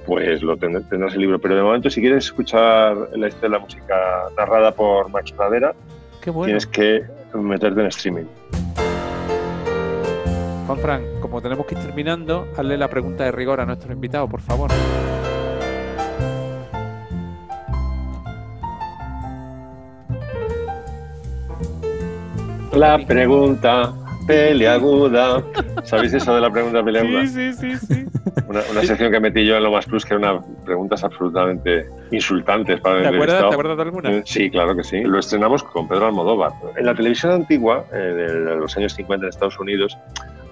pues 0.05 0.41
lo 0.43 0.57
tendrás, 0.57 1.13
el 1.13 1.21
libro. 1.21 1.39
Pero 1.39 1.55
de 1.55 1.63
momento, 1.63 1.89
si 1.89 2.01
quieres 2.01 2.25
escuchar 2.25 2.95
la 3.13 3.27
historia 3.27 3.49
de 3.49 3.49
la 3.49 3.59
música 3.59 3.95
narrada 4.37 4.71
por 4.73 5.09
Max 5.09 5.31
Pradera, 5.31 5.73
bueno. 6.25 6.45
tienes 6.45 6.67
que 6.67 7.03
meterte 7.33 7.81
en 7.81 7.87
streaming. 7.87 8.25
Juan 10.65 10.79
Fran, 10.79 11.03
como 11.21 11.41
tenemos 11.41 11.65
que 11.67 11.75
ir 11.75 11.81
terminando, 11.81 12.47
hazle 12.57 12.77
la 12.77 12.89
pregunta 12.89 13.23
de 13.23 13.31
rigor 13.31 13.61
a 13.61 13.65
nuestro 13.65 13.93
invitado, 13.93 14.27
por 14.27 14.41
favor. 14.41 14.71
La 22.75 22.97
pregunta 23.05 23.93
peleaguda. 24.27 25.43
¿Sabéis 25.83 26.13
eso 26.13 26.35
de 26.35 26.41
la 26.41 26.51
pregunta 26.51 26.83
peleaguda? 26.83 27.25
Sí, 27.25 27.53
sí, 27.53 27.77
sí, 27.77 27.87
sí. 27.87 28.05
Una, 28.47 28.61
una 28.71 28.81
sección 28.83 29.11
que 29.11 29.19
metí 29.19 29.45
yo 29.45 29.55
en 29.57 29.63
Lo 29.63 29.71
Más 29.71 29.85
Plus, 29.85 30.05
que 30.05 30.15
eran 30.15 30.41
preguntas 30.65 31.03
absolutamente 31.03 31.85
insultantes 32.11 32.79
para 32.81 32.97
el 32.97 33.03
¿Te 33.03 33.07
acuerdas. 33.15 33.39
¿Te 33.39 33.45
acuerdas 33.53 33.77
de 33.77 33.83
alguna? 33.83 34.11
Eh, 34.11 34.23
Sí, 34.25 34.49
claro 34.49 34.75
que 34.75 34.83
sí. 34.83 35.01
Lo 35.03 35.19
estrenamos 35.19 35.63
con 35.63 35.87
Pedro 35.87 36.07
Almodóvar. 36.07 36.51
En 36.75 36.85
la 36.85 36.95
televisión 36.95 37.31
antigua, 37.31 37.85
eh, 37.93 37.97
de 37.97 38.55
los 38.55 38.75
años 38.77 38.93
50 38.93 39.25
en 39.25 39.29
Estados 39.29 39.59
Unidos, 39.59 39.97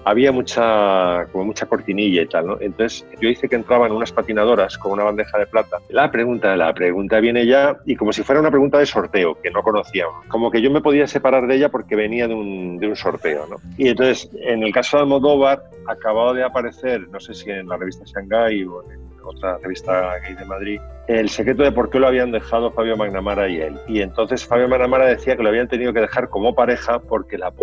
había 0.04 0.32
mucha, 0.32 1.26
como 1.32 1.44
mucha 1.44 1.66
cortinilla 1.66 2.22
y 2.22 2.26
tal, 2.26 2.46
¿no? 2.46 2.56
Entonces 2.60 3.06
yo 3.20 3.28
hice 3.28 3.48
que 3.48 3.56
entraban 3.56 3.92
unas 3.92 4.12
patinadoras 4.12 4.78
con 4.78 4.92
una 4.92 5.04
bandeja 5.04 5.38
de 5.38 5.46
plata. 5.46 5.78
La 5.88 6.10
pregunta, 6.10 6.56
la 6.56 6.72
pregunta 6.74 7.20
viene 7.20 7.46
ya 7.46 7.76
y 7.86 7.96
como 7.96 8.12
si 8.12 8.22
fuera 8.22 8.40
una 8.40 8.50
pregunta 8.50 8.78
de 8.78 8.86
sorteo 8.86 9.40
que 9.40 9.50
no 9.50 9.62
conocíamos. 9.62 10.26
Como 10.28 10.50
que 10.50 10.60
yo 10.60 10.70
me 10.70 10.80
podía 10.80 11.06
separar 11.06 11.46
de 11.46 11.56
ella 11.56 11.70
porque 11.70 11.96
venía 11.96 12.28
de 12.28 12.34
un, 12.34 12.78
de 12.78 12.88
un 12.88 12.96
sorteo, 12.96 13.46
¿no? 13.48 13.56
Y 13.76 13.88
entonces, 13.88 14.30
en 14.40 14.62
el 14.62 14.72
caso 14.72 14.96
de 14.96 15.02
Almodóvar, 15.04 15.62
acababa 15.86 16.32
de 16.32 16.44
aparecer, 16.44 17.08
no 17.08 17.20
sé 17.20 17.34
si 17.34 17.50
en 17.50 17.68
la 17.68 17.76
revista 17.76 18.04
Shanghai 18.04 18.64
o 18.64 18.82
en 18.90 19.03
otra 19.24 19.58
revista 19.62 20.18
gay 20.26 20.34
de 20.34 20.44
Madrid, 20.44 20.80
el 21.08 21.28
secreto 21.28 21.62
de 21.62 21.72
por 21.72 21.90
qué 21.90 21.98
lo 21.98 22.06
habían 22.08 22.32
dejado 22.32 22.70
Fabio 22.72 22.96
Magnamara 22.96 23.48
y 23.48 23.60
él. 23.60 23.76
Y 23.88 24.00
entonces 24.00 24.46
Fabio 24.46 24.68
Magnamara 24.68 25.06
decía 25.06 25.36
que 25.36 25.42
lo 25.42 25.48
habían 25.50 25.68
tenido 25.68 25.92
que 25.92 26.00
dejar 26.00 26.28
como 26.28 26.54
pareja 26.54 26.98
porque 26.98 27.36
la 27.38 27.50
p 27.50 27.58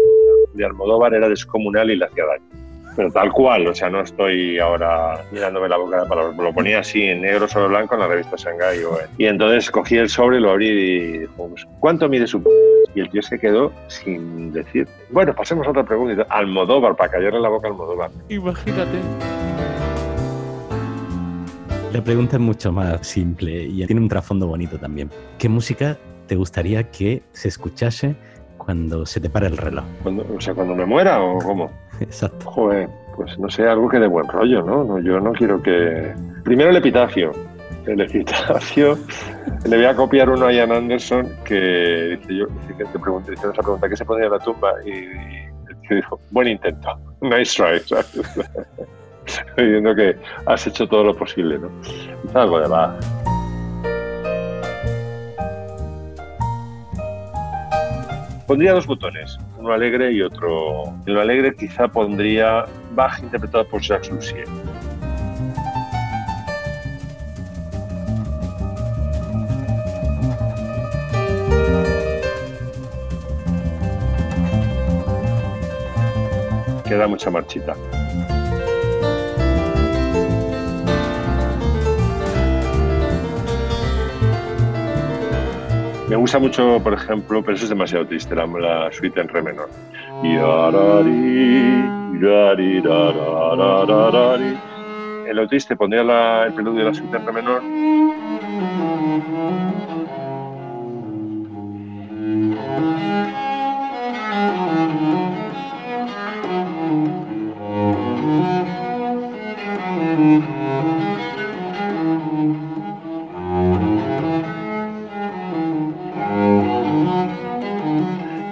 de 0.54 0.66
Almodóvar 0.66 1.14
era 1.14 1.30
descomunal 1.30 1.90
y 1.92 1.96
le 1.96 2.06
hacía 2.06 2.26
daño. 2.26 2.44
Pero 2.94 3.10
tal 3.10 3.32
cual, 3.32 3.66
o 3.68 3.74
sea, 3.74 3.90
no 3.90 4.02
estoy 4.02 4.60
ahora 4.60 5.24
mirándome 5.32 5.70
la 5.70 5.78
boca 5.78 6.02
de 6.04 6.10
palabras, 6.10 6.36
lo 6.36 6.54
ponía 6.54 6.80
así 6.80 7.02
en 7.04 7.22
negro 7.22 7.48
sobre 7.48 7.70
blanco 7.70 7.94
en 7.96 8.02
la 8.02 8.08
revista 8.08 8.36
Shanghai. 8.36 8.84
o- 8.84 8.98
Y 9.18 9.28
entonces 9.28 9.72
cogí 9.72 9.96
el 9.96 10.10
sobre, 10.10 10.42
lo 10.42 10.52
abrí 10.52 10.68
y 10.68 11.18
dijo, 11.20 11.48
pues, 11.48 11.66
¿cuánto 11.80 12.10
mide 12.10 12.28
su 12.28 12.44
p? 12.44 12.50
Y 12.94 13.00
el 13.00 13.10
tío 13.10 13.22
se 13.22 13.40
quedó 13.40 13.72
sin 13.88 14.52
decir. 14.52 14.90
Bueno, 15.10 15.34
pasemos 15.34 15.66
a 15.66 15.70
otra 15.70 15.86
pregunta. 15.86 16.26
Almodóvar, 16.28 16.98
para 16.98 17.12
callarle 17.12 17.40
la 17.40 17.48
boca 17.48 17.70
a 17.70 17.72
Almodóvar. 17.72 18.10
Imagínate. 18.28 19.51
La 21.94 22.02
pregunta 22.04 22.38
es 22.38 22.42
mucho 22.42 22.72
más 22.72 23.06
simple 23.06 23.64
y 23.64 23.86
tiene 23.86 24.02
un 24.02 24.08
trasfondo 24.08 24.48
bonito 24.48 24.78
también. 24.78 25.10
¿Qué 25.38 25.50
música 25.50 25.98
te 26.28 26.36
gustaría 26.36 26.90
que 26.90 27.22
se 27.34 27.50
escuchase 27.50 28.16
cuando 28.58 29.06
se 29.06 29.20
te 29.20 29.30
para 29.30 29.48
el 29.48 29.58
reloj? 29.58 29.84
Cuando- 30.04 30.26
o 30.36 30.40
sea, 30.40 30.54
cuando 30.54 30.74
me 30.76 30.86
muera 30.86 31.22
o 31.22 31.38
cómo. 31.40 31.70
Exacto. 32.00 32.50
Joder, 32.50 32.88
pues 33.16 33.38
no 33.40 33.50
sé, 33.50 33.68
algo 33.68 33.90
que 33.90 34.00
de 34.00 34.08
buen 34.08 34.28
rollo, 34.28 34.62
¿no? 34.64 34.84
No, 34.86 35.00
Yo 35.00 35.20
no 35.20 35.34
quiero 35.34 35.62
que... 35.62 36.14
Primero 36.46 36.70
el 36.70 36.78
epitafio. 36.78 37.32
El 37.86 38.00
epitafio, 38.00 38.98
le 39.68 39.76
voy 39.76 39.86
a 39.86 39.96
copiar 39.96 40.30
uno 40.30 40.46
a 40.46 40.54
Ian 40.54 40.72
Anderson 40.72 41.28
que 41.44 42.18
dice 42.22 42.36
yo, 42.36 42.46
que 42.78 42.86
te 42.86 43.00
pregunté, 43.00 43.34
esa 43.34 43.52
pregunta, 43.52 43.90
¿qué 43.90 43.98
se 43.98 44.06
pondría 44.06 44.28
en 44.28 44.34
la 44.34 44.40
tumba? 44.40 44.72
Y, 44.86 44.90
y 44.92 45.88
tío 45.88 45.98
dijo, 45.98 46.20
buen 46.30 46.48
intento, 46.48 46.90
nice 47.22 47.56
try, 47.58 47.82
¿sabes? 49.36 49.56
Diciendo 49.56 49.96
que 49.96 50.16
has 50.46 50.68
hecho 50.68 50.88
todo 50.88 51.04
lo 51.04 51.16
posible, 51.16 51.60
¿no? 51.60 51.70
Algo 52.34 52.60
de 52.60 52.68
va. 52.68 52.98
Pondría 58.52 58.74
dos 58.74 58.86
botones, 58.86 59.38
uno 59.60 59.72
alegre 59.72 60.12
y 60.12 60.22
otro. 60.22 60.94
En 61.06 61.14
lo 61.14 61.22
alegre 61.22 61.56
quizá 61.56 61.88
pondría 61.88 62.66
Bach 62.94 63.18
interpretado 63.24 63.66
por 63.66 63.82
Jacques 63.82 64.12
Lussier. 64.12 64.46
Queda 76.84 77.08
mucha 77.08 77.30
marchita. 77.30 77.74
Me 86.12 86.18
gusta 86.18 86.40
mucho, 86.40 86.78
por 86.84 86.94
ejemplo, 86.94 87.42
pero 87.42 87.56
eso 87.56 87.64
es 87.64 87.70
demasiado 87.70 88.06
triste, 88.06 88.36
la, 88.36 88.46
la 88.46 88.92
suite 88.92 89.22
en 89.22 89.30
re 89.30 89.42
menor. 89.42 89.70
En 95.26 95.36
lo 95.38 95.48
triste 95.48 95.78
pondría 95.78 96.04
la- 96.04 96.48
el 96.48 96.54
preludio 96.54 96.80
de 96.80 96.86
la 96.90 96.94
suite 96.94 97.16
en 97.16 97.26
re 97.26 97.32
menor. 97.32 97.62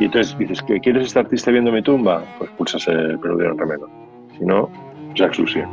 Entonces 0.10 0.36
dices, 0.40 0.62
¿que 0.64 0.80
¿quieres 0.80 1.08
estar 1.08 1.28
triste 1.28 1.52
viendo 1.52 1.72
mi 1.72 1.84
tumba? 1.84 2.24
Pues 2.40 2.50
pulsas 2.52 2.88
el 2.88 3.22
re 3.22 3.66
menor. 3.66 3.90
Si 4.38 4.44
no, 4.44 4.68
Jacques 5.14 5.38
Lussier. 5.38 5.68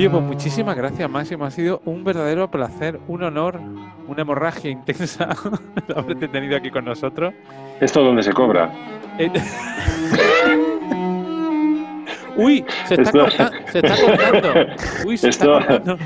Oye, 0.00 0.08
pues 0.08 0.22
muchísimas 0.22 0.74
gracias, 0.78 1.10
Máximo. 1.10 1.44
Ha 1.44 1.50
sido 1.50 1.82
un 1.84 2.02
verdadero 2.04 2.50
placer, 2.50 2.98
un 3.06 3.22
honor, 3.22 3.60
una 4.08 4.22
hemorragia 4.22 4.70
intensa 4.70 5.28
haberte 5.94 6.26
tenido 6.26 6.56
aquí 6.56 6.70
con 6.70 6.86
nosotros. 6.86 7.34
¿Esto 7.82 8.02
dónde 8.02 8.22
se 8.22 8.32
cobra? 8.32 8.72
Eh, 9.18 9.30
Uy, 12.36 12.64
se 12.86 12.94
está, 12.94 13.02
Esto- 13.02 13.18
corta- 13.24 13.52
se 13.70 13.78
está 13.80 13.94
cortando. 14.06 14.74
Uy, 15.06 15.16
se 15.18 15.28
Esto- 15.28 15.58
está 15.58 15.68
cortando. 15.76 16.04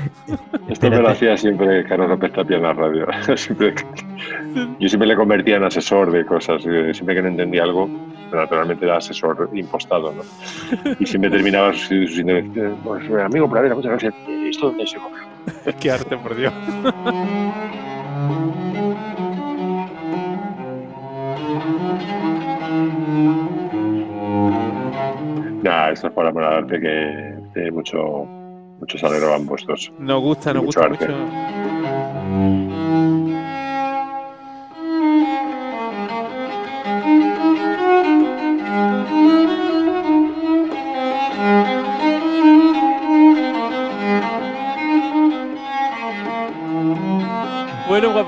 Esto 0.67 0.89
me 0.89 0.97
lo 0.97 1.07
hacía 1.07 1.37
siempre 1.37 1.85
Carlos 1.85 2.09
López 2.09 2.33
Tapia 2.33 2.57
en 2.57 2.63
la 2.63 2.73
radio. 2.73 3.07
Siempre- 3.37 3.75
yo 4.77 4.89
siempre 4.89 5.07
le 5.07 5.15
convertía 5.15 5.55
en 5.55 5.63
asesor 5.63 6.11
de 6.11 6.25
cosas. 6.25 6.65
eh, 6.65 6.93
Siempre 6.93 7.15
que 7.15 7.21
no 7.21 7.29
entendía 7.29 7.63
algo, 7.63 7.89
naturalmente 8.35 8.85
era 8.85 8.97
asesor 8.97 9.49
impostado. 9.53 10.13
¿no? 10.13 10.23
Y 10.99 11.05
siempre 11.05 11.29
terminaba 11.31 11.73
sus, 11.73 11.87
sus 12.09 12.19
intervenciones. 12.19 12.77
Pues, 12.83 13.09
eh, 13.09 13.21
amigo 13.21 13.49
Pradera, 13.49 13.75
muchas 13.75 13.91
gracias. 13.91 14.13
Eh, 14.27 14.49
¿Esto 14.49 14.67
dónde 14.67 14.87
se 14.87 14.97
cobra? 14.97 15.23
Qué 15.79 15.91
arte, 15.91 16.17
por 16.17 16.35
Dios. 16.35 16.53
Nah, 25.63 25.89
esto 25.91 26.07
es 26.07 26.13
para 26.13 26.29
amor 26.29 26.43
al 26.43 26.53
arte 26.63 26.79
que 26.79 27.35
tiene 27.53 27.71
mucho, 27.71 27.97
mucho 28.79 28.97
salero 28.97 29.29
van 29.31 29.45
puestos. 29.45 29.91
Nos 29.99 30.21
gusta, 30.21 30.53
nos 30.53 30.63
Mucho 30.65 30.81
gusta 30.87 30.93
arte. 30.93 31.07
mucho. 31.07 32.94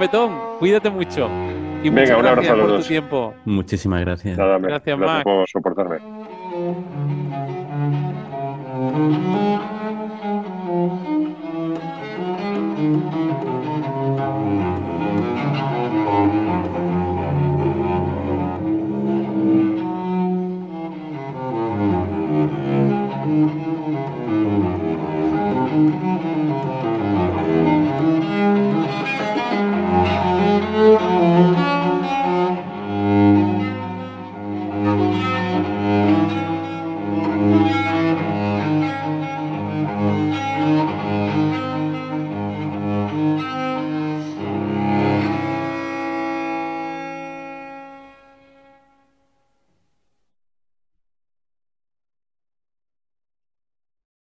Betón, 0.08 0.40
cuídate 0.60 0.90
mucho. 0.90 1.30
Y 1.84 1.90
Venga, 1.90 2.18
un 2.18 2.26
abrazo 2.26 2.54
a 2.54 2.56
por 2.56 2.78
tu 2.78 2.84
tiempo. 2.84 3.34
Muchísimas 3.44 4.00
gracias. 4.00 4.38
Gracias, 4.38 4.98
gracias 4.98 5.24
por 5.26 5.50
soportarme. 5.50 5.98